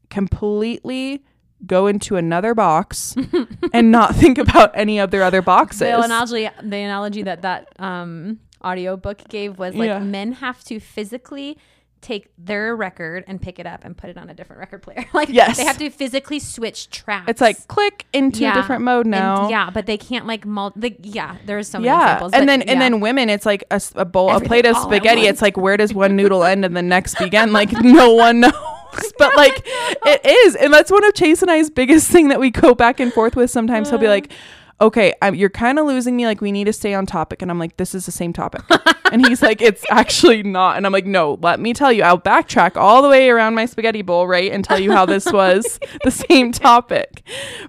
completely 0.08 1.24
go 1.66 1.86
into 1.86 2.16
another 2.16 2.54
box 2.54 3.14
and 3.72 3.90
not 3.92 4.14
think 4.16 4.38
about 4.38 4.70
any 4.74 4.98
of 4.98 5.10
their 5.10 5.22
other 5.22 5.42
boxes. 5.42 5.80
The 5.80 6.00
analogy, 6.00 6.48
the 6.62 6.76
analogy 6.78 7.22
that 7.22 7.42
that 7.42 7.68
um, 7.78 8.40
audio 8.60 8.96
book 8.96 9.26
gave 9.28 9.58
was 9.58 9.74
like 9.74 9.88
Yeah. 9.88 9.98
men 10.00 10.32
have 10.32 10.62
to 10.64 10.80
physically 10.80 11.58
take 12.00 12.30
their 12.38 12.74
record 12.74 13.24
and 13.26 13.42
pick 13.42 13.58
it 13.58 13.66
up 13.66 13.84
and 13.84 13.94
put 13.94 14.08
it 14.08 14.16
on 14.16 14.30
a 14.30 14.34
different 14.34 14.58
record 14.60 14.80
player. 14.82 15.04
like 15.12 15.28
Yes. 15.28 15.58
they 15.58 15.64
have 15.64 15.76
to 15.78 15.90
physically 15.90 16.38
switch 16.38 16.88
tracks. 16.88 17.26
It's 17.28 17.40
like 17.42 17.68
click 17.68 18.06
into 18.12 18.40
Yeah. 18.40 18.52
a 18.52 18.54
different 18.54 18.82
mode 18.82 19.04
And 19.06 19.50
yeah, 19.50 19.68
but 19.70 19.84
they 19.84 19.98
can't 19.98 20.26
like 20.26 20.46
mul- 20.46 20.72
like 20.76 20.96
yeah. 21.02 21.36
There's 21.44 21.68
so 21.68 21.78
many 21.78 21.88
yeah, 21.88 22.04
examples. 22.04 22.32
and 22.32 22.42
but 22.42 22.46
then 22.46 22.62
and 22.62 22.80
then 22.80 23.00
women, 23.00 23.28
it's 23.28 23.44
like 23.44 23.64
a 23.70 24.04
bowl, 24.06 24.34
a 24.34 24.40
plate 24.40 24.64
of 24.66 24.76
spaghetti. 24.78 25.26
It's 25.26 25.42
like 25.42 25.56
where 25.58 25.76
does 25.76 25.92
one 25.92 26.16
noodle 26.20 26.42
end 26.42 26.64
and 26.64 26.74
the 26.76 26.82
next 26.82 27.18
begin? 27.18 27.52
Like 27.52 27.70
no 27.72 28.14
one 28.14 28.40
knows. 28.40 28.52
but 29.18 29.36
like 29.36 29.62
it 29.66 30.24
is, 30.24 30.56
and 30.56 30.72
that's 30.72 30.90
one 30.90 31.04
of 31.04 31.14
Chase 31.14 31.42
and 31.42 31.50
I's 31.50 31.70
biggest 31.70 32.10
thing 32.10 32.28
that 32.28 32.40
we 32.40 32.50
go 32.50 32.74
back 32.74 32.98
and 32.98 33.12
forth 33.12 33.36
with. 33.36 33.50
Sometimes 33.50 33.90
he'll 33.90 33.98
be 33.98 34.06
uh. 34.06 34.10
like, 34.10 34.32
"Okay, 34.80 35.12
I'm, 35.20 35.34
you're 35.34 35.50
kind 35.50 35.78
of 35.78 35.86
losing 35.86 36.16
me. 36.16 36.26
Like 36.26 36.40
we 36.40 36.52
need 36.52 36.64
to 36.64 36.72
stay 36.72 36.94
on 36.94 37.06
topic," 37.06 37.42
and 37.42 37.50
I'm 37.50 37.58
like, 37.58 37.76
"This 37.76 37.94
is 37.94 38.06
the 38.06 38.12
same 38.12 38.32
topic," 38.32 38.62
and 39.12 39.26
he's 39.26 39.42
like, 39.42 39.60
"It's 39.60 39.84
actually 39.90 40.42
not," 40.42 40.76
and 40.76 40.86
I'm 40.86 40.92
like, 40.92 41.06
"No, 41.06 41.38
let 41.42 41.60
me 41.60 41.74
tell 41.74 41.92
you. 41.92 42.02
I'll 42.02 42.18
backtrack 42.18 42.76
all 42.76 43.02
the 43.02 43.08
way 43.08 43.28
around 43.28 43.54
my 43.54 43.66
spaghetti 43.66 44.02
bowl, 44.02 44.26
right, 44.26 44.50
and 44.50 44.64
tell 44.64 44.78
you 44.78 44.92
how 44.92 45.06
this 45.06 45.30
was 45.32 45.78
the 46.04 46.10
same 46.10 46.52
topic," 46.52 47.22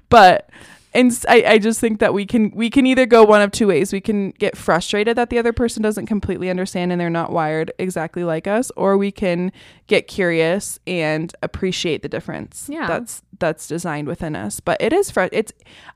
but 0.09 0.49
and 0.93 1.11
s- 1.11 1.25
I, 1.29 1.43
I 1.47 1.57
just 1.57 1.79
think 1.79 1.99
that 1.99 2.13
we 2.13 2.25
can 2.25 2.51
we 2.51 2.69
can 2.69 2.85
either 2.85 3.05
go 3.05 3.23
one 3.23 3.41
of 3.41 3.51
two 3.51 3.67
ways 3.67 3.93
we 3.93 4.01
can 4.01 4.31
get 4.31 4.57
frustrated 4.57 5.17
that 5.17 5.29
the 5.29 5.37
other 5.39 5.53
person 5.53 5.81
doesn't 5.81 6.05
completely 6.07 6.49
understand 6.49 6.91
and 6.91 6.99
they're 6.99 7.09
not 7.09 7.31
wired 7.31 7.71
exactly 7.79 8.23
like 8.23 8.47
us 8.47 8.71
or 8.75 8.97
we 8.97 9.11
can 9.11 9.51
get 9.87 10.07
curious 10.07 10.79
and 10.87 11.33
appreciate 11.41 12.01
the 12.01 12.09
difference 12.09 12.67
Yeah. 12.71 12.87
that's 12.87 13.23
that's 13.39 13.67
designed 13.67 14.07
within 14.07 14.35
us 14.35 14.59
but 14.59 14.77
it 14.81 14.93
is 14.93 15.09
fr- 15.11 15.27
it's 15.31 15.51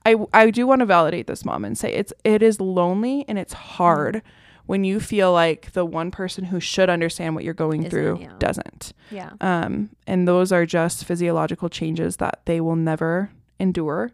i 0.06 0.16
i 0.34 0.50
do 0.50 0.66
want 0.68 0.80
to 0.80 0.86
validate 0.86 1.28
this 1.28 1.44
mom 1.46 1.66
and 1.66 1.78
say 1.78 1.94
it's 1.94 2.14
it 2.24 2.42
is 2.42 2.60
lonely 2.60 3.26
and 3.28 3.38
it's 3.38 3.54
hard 3.54 4.22
when 4.68 4.84
you 4.84 5.00
feel 5.00 5.32
like 5.32 5.74
the 5.74 5.86
one 5.86 6.10
person 6.10 6.46
who 6.46 6.60
should 6.60 6.90
understand 6.90 7.36
what 7.36 7.44
you're 7.44 7.54
going 7.54 7.82
Isn't, 7.82 7.92
through 7.92 8.20
yeah. 8.22 8.32
doesn't 8.40 8.94
Yeah. 9.12 9.30
um, 9.42 9.92
and 10.08 10.28
those 10.28 10.52
are 10.52 10.66
just 10.66 11.06
physiological 11.06 11.70
changes 11.70 12.18
that 12.18 12.40
they 12.46 12.60
will 12.60 12.76
never 12.76 13.30
endure. 13.60 14.12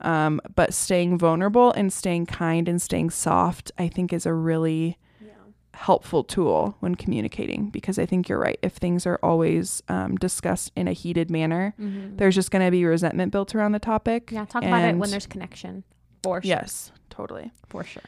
Um, 0.00 0.40
but 0.54 0.74
staying 0.74 1.18
vulnerable 1.18 1.72
and 1.72 1.92
staying 1.92 2.26
kind 2.26 2.68
and 2.68 2.80
staying 2.82 3.10
soft, 3.10 3.72
I 3.78 3.88
think, 3.88 4.12
is 4.12 4.26
a 4.26 4.32
really 4.34 4.98
helpful 5.72 6.22
tool 6.22 6.76
when 6.80 6.94
communicating 6.94 7.68
because 7.68 7.98
I 7.98 8.06
think 8.06 8.28
you're 8.28 8.38
right. 8.38 8.58
If 8.62 8.74
things 8.74 9.06
are 9.06 9.18
always 9.24 9.82
um, 9.88 10.14
discussed 10.16 10.70
in 10.76 10.86
a 10.86 10.92
heated 10.92 11.30
manner, 11.32 11.74
Mhm. 11.80 12.16
there's 12.16 12.36
just 12.36 12.52
going 12.52 12.64
to 12.64 12.70
be 12.70 12.84
resentment 12.84 13.32
built 13.32 13.54
around 13.56 13.72
the 13.72 13.80
topic. 13.80 14.30
Yeah. 14.30 14.44
Talk 14.44 14.62
about 14.62 14.84
it 14.84 14.96
when 14.96 15.10
there's 15.10 15.26
connection. 15.26 15.82
For 16.22 16.40
sure. 16.42 16.48
Yes, 16.48 16.92
totally. 17.10 17.50
For 17.68 17.82
sure. 17.82 18.02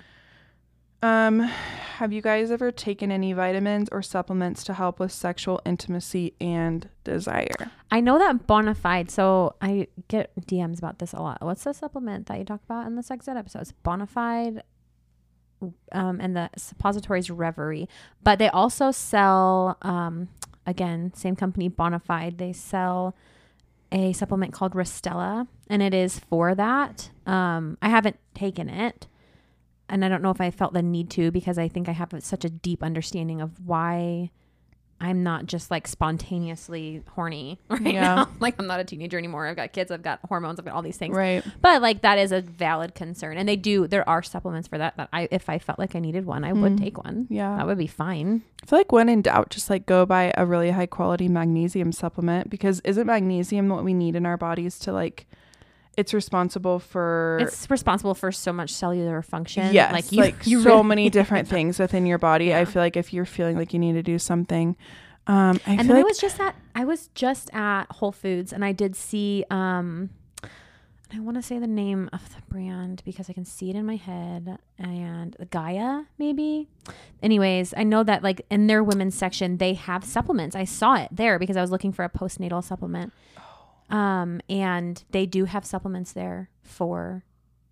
Um, 1.03 1.41
have 1.41 2.13
you 2.13 2.23
guys 2.23 2.51
ever 2.51 2.71
taken 2.71 3.11
any 3.11 3.33
vitamins 3.33 3.89
or 3.91 4.03
supplements 4.03 4.65
to 4.65 4.75
help 4.75 4.99
with 4.99 5.13
sexual 5.13 5.61
intimacy 5.65 6.35
and 6.41 6.89
desire? 7.05 7.71
I 7.91 8.01
know 8.01 8.19
that 8.19 8.47
Bonafide. 8.47 9.11
So 9.11 9.55
I 9.61 9.89
get 10.09 10.31
DMs 10.41 10.79
about 10.79 10.99
this 10.99 11.13
a 11.13 11.21
lot. 11.21 11.43
What's 11.43 11.65
the 11.65 11.73
supplement 11.73 12.27
that 12.27 12.39
you 12.39 12.45
talk 12.45 12.61
about 12.65 12.87
in 12.87 12.97
the 12.97 13.03
sex 13.03 13.29
ed 13.29 13.37
episodes? 13.37 13.73
Bonafide, 13.85 14.63
um, 15.93 16.21
and 16.21 16.37
the 16.37 16.51
suppositories 16.57 17.29
Revaree. 17.29 17.89
But 18.23 18.39
they 18.39 18.49
also 18.49 18.91
sell, 18.91 19.79
um, 19.83 20.29
again, 20.67 21.13
same 21.15 21.37
company 21.37 21.71
Bonafide. 21.71 22.39
They 22.39 22.53
sell 22.53 23.15
a 23.93 24.13
supplement 24.13 24.53
called 24.53 24.73
Ristela, 24.73 25.47
and 25.69 25.83
it 25.83 25.95
is 25.95 26.19
for 26.19 26.55
that. 26.55 27.11
Um, 27.27 27.79
I 27.81 27.89
haven't 27.89 28.19
taken 28.35 28.69
it. 28.69 29.07
And 29.89 30.05
I 30.05 30.09
don't 30.09 30.23
know 30.23 30.31
if 30.31 30.41
I 30.41 30.51
felt 30.51 30.73
the 30.73 30.83
need 30.83 31.11
to 31.11 31.31
because 31.31 31.59
I 31.59 31.69
think 31.69 31.89
I 31.89 31.93
have 31.93 32.13
such 32.21 32.45
a 32.45 32.51
deep 32.51 32.83
understanding 32.83 33.41
of 33.41 33.65
why 33.65 34.31
I'm 34.99 35.23
not 35.23 35.45
just 35.47 35.71
like 35.71 35.87
spontaneously 35.87 37.03
horny 37.11 37.61
right 37.69 37.83
Yeah. 37.83 38.01
now. 38.15 38.29
Like 38.41 38.57
I'm 38.59 38.67
not 38.67 38.81
a 38.81 38.85
teenager 38.85 39.19
anymore. 39.19 39.47
I've 39.47 39.57
got 39.57 39.73
kids, 39.73 39.91
I've 39.91 40.03
got 40.03 40.21
hormones, 40.27 40.59
I've 40.59 40.65
got 40.65 40.75
all 40.75 40.83
these 40.83 40.97
things. 40.97 41.15
Right. 41.15 41.45
But 41.61 41.83
like 41.83 42.03
that 42.03 42.19
is 42.19 42.33
a 42.33 42.41
valid 42.41 42.95
concern. 42.95 43.37
And 43.39 43.49
they 43.49 43.57
do 43.57 43.87
there 43.87 44.09
are 44.09 44.23
supplements 44.23 44.69
for 44.69 44.79
that 44.79 44.97
that 44.97 45.09
I 45.13 45.29
if 45.31 45.49
I 45.49 45.59
felt 45.59 45.79
like 45.79 45.95
I 45.95 45.99
needed 46.01 46.25
one, 46.27 46.45
I 46.45 46.53
would 46.53 46.73
Mm. 46.73 46.81
take 46.81 47.03
one. 47.03 47.27
Yeah. 47.31 47.57
That 47.57 47.67
would 47.67 47.79
be 47.79 47.87
fine. 47.87 48.43
I 48.63 48.67
feel 48.67 48.79
like 48.79 48.91
when 48.93 49.09
in 49.09 49.23
doubt, 49.23 49.51
just 49.51 49.71
like 49.71 49.87
go 49.87 50.05
buy 50.07 50.33
a 50.37 50.45
really 50.47 50.71
high 50.71 50.87
quality 50.87 51.29
magnesium 51.29 51.93
supplement 51.93 52.51
because 52.51 52.81
isn't 52.81 53.07
magnesium 53.07 53.69
what 53.69 53.85
we 53.85 53.95
need 53.95 54.17
in 54.17 54.27
our 54.27 54.37
bodies 54.37 54.79
to 54.81 54.93
like 54.93 55.27
it's 55.97 56.13
responsible 56.13 56.79
for 56.79 57.39
It's 57.41 57.71
responsible 57.71 58.15
for 58.15 58.31
so 58.33 58.53
much 58.53 58.73
cellular 58.73 59.23
function. 59.23 59.73
yes, 59.73 59.93
Like 59.93 60.13
like, 60.13 60.47
you, 60.47 60.59
you 60.59 60.63
so 60.65 60.71
really- 60.77 60.83
many 60.89 61.11
different 61.11 61.49
things 61.49 61.79
within 61.79 62.07
your 62.07 62.19
body. 62.19 62.47
Yeah. 62.47 62.59
I 62.61 62.65
feel 62.67 62.83
like 62.83 62.97
if 62.97 63.13
you're 63.13 63.25
feeling 63.25 63.57
like 63.57 63.73
you 63.73 63.79
need 63.79 63.95
to 63.95 64.03
do 64.03 64.19
something, 64.19 64.77
um, 65.27 65.59
I 65.67 65.73
and 65.73 65.81
feel 65.81 65.89
then 65.89 65.97
I 65.97 66.03
was 66.03 66.19
just 66.19 66.39
at 66.41 66.55
I 66.75 66.85
was 66.85 67.09
just 67.15 67.51
at 67.55 67.87
Whole 67.91 68.13
Foods 68.13 68.53
and 68.53 68.65
I 68.65 68.73
did 68.73 68.95
see 68.95 69.45
um 69.51 70.11
I 71.15 71.21
want 71.21 71.37
to 71.37 71.43
say 71.43 71.59
the 71.61 71.69
name 71.69 72.11
of 72.13 72.29
the 72.35 72.43
brand 72.49 73.01
because 73.05 73.31
I 73.31 73.33
can 73.33 73.45
see 73.45 73.71
it 73.71 73.77
in 73.77 73.87
my 73.87 73.95
head 73.95 74.59
and 74.77 75.35
the 75.39 75.47
Gaia 75.47 76.03
maybe. 76.19 76.69
Anyways, 77.23 77.73
I 77.77 77.85
know 77.85 78.03
that 78.03 78.23
like 78.25 78.45
in 78.51 78.67
their 78.67 78.83
women's 78.85 79.15
section 79.17 79.57
they 79.59 79.75
have 79.75 80.05
supplements. 80.05 80.55
I 80.57 80.65
saw 80.65 80.97
it 80.97 81.09
there 81.13 81.39
because 81.39 81.57
I 81.57 81.61
was 81.61 81.71
looking 81.71 81.93
for 81.93 82.05
a 82.05 82.09
postnatal 82.11 82.63
supplement. 82.63 83.13
Um 83.91 84.41
and 84.49 85.03
they 85.11 85.27
do 85.27 85.45
have 85.45 85.65
supplements 85.65 86.13
there 86.13 86.51
for 86.63 87.25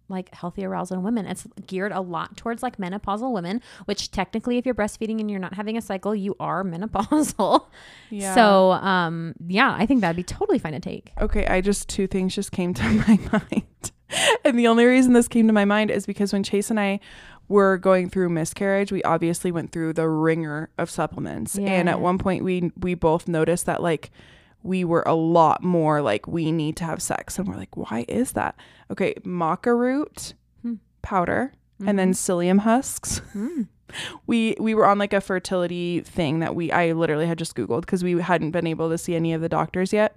like 0.09 0.35
healthy 0.35 0.65
arousal 0.65 0.99
in 0.99 1.03
women. 1.03 1.27
It's 1.27 1.47
geared 1.67 1.93
a 1.93 2.01
lot 2.01 2.37
towards 2.37 2.63
like 2.63 2.77
menopausal 2.77 3.33
women, 3.33 3.61
which 3.87 4.11
technically 4.11 4.59
if 4.59 4.67
you're 4.67 4.75
breastfeeding 4.75 5.21
and 5.21 5.31
you're 5.31 5.41
not 5.41 5.55
having 5.55 5.77
a 5.77 5.81
cycle, 5.81 6.15
you 6.15 6.37
are 6.41 6.63
menopausal. 6.65 7.67
yeah. 8.11 8.35
So, 8.35 8.73
um, 8.73 9.35
yeah, 9.47 9.75
I 9.77 9.87
think 9.87 10.01
that'd 10.01 10.17
be 10.17 10.23
totally 10.23 10.59
fine 10.59 10.73
to 10.73 10.81
take. 10.81 11.13
Okay, 11.21 11.47
I 11.47 11.61
just 11.61 11.89
two 11.89 12.07
things 12.07 12.35
just 12.35 12.53
came 12.53 12.75
to 12.75 12.83
my 13.09 13.19
mind. 13.33 13.93
and 14.45 14.59
the 14.59 14.67
only 14.69 14.85
reason 14.85 15.13
this 15.13 15.29
came 15.29 15.47
to 15.47 15.53
my 15.53 15.65
mind 15.65 15.91
is 15.91 16.07
because 16.07 16.33
when 16.33 16.43
Chase 16.43 16.71
and 16.71 16.79
I 16.79 17.01
were 17.49 17.79
going 17.79 18.09
through 18.09 18.29
miscarriage, 18.29 18.93
we 18.93 19.03
obviously 19.03 19.51
went 19.51 19.73
through 19.73 19.95
the 19.95 20.09
ringer 20.09 20.71
of 20.79 20.91
supplements. 20.91 21.59
And 21.59 21.89
at 21.89 22.01
one 22.01 22.19
point 22.19 22.45
we 22.45 22.71
we 22.79 22.95
both 22.95 23.29
noticed 23.29 23.67
that 23.67 23.83
like 23.83 24.11
we 24.65 24.83
were 24.83 25.05
a 25.07 25.15
lot 25.15 25.63
more 25.63 26.03
like 26.03 26.27
we 26.27 26.51
need 26.51 26.75
to 26.79 26.85
have 26.85 27.01
sex 27.01 27.39
and 27.39 27.47
we're 27.47 27.55
like 27.57 27.77
why 27.77 28.05
is 28.09 28.33
that? 28.33 28.57
Okay, 28.91 29.15
maca 29.25 29.79
root 29.79 30.35
Hmm. 30.63 30.75
powder 31.03 31.53
and 31.87 31.99
then 31.99 32.13
psyllium 32.13 32.61
husks. 32.61 33.21
Mm. 33.35 33.69
we 34.27 34.57
we 34.59 34.75
were 34.75 34.87
on 34.87 34.99
like 34.99 35.13
a 35.13 35.21
fertility 35.21 36.01
thing 36.01 36.41
that 36.41 36.55
we 36.55 36.73
I 36.73 36.93
literally 36.93 37.27
had 37.27 37.39
just 37.39 37.55
googled 37.55 37.83
because 37.83 38.03
we 38.03 38.21
hadn't 38.21 38.51
been 38.53 38.67
able 38.67 38.89
to 38.91 38.97
see 38.99 39.15
any 39.15 39.33
of 39.35 39.41
the 39.43 39.49
doctors 39.49 39.93
yet, 39.93 40.17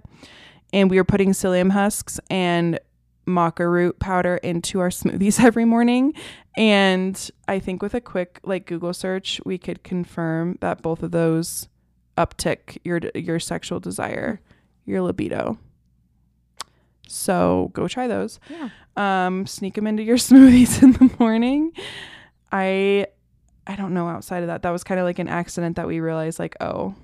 and 0.72 0.90
we 0.90 0.96
were 0.96 1.04
putting 1.04 1.30
psyllium 1.32 1.70
husks 1.72 2.18
and 2.30 2.80
maca 3.26 3.70
root 3.70 3.98
powder 3.98 4.36
into 4.38 4.80
our 4.80 4.88
smoothies 4.88 5.38
every 5.44 5.66
morning, 5.66 6.14
and 6.56 7.30
I 7.46 7.58
think 7.58 7.82
with 7.82 7.92
a 7.94 8.00
quick 8.00 8.40
like 8.42 8.64
Google 8.66 8.94
search 8.94 9.40
we 9.44 9.58
could 9.58 9.82
confirm 9.84 10.56
that 10.62 10.80
both 10.80 11.02
of 11.02 11.10
those 11.10 11.68
uptick 12.18 12.78
your 12.84 13.00
your 13.14 13.38
sexual 13.40 13.80
desire, 13.80 14.40
your 14.84 15.00
libido. 15.02 15.58
So 17.08 17.70
go 17.72 17.88
try 17.88 18.06
those. 18.08 18.38
Yeah. 18.50 18.68
um 18.96 19.46
sneak 19.46 19.74
them 19.74 19.86
into 19.86 20.02
your 20.02 20.16
smoothies 20.28 20.82
in 20.82 20.92
the 20.92 21.10
morning. 21.18 21.72
I 22.52 23.06
i 23.66 23.76
don't 23.76 23.94
know 23.94 24.08
outside 24.08 24.42
of 24.42 24.48
that. 24.48 24.62
That 24.62 24.70
was 24.70 24.84
kind 24.84 25.00
of 25.00 25.04
like 25.04 25.18
an 25.18 25.28
accident 25.28 25.76
that 25.76 25.86
we 25.86 26.00
realized 26.00 26.38
like 26.38 26.56
oh. 26.60 26.94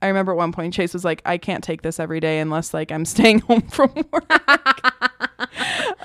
I 0.00 0.06
remember 0.06 0.30
at 0.30 0.38
one 0.38 0.52
point 0.52 0.72
chase 0.74 0.92
was 0.92 1.04
like 1.04 1.20
i 1.26 1.38
can't 1.38 1.64
take 1.64 1.82
this 1.82 1.98
every 1.98 2.20
day 2.20 2.38
unless 2.38 2.72
like 2.72 2.92
i'm 2.92 3.04
staying 3.16 3.40
home 3.40 3.62
from 3.62 3.92
work. 4.12 4.30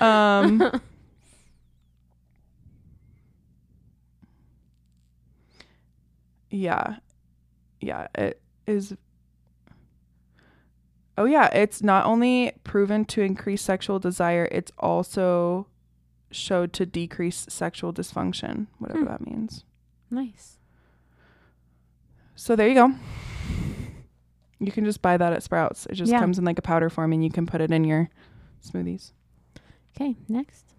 Um 0.02 0.80
yeah 6.50 6.96
yeah 7.84 8.06
it 8.14 8.40
is 8.66 8.94
oh 11.18 11.24
yeah 11.26 11.46
it's 11.52 11.82
not 11.82 12.06
only 12.06 12.52
proven 12.64 13.04
to 13.04 13.20
increase 13.22 13.62
sexual 13.62 13.98
desire 13.98 14.48
it's 14.50 14.72
also 14.78 15.66
showed 16.30 16.72
to 16.72 16.84
decrease 16.86 17.46
sexual 17.48 17.92
dysfunction 17.92 18.66
whatever 18.78 19.00
Hmm. 19.00 19.06
that 19.06 19.26
means 19.26 19.64
nice. 20.10 20.58
so 22.34 22.56
there 22.56 22.68
you 22.68 22.74
go 22.74 22.92
you 24.60 24.72
can 24.72 24.84
just 24.84 25.02
buy 25.02 25.16
that 25.16 25.32
at 25.32 25.42
sprouts 25.42 25.86
it 25.86 25.94
just 25.94 26.10
Yeah. 26.10 26.20
comes 26.20 26.38
in 26.38 26.44
like 26.44 26.58
a 26.58 26.62
powder 26.62 26.88
form 26.90 27.12
and 27.12 27.22
you 27.22 27.30
can 27.30 27.46
put 27.46 27.60
it 27.60 27.70
in 27.70 27.84
your 27.84 28.08
smoothies 28.66 29.12
Okay, 29.96 30.16
next. 30.28 30.74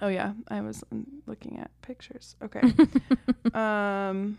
oh 0.00 0.08
yeah 0.08 0.34
i 0.48 0.60
was 0.60 0.84
looking 1.26 1.58
at 1.58 1.70
pictures 1.82 2.36
okay 2.42 2.62
um 3.54 4.38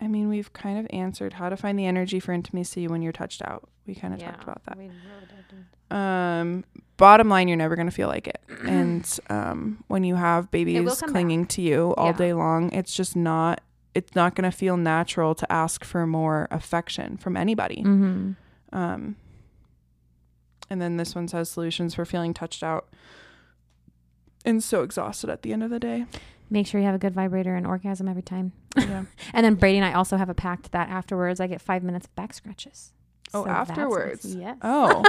i 0.00 0.06
mean 0.08 0.28
we've 0.28 0.52
kind 0.52 0.78
of 0.78 0.86
answered 0.90 1.34
how 1.34 1.48
to 1.48 1.56
find 1.56 1.78
the 1.78 1.86
energy 1.86 2.18
for 2.20 2.32
intimacy 2.32 2.86
when 2.88 3.02
you're 3.02 3.12
touched 3.12 3.42
out 3.42 3.68
we 3.86 3.94
kind 3.94 4.14
of 4.14 4.20
talked 4.20 4.42
about 4.42 4.62
that 4.64 4.76
We 4.78 4.84
really 4.84 4.96
um 5.90 6.64
bottom 6.96 7.28
line 7.28 7.48
you're 7.48 7.56
never 7.56 7.76
going 7.76 7.88
to 7.88 7.92
feel 7.94 8.08
like 8.08 8.26
it 8.28 8.40
and 8.66 9.18
um 9.28 9.84
when 9.88 10.04
you 10.04 10.14
have 10.14 10.50
babies 10.50 10.76
come 11.00 11.10
clinging 11.10 11.46
to 11.46 11.62
you 11.62 11.94
all 11.96 12.06
Yeah. 12.06 12.12
day 12.16 12.32
long 12.32 12.72
it's 12.72 12.94
just 12.94 13.14
not 13.16 13.60
it's 13.94 14.14
not 14.14 14.34
going 14.34 14.50
to 14.50 14.56
feel 14.56 14.76
natural 14.78 15.34
to 15.34 15.52
ask 15.52 15.84
for 15.84 16.06
more 16.06 16.48
affection 16.50 17.16
from 17.18 17.36
anybody 17.36 17.82
Mm-hmm. 17.84 18.32
um 18.76 19.16
and 20.70 20.80
then 20.80 20.96
this 20.96 21.14
one 21.14 21.28
says 21.28 21.50
solutions 21.50 21.94
for 21.94 22.06
feeling 22.06 22.32
touched 22.32 22.62
out 22.62 22.88
and 24.44 24.62
so 24.64 24.82
exhausted 24.82 25.28
at 25.30 25.42
the 25.42 25.52
end 25.52 25.62
of 25.62 25.68
the 25.70 25.78
day. 25.78 26.06
Make 26.52 26.66
sure 26.66 26.78
you 26.80 26.86
have 26.86 26.94
a 26.94 26.98
good 26.98 27.14
vibrator 27.14 27.54
and 27.54 27.66
orgasm 27.66 28.06
every 28.08 28.22
time. 28.22 28.52
Yeah. 28.76 29.04
And 29.34 29.44
then 29.44 29.54
Brady 29.54 29.78
and 29.78 29.86
I 29.86 29.94
also 29.94 30.16
have 30.18 30.28
a 30.28 30.34
pact 30.34 30.72
that 30.72 30.90
afterwards 30.90 31.40
I 31.40 31.46
get 31.46 31.62
five 31.62 31.82
minutes 31.82 32.06
of 32.06 32.14
back 32.14 32.34
scratches. 32.34 32.92
Oh, 33.34 33.44
nice. 33.44 33.70
afterwards. 33.70 34.34
Yes. 34.34 34.58
Oh, 34.60 35.02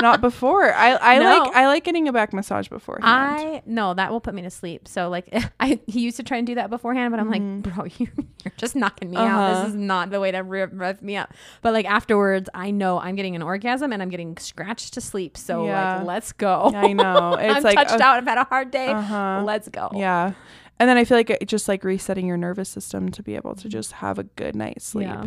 not 0.00 0.20
before. 0.20 0.72
I 0.72 0.92
I 0.94 1.18
No. 1.18 1.24
like 1.24 1.56
I 1.56 1.66
like 1.66 1.82
getting 1.82 2.06
a 2.06 2.12
back 2.12 2.32
massage 2.32 2.68
beforehand. 2.68 3.04
I 3.04 3.62
no, 3.66 3.94
that 3.94 4.12
will 4.12 4.20
put 4.20 4.32
me 4.32 4.42
to 4.42 4.50
sleep. 4.50 4.86
So 4.86 5.08
like, 5.08 5.26
I 5.58 5.80
he 5.88 5.98
used 6.02 6.16
to 6.18 6.22
try 6.22 6.36
and 6.36 6.46
do 6.46 6.54
that 6.54 6.70
beforehand, 6.70 7.10
but 7.10 7.18
I'm 7.18 7.32
Mhm. 7.32 7.64
like, 7.66 7.74
bro, 7.74 7.84
you, 7.98 8.06
you're 8.44 8.52
just 8.56 8.76
knocking 8.76 9.10
me 9.10 9.16
out. 9.16 9.26
Uh-huh. 9.26 9.60
This 9.64 9.70
is 9.70 9.74
not 9.74 10.10
the 10.10 10.20
way 10.20 10.30
to 10.30 10.38
rev, 10.44 10.70
rev 10.72 11.02
me 11.02 11.16
up. 11.16 11.34
But 11.62 11.72
like 11.72 11.86
afterwards, 11.86 12.48
I 12.54 12.70
know 12.70 13.00
I'm 13.00 13.16
getting 13.16 13.34
an 13.34 13.42
orgasm 13.42 13.92
and 13.92 14.00
I'm 14.00 14.08
getting 14.08 14.36
scratched 14.36 14.94
to 14.94 15.00
sleep. 15.00 15.36
So 15.36 15.66
Yeah. 15.66 15.96
like, 15.96 16.06
let's 16.06 16.30
go. 16.30 16.70
I 16.72 16.92
know. 16.92 17.34
It's 17.34 17.56
I'm 17.56 17.62
like 17.64 17.74
touched 17.76 18.00
uh, 18.00 18.04
out. 18.04 18.18
I've 18.18 18.24
had 18.28 18.38
a 18.38 18.44
hard 18.44 18.70
day. 18.70 18.86
Uh-huh. 18.86 19.42
Let's 19.44 19.68
go. 19.68 19.90
Yeah. 19.94 20.34
And 20.80 20.88
then 20.88 20.96
I 20.96 21.04
feel 21.04 21.16
like 21.16 21.30
it 21.30 21.46
just 21.46 21.68
like 21.68 21.84
resetting 21.84 22.26
your 22.26 22.36
nervous 22.36 22.68
system 22.68 23.10
to 23.12 23.22
be 23.22 23.36
able 23.36 23.54
to 23.56 23.68
just 23.68 23.92
have 23.92 24.18
a 24.18 24.24
good 24.24 24.54
night's 24.56 24.86
sleep. 24.86 25.08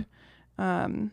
Yeah. 0.59 0.83
Um 0.83 1.11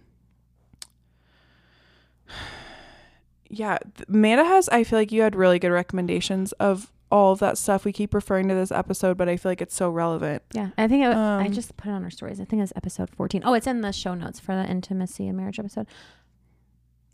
Yeah, 3.50 3.78
Amanda 4.08 4.44
has 4.44 4.68
I 4.70 4.84
feel 4.84 4.98
like 4.98 5.12
you 5.12 5.22
had 5.22 5.36
really 5.36 5.58
good 5.58 5.70
recommendations 5.70 6.52
of 6.52 6.90
all 7.10 7.32
of 7.32 7.38
that 7.40 7.58
stuff. 7.58 7.84
We 7.84 7.92
keep 7.92 8.12
referring 8.14 8.48
to 8.48 8.54
this 8.54 8.72
episode, 8.72 9.16
but 9.16 9.28
I 9.28 9.36
feel 9.36 9.52
like 9.52 9.60
it's 9.60 9.74
so 9.76 9.90
relevant. 9.90 10.42
Yeah, 10.52 10.70
I 10.76 10.88
think 10.88 11.04
it, 11.04 11.08
I 11.14 11.46
Um, 11.46 11.52
just 11.52 11.76
put 11.76 11.88
it 11.88 11.92
on 11.92 12.02
our 12.02 12.10
stories. 12.10 12.40
I 12.40 12.44
think 12.44 12.62
it's 12.62 12.72
episode 12.74 13.10
14. 13.10 13.42
Oh, 13.44 13.54
it's 13.54 13.66
in 13.68 13.82
the 13.82 13.92
show 13.92 14.14
notes 14.14 14.40
for 14.40 14.54
the 14.56 14.64
intimacy 14.68 15.28
and 15.28 15.36
marriage 15.36 15.58
episode. 15.60 15.86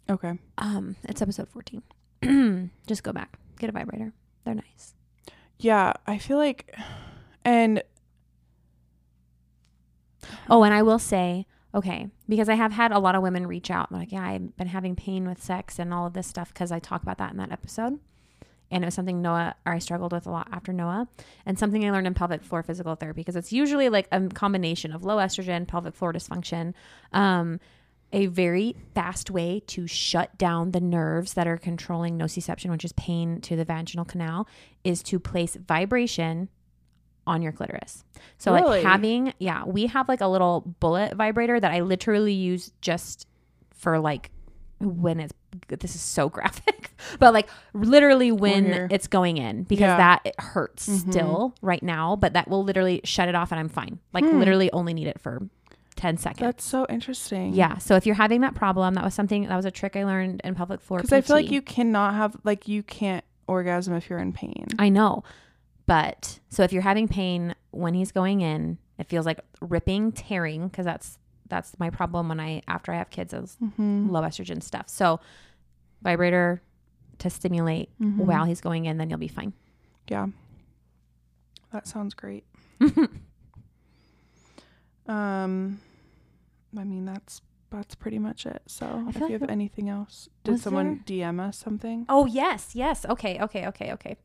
Okay. 0.08 0.38
Um, 0.56 0.96
it's 1.04 1.20
episode 1.20 1.48
14. 1.48 2.70
just 2.86 3.02
go 3.02 3.12
back, 3.12 3.36
get 3.58 3.68
a 3.68 3.72
vibrator. 3.72 4.12
They're 4.44 4.54
nice. 4.54 4.94
Yeah, 5.58 5.92
I 6.06 6.16
feel 6.16 6.38
like 6.38 6.74
and 7.44 7.82
Oh, 10.48 10.64
and 10.64 10.74
I 10.74 10.82
will 10.82 10.98
say, 10.98 11.46
okay, 11.74 12.08
because 12.28 12.48
I 12.48 12.54
have 12.54 12.72
had 12.72 12.92
a 12.92 12.98
lot 12.98 13.14
of 13.14 13.22
women 13.22 13.46
reach 13.46 13.70
out 13.70 13.90
and 13.90 13.98
like, 14.00 14.12
yeah, 14.12 14.24
I've 14.24 14.56
been 14.56 14.66
having 14.66 14.96
pain 14.96 15.26
with 15.26 15.42
sex 15.42 15.78
and 15.78 15.94
all 15.94 16.06
of 16.06 16.12
this 16.12 16.26
stuff 16.26 16.52
because 16.52 16.72
I 16.72 16.78
talk 16.78 17.02
about 17.02 17.18
that 17.18 17.30
in 17.30 17.38
that 17.38 17.52
episode. 17.52 17.98
And 18.72 18.84
it 18.84 18.86
was 18.86 18.94
something 18.94 19.20
Noah 19.20 19.56
or 19.66 19.74
I 19.74 19.78
struggled 19.78 20.12
with 20.12 20.26
a 20.26 20.30
lot 20.30 20.48
after 20.52 20.72
Noah, 20.72 21.08
and 21.44 21.58
something 21.58 21.84
I 21.84 21.90
learned 21.90 22.06
in 22.06 22.14
pelvic 22.14 22.44
floor 22.44 22.62
physical 22.62 22.94
therapy 22.94 23.20
because 23.20 23.34
it's 23.34 23.52
usually 23.52 23.88
like 23.88 24.06
a 24.12 24.28
combination 24.28 24.92
of 24.92 25.04
low 25.04 25.16
estrogen, 25.16 25.66
pelvic 25.66 25.94
floor 25.94 26.12
dysfunction, 26.12 26.74
um, 27.12 27.58
a 28.12 28.26
very 28.26 28.76
fast 28.94 29.30
way 29.30 29.60
to 29.68 29.86
shut 29.88 30.36
down 30.38 30.70
the 30.70 30.80
nerves 30.80 31.34
that 31.34 31.48
are 31.48 31.56
controlling 31.56 32.16
nociception, 32.16 32.70
which 32.70 32.84
is 32.84 32.92
pain 32.92 33.40
to 33.40 33.56
the 33.56 33.64
vaginal 33.64 34.04
canal, 34.04 34.48
is 34.84 35.02
to 35.02 35.18
place 35.18 35.56
vibration 35.56 36.48
on 37.30 37.42
your 37.42 37.52
clitoris. 37.52 38.04
So 38.38 38.52
Really? 38.54 38.78
like 38.78 38.82
having, 38.84 39.32
yeah, 39.38 39.64
we 39.64 39.86
have 39.86 40.08
like 40.08 40.20
a 40.20 40.26
little 40.26 40.62
bullet 40.80 41.14
vibrator 41.14 41.58
that 41.60 41.70
I 41.72 41.80
literally 41.80 42.32
use 42.32 42.72
just 42.80 43.26
for 43.74 43.98
like 43.98 44.30
when 44.80 45.20
it's 45.20 45.32
this 45.68 45.94
is 45.94 46.00
so 46.00 46.28
graphic, 46.36 46.90
but 47.18 47.32
like 47.34 47.48
literally 47.74 48.32
when 48.32 48.88
it's 48.90 49.06
going 49.06 49.36
in 49.36 49.64
because 49.64 49.80
Yeah. 49.82 49.96
that 49.96 50.20
it 50.24 50.34
hurts 50.40 50.88
Mhm. 50.88 51.10
still 51.10 51.54
right 51.62 51.82
now, 51.82 52.16
but 52.16 52.32
that 52.34 52.48
will 52.48 52.64
literally 52.64 53.00
shut 53.04 53.28
it 53.28 53.34
off 53.34 53.50
and 53.52 53.60
I'm 53.60 53.68
fine. 53.68 53.98
Like 54.12 54.24
Hmm. 54.24 54.38
literally 54.38 54.70
only 54.72 54.94
need 54.94 55.06
it 55.06 55.20
for 55.20 55.48
10 55.96 56.16
seconds. 56.16 56.40
that's 56.40 56.64
so 56.64 56.86
interesting. 56.88 57.52
Yeah. 57.52 57.76
So 57.78 57.94
if 57.94 58.06
you're 58.06 58.14
having 58.14 58.40
that 58.40 58.54
problem, 58.54 58.94
that 58.94 59.04
was 59.04 59.12
something 59.12 59.46
that 59.48 59.56
was 59.56 59.66
a 59.66 59.70
trick 59.70 59.96
I 59.96 60.04
learned 60.04 60.40
in 60.44 60.54
pelvic 60.54 60.80
floor. 60.80 60.98
Because 61.00 61.12
I 61.12 61.20
feel 61.20 61.36
like 61.36 61.50
you 61.50 61.60
cannot 61.62 62.14
have 62.14 62.36
like 62.42 62.66
you 62.68 62.82
can't 62.82 63.24
orgasm 63.46 63.94
if 63.94 64.08
you're 64.08 64.18
in 64.20 64.32
pain. 64.32 64.66
I 64.78 64.88
know. 64.88 65.24
But 65.90 66.38
so 66.50 66.62
if 66.62 66.72
you're 66.72 66.82
having 66.82 67.08
pain 67.08 67.52
when 67.72 67.94
he's 67.94 68.12
going 68.12 68.42
in, 68.42 68.78
it 68.96 69.08
feels 69.08 69.26
like 69.26 69.40
ripping, 69.60 70.12
tearing, 70.12 70.68
because 70.68 70.84
that's 70.84 71.18
that's 71.48 71.76
my 71.80 71.90
problem 71.90 72.28
when 72.28 72.38
I 72.38 72.62
after 72.68 72.92
I 72.92 72.98
have 72.98 73.10
kids 73.10 73.32
is 73.34 73.56
Mm-hmm. 73.60 74.08
low 74.08 74.22
estrogen 74.22 74.62
stuff. 74.62 74.88
So 74.88 75.18
vibrator 76.00 76.62
to 77.18 77.28
stimulate 77.28 77.88
Mm-hmm. 78.00 78.24
while 78.24 78.44
he's 78.44 78.60
going 78.60 78.84
in, 78.84 78.98
then 78.98 79.10
you'll 79.10 79.18
be 79.18 79.26
fine. 79.26 79.52
Yeah. 80.08 80.28
That 81.72 81.88
sounds 81.88 82.14
great. 82.14 82.44
Um 85.06 85.80
I 86.78 86.84
mean 86.84 87.04
that's 87.04 87.42
that's 87.70 87.94
pretty 87.96 88.18
much 88.18 88.46
it. 88.46 88.62
So 88.66 89.04
if 89.08 89.16
you 89.16 89.22
like 89.22 89.40
have 89.40 89.50
anything 89.50 89.88
else. 89.88 90.28
Did 90.44 90.60
someone 90.60 91.02
DM 91.06 91.40
us 91.40 91.56
something? 91.58 92.06
oh 92.08 92.26
yes, 92.26 92.70
yes. 92.74 93.04
Okay, 93.06 93.40
okay, 93.40 93.66
okay, 93.68 93.92
okay. 93.92 94.16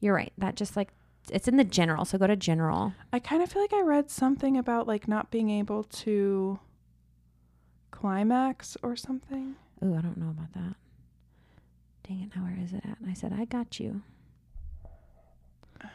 You're 0.00 0.14
right. 0.14 0.32
That 0.38 0.56
just 0.56 0.76
like 0.76 0.88
it's 1.30 1.46
in 1.48 1.56
the 1.56 1.64
general. 1.64 2.04
So 2.04 2.18
go 2.18 2.26
to 2.26 2.36
general. 2.36 2.94
I 3.12 3.18
kind 3.18 3.42
of 3.42 3.52
feel 3.52 3.62
like 3.62 3.72
I 3.72 3.82
read 3.82 4.10
something 4.10 4.56
about 4.56 4.86
like 4.86 5.06
not 5.06 5.30
being 5.30 5.50
able 5.50 5.84
to 5.84 6.58
climax 7.90 8.76
or 8.82 8.96
something. 8.96 9.56
Ooh, 9.84 9.94
I 9.94 10.00
don't 10.00 10.16
know 10.16 10.30
about 10.30 10.52
that. 10.54 10.74
Dang 12.06 12.20
it! 12.22 12.30
Now 12.34 12.42
where 12.42 12.58
is 12.62 12.72
it 12.72 12.82
at? 12.84 12.98
And 13.00 13.10
I 13.10 13.14
said 13.14 13.32
I 13.32 13.44
got 13.44 13.78
you. 13.78 14.02
I 15.80 15.84
know, 15.84 15.90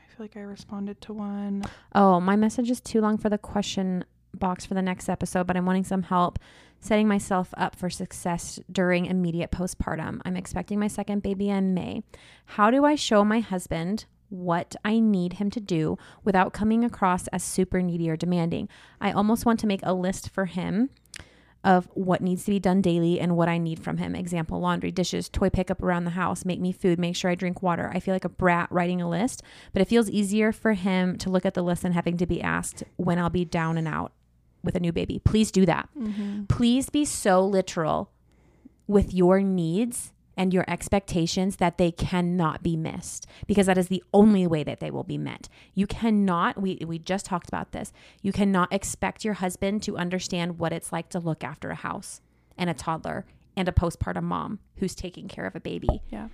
I 0.00 0.14
feel 0.14 0.18
like 0.24 0.36
I 0.36 0.40
responded 0.40 1.00
to 1.02 1.12
one. 1.12 1.64
Oh, 1.94 2.20
my 2.20 2.36
message 2.36 2.70
is 2.70 2.80
too 2.80 3.00
long 3.00 3.18
for 3.18 3.28
the 3.28 3.38
question 3.38 4.04
box 4.34 4.66
for 4.66 4.74
the 4.74 4.82
next 4.82 5.08
episode, 5.08 5.46
but 5.46 5.56
I'm 5.56 5.66
wanting 5.66 5.84
some 5.84 6.04
help 6.04 6.38
setting 6.82 7.06
myself 7.06 7.54
up 7.56 7.76
for 7.76 7.88
success 7.88 8.58
during 8.70 9.06
immediate 9.06 9.52
postpartum. 9.52 10.20
I'm 10.24 10.36
expecting 10.36 10.80
my 10.80 10.88
second 10.88 11.22
baby 11.22 11.48
in 11.48 11.74
May. 11.74 12.02
How 12.44 12.70
do 12.70 12.84
I 12.84 12.96
show 12.96 13.24
my 13.24 13.38
husband 13.38 14.06
what 14.30 14.74
I 14.84 14.98
need 14.98 15.34
him 15.34 15.48
to 15.50 15.60
do 15.60 15.96
without 16.24 16.52
coming 16.52 16.84
across 16.84 17.28
as 17.28 17.44
super 17.44 17.80
needy 17.80 18.10
or 18.10 18.16
demanding? 18.16 18.68
I 19.00 19.12
almost 19.12 19.46
want 19.46 19.60
to 19.60 19.66
make 19.66 19.80
a 19.84 19.94
list 19.94 20.28
for 20.30 20.46
him 20.46 20.90
of 21.64 21.88
what 21.94 22.20
needs 22.20 22.44
to 22.44 22.50
be 22.50 22.58
done 22.58 22.82
daily 22.82 23.20
and 23.20 23.36
what 23.36 23.48
I 23.48 23.58
need 23.58 23.78
from 23.78 23.98
him. 23.98 24.16
Example, 24.16 24.58
laundry, 24.58 24.90
dishes, 24.90 25.28
toy 25.28 25.48
pickup 25.48 25.80
around 25.80 26.02
the 26.02 26.10
house, 26.10 26.44
make 26.44 26.60
me 26.60 26.72
food, 26.72 26.98
make 26.98 27.14
sure 27.14 27.30
I 27.30 27.36
drink 27.36 27.62
water. 27.62 27.92
I 27.94 28.00
feel 28.00 28.14
like 28.14 28.24
a 28.24 28.28
brat 28.28 28.66
writing 28.72 29.00
a 29.00 29.08
list, 29.08 29.44
but 29.72 29.80
it 29.80 29.86
feels 29.86 30.10
easier 30.10 30.50
for 30.50 30.72
him 30.72 31.16
to 31.18 31.30
look 31.30 31.46
at 31.46 31.54
the 31.54 31.62
list 31.62 31.82
than 31.82 31.92
having 31.92 32.16
to 32.16 32.26
be 32.26 32.42
asked 32.42 32.82
when 32.96 33.20
I'll 33.20 33.30
be 33.30 33.44
down 33.44 33.78
and 33.78 33.86
out 33.86 34.10
with 34.62 34.74
a 34.74 34.80
new 34.80 34.92
baby. 34.92 35.20
Please 35.24 35.50
do 35.50 35.66
that. 35.66 35.88
Mm-hmm. 35.98 36.44
Please 36.44 36.90
be 36.90 37.04
so 37.04 37.44
literal 37.44 38.10
with 38.86 39.12
your 39.12 39.40
needs 39.40 40.12
and 40.36 40.54
your 40.54 40.64
expectations 40.66 41.56
that 41.56 41.78
they 41.78 41.90
cannot 41.90 42.62
be 42.62 42.76
missed 42.76 43.26
because 43.46 43.66
that 43.66 43.78
is 43.78 43.88
the 43.88 44.02
only 44.14 44.46
way 44.46 44.64
that 44.64 44.80
they 44.80 44.90
will 44.90 45.04
be 45.04 45.18
met. 45.18 45.48
You 45.74 45.86
cannot 45.86 46.60
we 46.60 46.78
we 46.86 46.98
just 46.98 47.26
talked 47.26 47.48
about 47.48 47.72
this. 47.72 47.92
You 48.22 48.32
cannot 48.32 48.72
expect 48.72 49.24
your 49.24 49.34
husband 49.34 49.82
to 49.84 49.96
understand 49.96 50.58
what 50.58 50.72
it's 50.72 50.92
like 50.92 51.08
to 51.10 51.18
look 51.18 51.44
after 51.44 51.70
a 51.70 51.76
house 51.76 52.20
and 52.56 52.70
a 52.70 52.74
toddler 52.74 53.26
and 53.56 53.68
a 53.68 53.72
postpartum 53.72 54.24
mom 54.24 54.58
who's 54.76 54.94
taking 54.94 55.28
care 55.28 55.46
of 55.46 55.54
a 55.54 55.60
baby. 55.60 56.02
Yeah. 56.08 56.28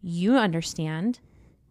You 0.00 0.36
understand 0.36 1.20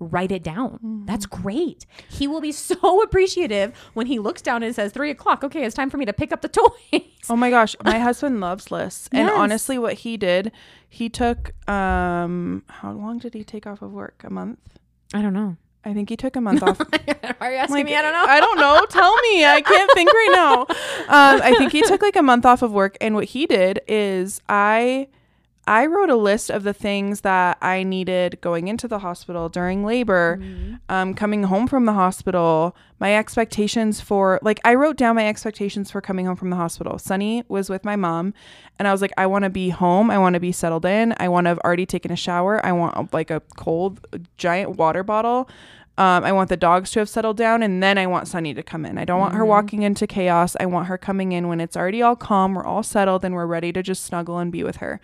write 0.01 0.31
it 0.31 0.43
down. 0.43 1.03
That's 1.05 1.25
great. 1.25 1.85
He 2.09 2.27
will 2.27 2.41
be 2.41 2.51
so 2.69 3.01
appreciative 3.01 3.73
when 3.93 4.07
he 4.07 4.19
looks 4.19 4.41
down 4.41 4.63
and 4.63 4.73
says, 4.75 4.91
three 4.91 5.09
o'clock. 5.11 5.43
Okay, 5.43 5.63
it's 5.63 5.75
time 5.75 5.89
for 5.89 5.97
me 5.97 6.05
to 6.05 6.13
pick 6.13 6.31
up 6.33 6.41
the 6.41 6.47
toys. 6.91 7.01
Oh 7.29 7.35
my 7.35 7.49
gosh, 7.49 7.75
my 7.83 7.99
husband 8.07 8.41
loves 8.41 8.71
lists. 8.71 9.07
And 9.11 9.27
Yes. 9.27 9.37
honestly 9.37 9.77
what 9.77 9.93
he 9.93 10.17
did, 10.17 10.51
he 10.89 11.07
took 11.07 11.51
um 11.69 12.63
how 12.67 12.91
long 12.91 13.19
did 13.19 13.33
he 13.33 13.43
take 13.43 13.65
off 13.67 13.81
of 13.81 13.91
work? 13.91 14.23
A 14.25 14.29
month? 14.29 14.59
I 15.13 15.21
don't 15.21 15.33
know. 15.33 15.57
I 15.83 15.93
think 15.95 16.09
he 16.09 16.15
took 16.15 16.35
a 16.35 16.41
month 16.41 16.61
off. 16.61 16.79
Are 17.39 17.51
you 17.51 17.57
asking 17.57 17.75
Like, 17.75 17.85
me? 17.85 17.95
I 17.95 18.01
don't 18.03 18.13
know. 18.13 18.25
I 18.27 18.39
don't 18.39 18.59
know. 18.59 18.85
Tell 18.87 19.15
me. 19.21 19.43
I 19.45 19.61
can't 19.61 19.91
think 19.93 20.13
right 20.13 20.29
now. 20.31 20.61
Um, 20.61 21.41
I 21.41 21.55
think 21.57 21.71
he 21.71 21.81
took 21.81 22.03
like 22.03 22.15
a 22.15 22.21
month 22.21 22.45
off 22.45 22.61
of 22.61 22.71
work, 22.71 22.97
and 23.01 23.15
what 23.15 23.25
he 23.25 23.47
did 23.47 23.81
is 23.87 24.41
I, 24.47 25.07
I 25.71 25.85
wrote 25.85 26.09
a 26.09 26.17
list 26.17 26.49
of 26.49 26.63
the 26.63 26.73
things 26.73 27.21
that 27.21 27.57
I 27.61 27.83
needed 27.83 28.39
going 28.41 28.67
into 28.67 28.89
the 28.89 28.99
hospital 28.99 29.47
during 29.47 29.85
labor, 29.85 30.37
Mm-hmm. 30.41 30.73
um, 30.89 31.13
coming 31.13 31.43
home 31.43 31.65
from 31.65 31.85
the 31.85 31.93
hospital, 31.93 32.75
my 32.99 33.15
expectations 33.15 34.01
for 34.01 34.37
like 34.41 34.59
I 34.65 34.73
wrote 34.75 34.97
down 34.97 35.15
my 35.15 35.25
expectations 35.27 35.89
for 35.89 36.01
coming 36.01 36.25
home 36.25 36.35
from 36.35 36.49
the 36.49 36.57
hospital. 36.57 36.99
Sunny 36.99 37.43
was 37.47 37.69
with 37.69 37.85
my 37.85 37.95
mom, 37.95 38.33
and 38.77 38.87
I 38.87 38.91
was 38.91 39.01
like, 39.01 39.13
I 39.17 39.25
want 39.27 39.43
to 39.45 39.49
be 39.49 39.69
home. 39.69 40.11
I 40.11 40.17
want 40.17 40.33
to 40.33 40.41
be 40.41 40.51
settled 40.51 40.83
in. 40.85 41.15
I 41.17 41.29
want 41.29 41.45
to 41.45 41.49
have 41.49 41.59
already 41.59 41.85
taken 41.85 42.11
a 42.11 42.17
shower. 42.17 42.63
I 42.65 42.73
want 42.73 43.13
like 43.13 43.31
a 43.31 43.41
cold 43.55 44.05
giant 44.37 44.71
water 44.77 45.03
bottle. 45.03 45.49
Um, 45.97 46.23
I 46.25 46.31
want 46.33 46.49
the 46.49 46.57
dogs 46.57 46.91
to 46.91 46.99
have 46.99 47.07
settled 47.09 47.37
down, 47.37 47.63
and 47.63 47.81
then 47.81 47.97
I 47.97 48.07
want 48.07 48.27
Sunny 48.27 48.53
to 48.55 48.63
come 48.63 48.85
in. 48.85 48.97
I 48.97 49.05
don't 49.05 49.19
want 49.21 49.35
her 49.35 49.43
Mhm. 49.45 49.47
walking 49.55 49.81
into 49.83 50.05
chaos. 50.05 50.55
I 50.59 50.65
want 50.65 50.87
her 50.87 50.97
coming 50.97 51.31
in 51.31 51.47
when 51.47 51.61
it's 51.61 51.77
already 51.77 52.01
all 52.01 52.15
calm. 52.17 52.55
We're 52.55 52.65
all 52.65 52.83
settled, 52.83 53.23
and 53.23 53.35
we're 53.35 53.45
ready 53.45 53.71
to 53.73 53.81
just 53.81 54.03
snuggle 54.03 54.37
and 54.39 54.51
be 54.51 54.63
with 54.65 54.77
her. 54.77 54.99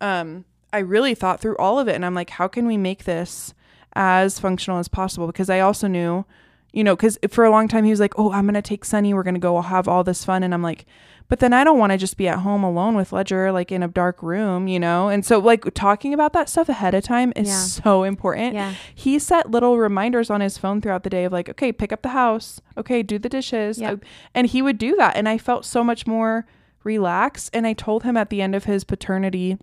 Um, 0.00 0.44
I 0.72 0.78
really 0.78 1.14
thought 1.14 1.40
through 1.40 1.56
all 1.56 1.78
of 1.78 1.88
it, 1.88 1.94
and 1.94 2.04
I'm 2.04 2.14
like, 2.14 2.30
how 2.30 2.48
can 2.48 2.66
we 2.66 2.76
make 2.76 3.04
this 3.04 3.54
as 3.94 4.38
functional 4.38 4.78
as 4.78 4.88
possible? 4.88 5.26
Because 5.26 5.48
I 5.50 5.60
also 5.60 5.88
knew, 5.88 6.24
you 6.72 6.84
know, 6.84 6.94
because 6.94 7.18
for 7.30 7.44
a 7.44 7.50
long 7.50 7.68
time 7.68 7.84
he 7.84 7.90
was 7.90 8.00
like, 8.00 8.18
oh, 8.18 8.30
I'm 8.32 8.44
going 8.44 8.54
to 8.54 8.62
take 8.62 8.84
Sunny. 8.84 9.14
We're 9.14 9.22
going 9.22 9.34
to 9.34 9.40
go 9.40 9.60
have 9.62 9.88
all 9.88 10.04
this 10.04 10.24
fun. 10.24 10.42
And 10.42 10.52
I'm 10.52 10.62
like, 10.62 10.84
but 11.28 11.40
then 11.40 11.52
I 11.52 11.62
don't 11.64 11.78
want 11.78 11.92
to 11.92 11.98
just 11.98 12.16
be 12.16 12.28
at 12.28 12.38
home 12.40 12.62
alone 12.64 12.96
with 12.96 13.12
Ledger, 13.12 13.50
like 13.52 13.70
in 13.72 13.82
a 13.82 13.88
dark 13.88 14.22
room, 14.22 14.66
you 14.68 14.78
know? 14.78 15.08
And 15.08 15.24
so, 15.26 15.38
like, 15.38 15.72
talking 15.74 16.14
about 16.14 16.32
that 16.34 16.48
stuff 16.48 16.68
ahead 16.70 16.94
of 16.94 17.02
time 17.04 17.32
is 17.36 17.48
Yeah. 17.48 17.54
so 17.58 18.02
important. 18.04 18.54
Yeah. 18.54 18.72
He 18.94 19.18
set 19.18 19.50
little 19.50 19.78
reminders 19.78 20.30
on 20.30 20.40
his 20.40 20.56
phone 20.58 20.80
throughout 20.80 21.02
the 21.02 21.10
day 21.10 21.24
of, 21.24 21.32
like, 21.32 21.48
okay, 21.50 21.70
pick 21.72 21.92
up 21.92 22.00
the 22.02 22.10
house. 22.10 22.60
Okay, 22.78 23.02
do 23.02 23.18
the 23.18 23.28
dishes. 23.28 23.80
Uh, 23.82 23.96
And 24.34 24.46
he 24.46 24.62
would 24.62 24.78
do 24.78 24.96
that. 24.96 25.16
And 25.16 25.28
I 25.28 25.36
felt 25.38 25.64
so 25.66 25.82
much 25.84 26.06
more 26.06 26.46
relaxed. 26.84 27.50
And 27.52 27.66
I 27.66 27.72
told 27.74 28.04
him 28.04 28.16
at 28.16 28.30
the 28.30 28.40
end 28.40 28.54
of 28.54 28.64
his 28.64 28.84
paternity 28.84 29.58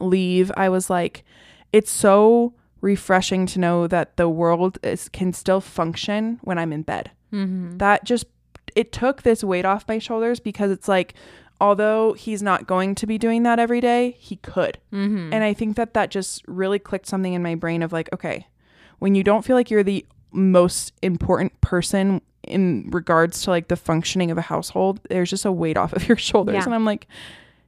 leave, 0.00 0.50
I 0.56 0.68
was 0.68 0.90
like, 0.90 1.24
it's 1.72 1.90
so 1.90 2.54
refreshing 2.80 3.46
to 3.46 3.60
know 3.60 3.86
that 3.86 4.16
the 4.16 4.28
world 4.28 4.78
is 4.82 5.08
can 5.08 5.32
still 5.32 5.60
function 5.60 6.38
when 6.42 6.58
I'm 6.58 6.72
in 6.72 6.82
bed. 6.82 7.10
Mm-hmm. 7.32 7.78
That 7.78 8.04
just 8.04 8.26
it 8.74 8.92
took 8.92 9.22
this 9.22 9.44
weight 9.44 9.64
off 9.64 9.88
my 9.88 9.98
shoulders 9.98 10.40
because 10.40 10.70
it's 10.70 10.88
like 10.88 11.14
although 11.60 12.14
he's 12.14 12.42
not 12.42 12.66
going 12.66 12.94
to 12.94 13.06
be 13.06 13.18
doing 13.18 13.42
that 13.42 13.58
every 13.58 13.80
day, 13.80 14.16
he 14.18 14.36
could. 14.36 14.78
Mm-hmm. 14.92 15.32
And 15.32 15.44
I 15.44 15.52
think 15.52 15.76
that 15.76 15.94
that 15.94 16.10
just 16.10 16.42
really 16.48 16.78
clicked 16.78 17.06
something 17.06 17.34
in 17.34 17.42
my 17.42 17.54
brain 17.54 17.82
of 17.82 17.92
like, 17.92 18.08
okay, 18.14 18.46
when 18.98 19.14
you 19.14 19.22
don't 19.22 19.44
feel 19.44 19.56
like 19.56 19.70
you're 19.70 19.82
the 19.82 20.06
most 20.32 20.92
important 21.02 21.60
person 21.60 22.22
in 22.44 22.88
regards 22.90 23.42
to 23.42 23.50
like 23.50 23.68
the 23.68 23.76
functioning 23.76 24.30
of 24.30 24.38
a 24.38 24.42
household, 24.42 25.00
there's 25.10 25.28
just 25.28 25.44
a 25.44 25.52
weight 25.52 25.76
off 25.76 25.92
of 25.92 26.08
your 26.08 26.16
shoulders. 26.16 26.54
Yeah. 26.54 26.64
And 26.64 26.74
I'm 26.74 26.86
like, 26.86 27.06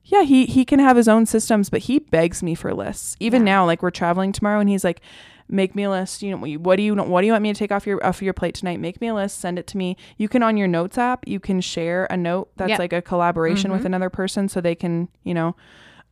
yeah, 0.05 0.23
he 0.23 0.47
he 0.47 0.65
can 0.65 0.79
have 0.79 0.97
his 0.97 1.09
own 1.09 1.27
systems, 1.27 1.71
but 1.71 1.83
he 1.83 1.99
begs 1.99 2.43
me 2.43 2.55
for 2.55 2.73
lists. 2.75 3.17
Even 3.21 3.43
Yeah. 3.43 3.53
now, 3.55 3.67
like 3.67 3.83
we're 3.83 3.91
traveling 3.91 4.33
tomorrow, 4.33 4.61
and 4.61 4.69
he's 4.69 4.85
like, 4.85 5.01
"Make 5.49 5.75
me 5.75 5.85
a 5.85 5.91
list. 5.91 6.23
You 6.23 6.31
know, 6.33 6.37
what 6.59 6.77
do 6.77 6.83
you 6.83 6.95
what 6.95 7.21
do 7.21 7.27
you 7.27 7.33
want 7.33 7.43
me 7.43 7.53
to 7.53 7.59
take 7.59 7.73
off 7.73 7.87
your 7.87 8.05
off 8.05 8.21
your 8.23 8.33
plate 8.33 8.55
tonight? 8.55 8.81
Make 8.81 9.01
me 9.01 9.09
a 9.09 9.15
list. 9.15 9.39
Send 9.39 9.59
it 9.59 9.67
to 9.69 9.77
me. 9.77 9.97
You 10.19 10.29
can 10.29 10.43
on 10.43 10.57
your 10.57 10.69
notes 10.69 10.99
app, 10.99 11.27
you 11.27 11.39
can 11.41 11.61
share 11.61 12.07
a 12.11 12.17
note 12.17 12.51
that's 12.57 12.71
Yep. 12.71 12.79
like 12.79 12.93
a 12.93 13.03
collaboration 13.03 13.71
with 13.71 13.83
Mhm. 13.83 13.87
another 13.87 14.11
person, 14.11 14.49
so 14.49 14.61
they 14.61 14.75
can 14.75 15.09
you 15.25 15.35
know. 15.35 15.55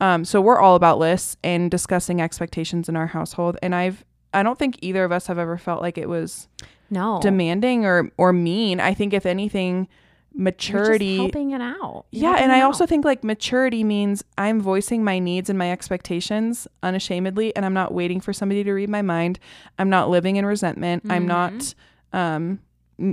Um, 0.00 0.24
so 0.24 0.40
we're 0.40 0.58
all 0.58 0.76
about 0.76 0.98
lists 0.98 1.36
and 1.44 1.70
discussing 1.70 2.22
expectations 2.22 2.88
in 2.88 2.96
our 2.96 3.08
household, 3.08 3.58
and 3.62 3.74
I've 3.74 4.04
I 4.32 4.42
don't 4.44 4.58
think 4.58 4.78
either 4.80 5.02
of 5.04 5.10
us 5.12 5.26
have 5.26 5.38
ever 5.38 5.58
felt 5.58 5.82
like 5.82 5.98
it 5.98 6.08
was 6.08 6.48
no. 6.88 7.18
demanding 7.20 7.84
or 7.84 8.10
or 8.16 8.32
mean. 8.32 8.78
I 8.80 8.94
think 8.94 9.12
if 9.12 9.26
anything, 9.26 9.88
maturity 10.34 11.16
helping 11.16 11.50
it 11.50 11.60
out. 11.60 12.06
You're 12.10 12.32
yeah, 12.32 12.42
and 12.42 12.52
I 12.52 12.60
out. 12.60 12.66
also 12.66 12.86
think 12.86 13.04
like 13.04 13.24
maturity 13.24 13.84
means 13.84 14.22
I'm 14.38 14.60
voicing 14.60 15.02
my 15.04 15.18
needs 15.18 15.48
and 15.50 15.58
my 15.58 15.70
expectations 15.72 16.66
unashamedly 16.82 17.54
and 17.56 17.64
I'm 17.66 17.74
not 17.74 17.92
waiting 17.92 18.20
for 18.20 18.32
somebody 18.32 18.64
to 18.64 18.72
read 18.72 18.88
my 18.88 19.02
mind. 19.02 19.38
I'm 19.78 19.90
not 19.90 20.08
living 20.10 20.36
in 20.36 20.46
resentment. 20.46 21.04
I'm 21.08 21.26
not 21.26 21.52
Mm-hmm. 21.52 22.16
um 22.16 22.60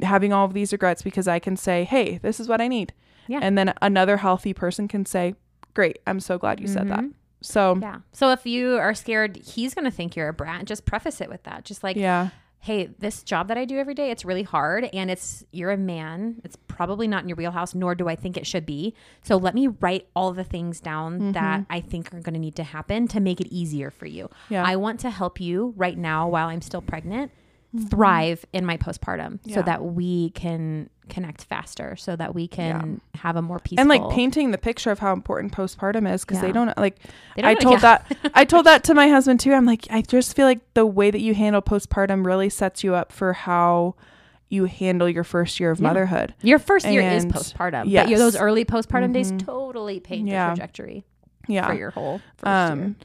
having 0.03 0.33
all 0.33 0.45
of 0.45 0.53
these 0.53 0.71
regrets 0.73 1.01
because 1.01 1.27
I 1.27 1.39
can 1.39 1.55
say, 1.55 1.83
"Hey, 1.85 2.17
this 2.17 2.39
is 2.39 2.47
what 2.49 2.59
I 2.59 2.67
need." 2.67 2.93
Yeah. 3.27 3.39
And 3.41 3.57
then 3.57 3.73
another 3.81 4.17
healthy 4.17 4.53
person 4.53 4.87
can 4.87 5.05
say, 5.05 5.35
"Great, 5.73 5.99
I'm 6.05 6.19
so 6.19 6.37
glad 6.37 6.59
you 6.59 6.67
said 6.67 6.89
that." 6.89 6.99
Mhm. 6.99 7.13
So, 7.41 7.77
Yeah. 7.79 7.97
So 8.11 8.31
if 8.31 8.45
you 8.45 8.77
are 8.77 8.93
scared, 8.93 9.37
he's 9.37 9.73
going 9.75 9.85
to 9.85 9.91
think 9.91 10.15
you're 10.15 10.27
a 10.29 10.33
brat. 10.33 10.65
Just 10.65 10.85
preface 10.85 11.21
it 11.21 11.29
with 11.29 11.43
that. 11.43 11.63
Just 11.63 11.83
like, 11.83 11.95
yeah. 11.95 12.29
Hey, 12.59 12.89
this 12.99 13.23
job 13.23 13.47
that 13.47 13.57
I 13.57 13.65
do 13.65 13.77
every 13.77 13.93
day, 13.93 14.11
it's 14.11 14.25
really 14.25 14.43
hard 14.43 14.89
and 14.93 15.09
it's 15.09 15.45
you're 15.51 15.71
a 15.71 15.77
man. 15.77 16.41
It's 16.43 16.57
probably 16.67 17.07
not 17.07 17.23
in 17.23 17.29
your 17.29 17.35
wheelhouse, 17.35 17.73
nor 17.73 17.95
do 17.95 18.07
I 18.09 18.15
think 18.15 18.37
it 18.37 18.45
should 18.45 18.65
be. 18.65 18.93
So 19.23 19.37
let 19.37 19.55
me 19.55 19.67
write 19.67 20.07
all 20.15 20.33
the 20.33 20.43
things 20.43 20.79
down 20.79 21.19
mm-hmm. 21.19 21.31
that 21.33 21.65
I 21.69 21.79
think 21.79 22.13
are 22.13 22.19
going 22.19 22.33
to 22.33 22.39
need 22.39 22.55
to 22.57 22.63
happen 22.63 23.07
to 23.09 23.19
make 23.19 23.39
it 23.39 23.47
easier 23.47 23.91
for 23.91 24.05
you. 24.05 24.29
Yeah. 24.49 24.63
I 24.65 24.75
want 24.75 24.99
to 25.01 25.09
help 25.09 25.39
you 25.39 25.73
right 25.77 25.97
now 25.97 26.27
while 26.27 26.47
I'm 26.47 26.61
still 26.61 26.81
pregnant 26.81 27.31
thrive 27.89 28.45
in 28.53 28.65
my 28.65 28.77
postpartum 28.77 29.39
so 29.53 29.61
that 29.61 29.83
we 29.83 30.29
can 30.31 30.89
connect 31.09 31.43
faster 31.43 31.95
so 31.95 32.15
that 32.15 32.33
we 32.35 32.47
can 32.47 32.99
have 33.15 33.35
a 33.35 33.41
more 33.41 33.59
peaceful 33.59 33.79
And 33.81 33.89
like 33.89 34.09
painting 34.13 34.51
the 34.51 34.57
picture 34.57 34.89
of 34.91 34.99
how 34.99 35.13
important 35.13 35.53
postpartum 35.53 36.11
is 36.11 36.23
because 36.25 36.37
Yeah. 36.37 36.47
they 36.47 36.51
don't 36.51 36.77
like 36.77 36.97
They 37.35 37.41
don't 37.43 37.51
I 37.51 37.53
told 37.55 37.73
yeah. 37.75 37.79
that 37.79 38.17
I 38.33 38.45
told 38.45 38.65
that 38.65 38.83
to 38.85 38.93
my 39.01 39.07
husband 39.09 39.39
too. 39.39 39.53
I'm 39.53 39.65
like, 39.65 39.85
I 39.89 40.01
just 40.01 40.35
feel 40.35 40.45
like 40.45 40.59
the 40.73 40.85
way 40.85 41.11
that 41.11 41.19
you 41.21 41.33
handle 41.33 41.61
postpartum 41.61 42.25
really 42.25 42.49
sets 42.49 42.83
you 42.83 42.93
up 42.95 43.11
for 43.11 43.33
how 43.33 43.95
you 44.49 44.65
handle 44.65 45.09
your 45.09 45.23
first 45.25 45.59
year 45.59 45.71
of 45.71 45.79
Yeah. 45.79 45.87
motherhood. 45.87 46.33
Your 46.41 46.59
first 46.59 46.87
year 46.87 47.01
is 47.01 47.23
And- 47.25 47.33
postpartum, 47.33 47.83
but 47.83 47.87
yes. 47.89 48.09
your, 48.09 48.17
those 48.19 48.35
early 48.37 48.63
postpartum 48.65 49.13
days 49.13 49.31
Mhm. 49.31 49.45
totally 49.45 49.99
paint 49.99 50.27
Yeah. 50.27 50.49
the 50.49 50.55
trajectory 50.55 51.03
Yeah. 51.47 51.67
for 51.67 51.73
your 51.73 51.91
whole 51.91 52.19
first 52.37 52.47
um 52.47 52.79
year. 52.79 52.95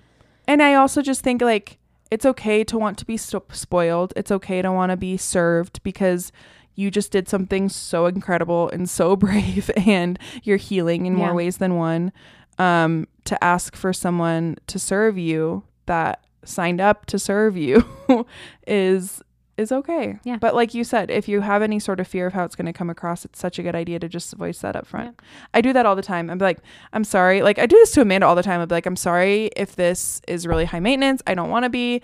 and 0.48 0.62
I 0.62 0.74
also 0.74 1.02
just 1.02 1.20
think 1.22 1.42
like 1.42 1.78
it's 2.12 2.26
okay 2.26 2.62
to 2.64 2.76
want 2.78 2.98
to 2.98 3.06
be 3.06 3.16
spoiled. 3.16 4.12
It's 4.16 4.30
okay 4.30 4.60
to 4.62 4.70
want 4.70 4.90
to 4.90 4.96
be 4.98 5.16
served 5.16 5.82
because 5.82 6.30
you 6.74 6.90
just 6.90 7.10
did 7.10 7.28
something 7.28 7.68
so 7.68 8.06
incredible 8.06 8.68
and 8.70 8.88
so 8.88 9.16
brave 9.26 9.70
and 9.76 10.18
you're 10.42 10.58
healing 10.58 11.06
in 11.06 11.14
Yeah. 11.14 11.18
more 11.26 11.34
ways 11.34 11.56
than 11.56 11.76
one. 11.76 12.12
Um 12.58 13.06
to 13.24 13.42
ask 13.42 13.76
for 13.76 13.92
someone 13.92 14.56
to 14.66 14.78
serve 14.78 15.16
you 15.16 15.62
that 15.86 16.24
signed 16.44 16.80
up 16.80 17.06
to 17.06 17.18
serve 17.18 17.56
you 17.56 17.76
is 18.66 19.22
is 19.62 19.72
okay. 19.72 20.18
Yeah. 20.24 20.36
But 20.36 20.54
like 20.54 20.74
you 20.74 20.84
said, 20.84 21.10
if 21.10 21.28
you 21.28 21.40
have 21.40 21.62
any 21.62 21.78
sort 21.78 22.00
of 22.00 22.06
fear 22.06 22.26
of 22.26 22.34
how 22.34 22.44
it's 22.44 22.54
going 22.54 22.66
to 22.66 22.72
come 22.74 22.90
across, 22.90 23.24
it's 23.24 23.38
such 23.38 23.58
a 23.58 23.62
good 23.62 23.74
idea 23.74 23.98
to 24.00 24.08
just 24.08 24.34
voice 24.34 24.58
that 24.58 24.76
up 24.76 24.86
front. 24.86 25.18
I 25.54 25.60
do 25.62 25.72
that 25.72 25.86
all 25.86 25.96
the 25.96 26.02
time. 26.02 26.28
I'm 26.28 26.38
like, 26.38 26.58
I'm 26.92 27.04
sorry. 27.04 27.40
Like 27.40 27.58
I 27.58 27.64
do 27.66 27.76
this 27.76 27.92
to 27.92 28.02
Amanda 28.02 28.26
all 28.26 28.34
the 28.34 28.42
time. 28.42 28.60
I'm 28.60 28.68
like, 28.68 28.84
I'm 28.84 28.96
sorry 28.96 29.46
if 29.56 29.74
this 29.76 30.20
is 30.28 30.46
really 30.46 30.66
high 30.66 30.80
maintenance. 30.80 31.22
I 31.26 31.34
don't 31.34 31.48
want 31.48 31.64
to 31.64 31.70
be, 31.70 32.02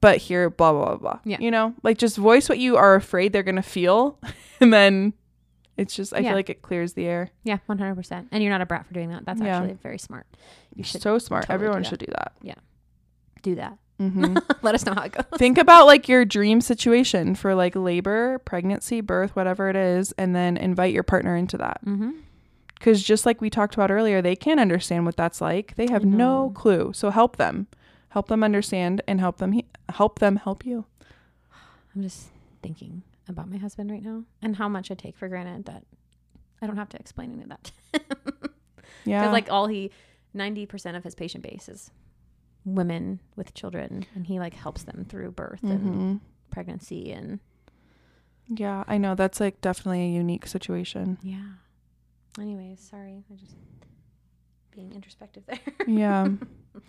but 0.00 0.18
here, 0.18 0.48
blah 0.50 0.72
blah 0.72 0.84
blah 0.84 0.96
blah. 0.96 1.18
Yeah. 1.24 1.38
You 1.40 1.50
know, 1.50 1.74
like 1.82 1.98
just 1.98 2.16
voice 2.16 2.48
what 2.48 2.58
you 2.58 2.76
are 2.76 2.94
afraid 2.94 3.32
they're 3.32 3.42
gonna 3.42 3.62
feel, 3.62 4.20
and 4.60 4.72
then 4.72 5.12
it's 5.76 5.94
just 5.94 6.12
I 6.14 6.18
Yeah. 6.18 6.28
feel 6.30 6.36
like 6.36 6.50
it 6.50 6.62
clears 6.62 6.92
the 6.92 7.06
air. 7.06 7.30
Yeah, 7.44 7.58
one 7.66 7.78
hundred 7.78 7.94
percent. 7.96 8.28
And 8.30 8.42
you're 8.42 8.52
not 8.52 8.60
a 8.60 8.66
brat 8.66 8.86
for 8.86 8.94
doing 8.94 9.10
that. 9.10 9.24
That's 9.26 9.40
Yeah. 9.40 9.56
actually 9.58 9.74
very 9.82 9.98
smart. 9.98 10.26
You 10.74 10.84
should 10.84 11.02
so 11.02 11.18
smart. 11.18 11.44
totally 11.46 11.54
Everyone 11.54 11.82
that. 11.82 11.88
should 11.88 11.98
do 12.00 12.06
that. 12.12 12.32
Yeah, 12.42 12.54
do 13.42 13.54
that. 13.56 13.76
Hmm 13.98 14.36
Let 14.62 14.74
us 14.74 14.84
know 14.86 14.94
how 14.94 15.02
it 15.02 15.12
goes. 15.12 15.24
Think 15.36 15.58
about 15.58 15.86
like 15.86 16.08
your 16.08 16.24
dream 16.24 16.60
situation 16.60 17.34
for 17.34 17.54
like 17.54 17.74
labor, 17.76 18.38
pregnancy, 18.40 19.00
birth, 19.00 19.34
whatever 19.36 19.68
it 19.68 19.76
is, 19.76 20.12
and 20.12 20.34
then 20.34 20.56
invite 20.56 20.92
your 20.94 21.02
partner 21.02 21.36
into 21.36 21.58
that. 21.58 21.84
Mm-hmm. 21.84 22.10
Because 22.74 23.02
just 23.02 23.26
like 23.26 23.40
we 23.40 23.50
talked 23.50 23.74
about 23.74 23.90
earlier, 23.90 24.22
they 24.22 24.36
can't 24.36 24.60
understand 24.60 25.04
what 25.04 25.16
that's 25.16 25.40
like. 25.40 25.74
They 25.74 25.88
have 25.90 26.04
no 26.04 26.50
clue. 26.54 26.92
So 26.94 27.10
help 27.10 27.36
them, 27.36 27.66
help 28.10 28.28
them 28.28 28.44
understand, 28.44 29.02
and 29.08 29.18
help 29.18 29.38
them 29.38 29.50
he- 29.52 29.66
help 29.88 30.20
them 30.20 30.36
help 30.36 30.64
you. 30.64 30.84
I'm 31.94 32.02
just 32.02 32.28
thinking 32.62 33.02
about 33.28 33.50
my 33.50 33.56
husband 33.56 33.90
right 33.90 34.02
now 34.02 34.22
and 34.40 34.54
how 34.56 34.68
much 34.68 34.90
I 34.92 34.94
take 34.94 35.16
for 35.16 35.28
granted 35.28 35.64
that 35.66 35.82
I 36.62 36.66
don't 36.68 36.76
have 36.76 36.88
to 36.90 36.98
explain 36.98 37.32
any 37.32 37.42
of 37.42 37.48
that. 37.48 37.72
Yeah, 39.04 39.20
Because 39.22 39.32
like 39.32 39.50
all 39.50 39.66
he, 39.68 39.90
ninety 40.34 40.66
percent 40.66 40.96
of 40.96 41.04
his 41.04 41.14
patient 41.14 41.42
base 41.42 41.68
is 41.68 41.90
women 42.64 43.20
with 43.36 43.54
children, 43.54 44.04
and 44.14 44.26
he 44.26 44.38
like 44.38 44.54
helps 44.54 44.82
them 44.84 45.06
through 45.08 45.30
birth 45.32 45.62
and 45.62 45.80
Mhm. 45.80 46.20
pregnancy 46.50 47.12
and 47.12 47.40
yeah, 48.48 48.82
I 48.88 48.96
know 48.98 49.14
that's 49.14 49.40
like 49.40 49.60
definitely 49.60 50.02
a 50.04 50.08
unique 50.10 50.46
situation. 50.46 51.18
yeah. 51.22 51.52
Anyways, 52.40 52.80
sorry, 52.80 53.24
I 53.30 53.34
just 53.34 53.56
being 54.70 54.92
introspective 54.92 55.44
there. 55.46 55.58
Yeah. 55.86 56.28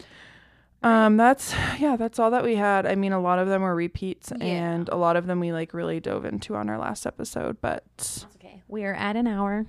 Um, 0.82 1.18
that's 1.18 1.54
yeah, 1.78 1.98
that's 1.98 2.20
all 2.20 2.32
that 2.32 2.42
we 2.46 2.56
had. 2.56 2.86
I 2.86 2.96
mean, 2.96 3.12
a 3.12 3.20
lot 3.20 3.38
of 3.38 3.50
them 3.50 3.64
were 3.64 3.76
repeats, 3.76 4.32
Yeah. 4.38 4.46
and 4.46 4.88
a 4.88 4.96
lot 4.96 5.18
of 5.18 5.28
them 5.28 5.42
we 5.42 5.52
like 5.52 5.74
really 5.74 6.00
dove 6.00 6.24
into 6.24 6.56
on 6.56 6.70
our 6.70 6.78
last 6.78 7.06
episode. 7.06 7.60
But 7.60 7.84
That's 7.98 8.26
okay. 8.38 8.64
We 8.70 8.86
are 8.86 8.94
at 8.94 9.18
an 9.18 9.28
hour. 9.28 9.66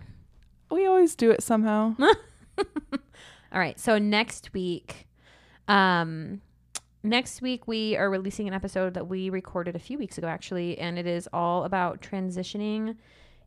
we 0.70 0.86
always 0.86 1.16
do 1.16 1.32
it 1.32 1.42
somehow. 1.42 1.96
All 2.58 3.58
right. 3.58 3.80
So 3.80 3.98
next 3.98 4.52
week, 4.54 5.08
um, 5.70 6.40
next 7.02 7.40
week 7.42 7.66
we 7.66 7.96
are 7.96 8.10
releasing 8.10 8.48
an 8.48 8.54
episode 8.54 8.94
that 8.94 9.08
we 9.08 9.30
recorded 9.30 9.76
a 9.76 9.78
few 9.78 9.98
weeks 9.98 10.18
ago, 10.18 10.26
actually, 10.26 10.78
and 10.78 10.98
it 10.98 11.06
is 11.06 11.28
all 11.32 11.64
about 11.64 12.00
transitioning 12.02 12.96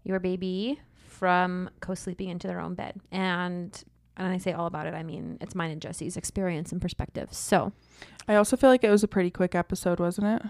your 0.04 0.20
baby 0.20 0.80
from 1.08 1.70
co-sleeping 1.80 2.30
into 2.30 2.48
their 2.48 2.60
own 2.60 2.76
bed. 2.76 3.00
And 3.12 3.84
and 4.16 4.28
I 4.32 4.38
say 4.38 4.54
all 4.54 4.68
about 4.68 4.86
it, 4.86 4.94
I 4.94 5.04
mean 5.04 5.38
it's 5.42 5.56
mine 5.56 5.72
and 5.72 5.82
Jesse's 5.82 6.18
experience 6.18 6.72
and 6.72 6.82
perspective. 6.82 7.34
So, 7.34 7.72
I 8.28 8.36
also 8.36 8.56
feel 8.56 8.70
like 8.70 8.84
it 8.84 8.92
was 8.92 9.04
a 9.04 9.08
pretty 9.08 9.32
quick 9.32 9.56
episode, 9.56 10.00
wasn't 10.00 10.28
it? 10.28 10.42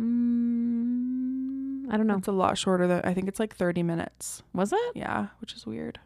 mm, 0.00 1.90
I 1.92 1.96
don't 1.96 2.06
know. 2.06 2.16
It's 2.16 2.28
a 2.28 2.32
lot 2.32 2.58
shorter 2.58 2.86
than 2.86 3.00
I 3.04 3.14
think 3.14 3.28
it's 3.28 3.40
like 3.40 3.54
thirty 3.54 3.82
minutes. 3.82 4.42
Was 4.52 4.72
it? 4.72 4.92
Yeah, 4.94 5.28
which 5.40 5.54
is 5.54 5.66
weird. 5.66 5.98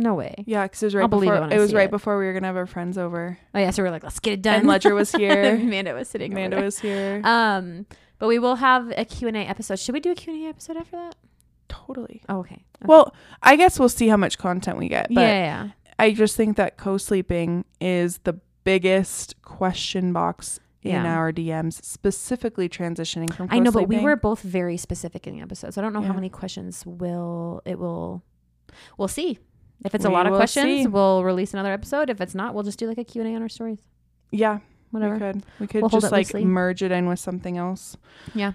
No 0.00 0.14
way. 0.14 0.34
Yeah, 0.46 0.64
because 0.64 0.82
it 0.82 0.86
was 0.86 0.94
right 0.94 1.02
I'll 1.02 1.08
believe 1.08 1.28
before 1.28 1.36
it 1.36 1.40
when 1.42 1.52
it, 1.52 1.56
I 1.56 1.58
was 1.60 1.70
see 1.70 1.76
right 1.76 1.84
it. 1.84 1.90
before 1.90 2.18
we 2.18 2.24
were 2.26 2.32
gonna 2.32 2.46
have 2.46 2.56
our 2.56 2.66
friends 2.66 2.96
over. 2.98 3.38
Oh 3.54 3.58
yeah. 3.58 3.70
So 3.70 3.82
we're 3.82 3.90
like, 3.90 4.02
let's 4.02 4.18
get 4.18 4.32
it 4.32 4.42
done. 4.42 4.60
And 4.60 4.66
Ledger 4.68 4.94
was 4.94 5.12
here. 5.16 5.54
Amanda 5.54 5.92
was 5.94 6.08
sitting. 6.08 6.32
Amanda 6.32 6.56
there. 6.56 6.64
was 6.64 6.78
here. 6.78 7.20
Um, 7.24 7.86
but 8.18 8.26
we 8.28 8.38
will 8.38 8.56
have 8.56 8.92
a 8.96 9.04
Q&A 9.04 9.32
episode. 9.32 9.78
Should 9.78 9.92
we 9.92 10.00
do 10.00 10.10
a 10.10 10.14
Q&A 10.14 10.48
episode 10.48 10.76
after 10.76 10.96
that? 10.96 11.16
totally. 11.68 12.20
Oh, 12.28 12.38
okay. 12.40 12.54
okay. 12.56 12.64
Well, 12.86 13.14
I 13.42 13.54
guess 13.54 13.78
we'll 13.78 13.88
see 13.88 14.08
how 14.08 14.16
much 14.16 14.38
content 14.38 14.76
we 14.76 14.88
get. 14.88 15.06
But 15.08 15.20
yeah, 15.20 15.28
yeah, 15.64 15.68
I 16.00 16.10
just 16.12 16.36
think 16.36 16.56
that 16.56 16.76
co-sleeping 16.76 17.64
is 17.80 18.18
the 18.24 18.34
biggest 18.64 19.40
question 19.42 20.12
box 20.12 20.58
in 20.82 20.90
Yeah. 20.90 21.14
our 21.14 21.30
DMs 21.32 21.84
specifically 21.84 22.68
transitioning 22.68 23.32
from 23.32 23.46
I 23.52 23.60
know, 23.60 23.70
but 23.70 23.86
we 23.86 24.00
were 24.00 24.16
both 24.16 24.40
very 24.40 24.76
specific 24.78 25.26
in 25.28 25.34
the 25.36 25.42
episode, 25.42 25.74
so 25.74 25.80
I 25.80 25.84
don't 25.84 25.92
know 25.92 26.00
Yeah. 26.00 26.08
how 26.08 26.12
many 26.14 26.28
questions 26.28 26.84
will 26.84 27.62
it 27.64 27.78
will. 27.78 28.22
We'll 28.98 29.08
see. 29.08 29.38
If 29.84 29.94
it's 29.94 30.04
a 30.04 30.08
We 30.08 30.14
lot 30.14 30.26
of 30.26 30.34
questions, 30.34 30.82
see. 30.82 30.86
we'll 30.86 31.24
release 31.24 31.52
another 31.54 31.72
episode. 31.72 32.10
If 32.10 32.20
it's 32.20 32.34
not, 32.34 32.54
we'll 32.54 32.64
just 32.64 32.78
do 32.78 32.86
like 32.86 32.98
a 32.98 33.04
Q 33.04 33.22
and 33.22 33.32
A 33.32 33.36
on 33.36 33.42
our 33.42 33.48
stories. 33.48 33.78
yeah 34.30 34.58
Whatever. 34.90 35.14
we 35.14 35.18
could 35.20 35.44
we 35.60 35.66
could 35.68 35.80
We'll 35.82 35.88
just 35.88 36.10
like 36.12 36.26
loosely. 36.26 36.44
merge 36.44 36.82
it 36.82 36.90
in 36.92 37.06
with 37.06 37.18
something 37.20 37.56
else 37.56 37.96
Yeah. 38.34 38.52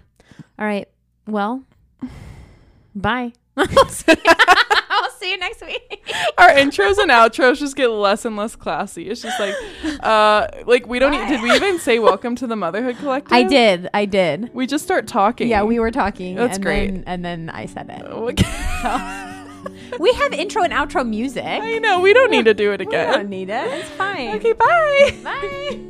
All 0.60 0.66
right. 0.66 0.88
Well, 1.28 1.64
bye. 2.96 3.34
I'll 3.58 3.88
see 3.88 4.14
I'll 4.28 5.10
see 5.20 5.32
you 5.32 5.38
next 5.38 5.62
week. 5.66 6.14
our 6.38 6.50
intros 6.50 6.98
and 6.98 7.10
outros 7.10 7.58
just 7.60 7.76
get 7.78 7.88
less 7.88 8.26
and 8.26 8.36
less 8.36 8.56
classy 8.56 9.10
it's 9.10 9.22
just 9.22 9.40
like 9.40 9.56
uh 10.04 10.46
like 10.68 10.86
we 10.88 11.00
don't 11.00 11.14
e- 11.14 11.26
did 11.30 11.42
we 11.42 11.52
even 11.54 11.80
say 11.80 12.00
welcome 12.00 12.36
to 12.36 12.48
the 12.48 12.56
motherhood 12.58 12.98
collective 12.98 13.32
I 13.32 13.44
did. 13.44 13.90
I 13.94 14.04
did. 14.06 14.54
we 14.54 14.68
just 14.68 14.84
start 14.84 15.08
talking 15.08 15.48
Yeah, 15.48 15.64
we 15.64 15.80
were 15.80 15.90
talking. 15.92 16.36
That's 16.36 16.58
and 16.58 16.64
great. 16.66 16.88
Then, 16.92 17.04
and 17.08 17.24
then 17.26 17.50
I 17.50 17.66
said 17.66 17.90
it. 17.90 18.02
Okay. 18.06 19.32
We 20.00 20.12
have 20.14 20.34
intro 20.34 20.64
and 20.64 20.74
outro 20.74 21.08
music. 21.08 21.44
i 21.46 21.78
know 21.80 22.02
we 22.02 22.14
don't 22.14 22.30
need 22.32 22.46
to 22.46 22.54
do 22.54 22.74
it 22.74 22.82
again. 22.82 23.08
We 23.10 23.16
don't 23.16 23.30
need 23.30 23.50
it. 23.50 23.68
It's 23.80 23.90
fine. 23.92 24.36
okay 24.36 24.54
bye 24.54 25.18
Bye. 25.24 25.82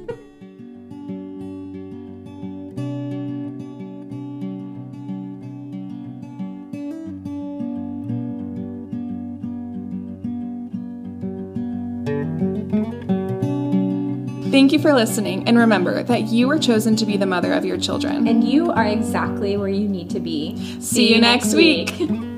Thank 14.51 14.71
you 14.71 14.79
for 14.79 14.93
listening, 14.93 15.47
and 15.49 15.57
remember 15.57 16.01
that 16.03 16.27
you 16.27 16.47
were 16.47 16.57
chosen 16.57 16.95
to 16.95 17.05
be 17.05 17.17
the 17.17 17.25
mother 17.25 17.51
of 17.51 17.65
your 17.65 17.77
children. 17.77 18.25
And 18.25 18.41
you 18.41 18.71
are 18.71 18.85
exactly 18.85 19.57
where 19.57 19.67
you 19.67 19.87
need 19.87 20.09
to 20.11 20.21
be. 20.21 20.79
See 20.79 21.13
you 21.13 21.19
next 21.19 21.53
week. 21.53 21.91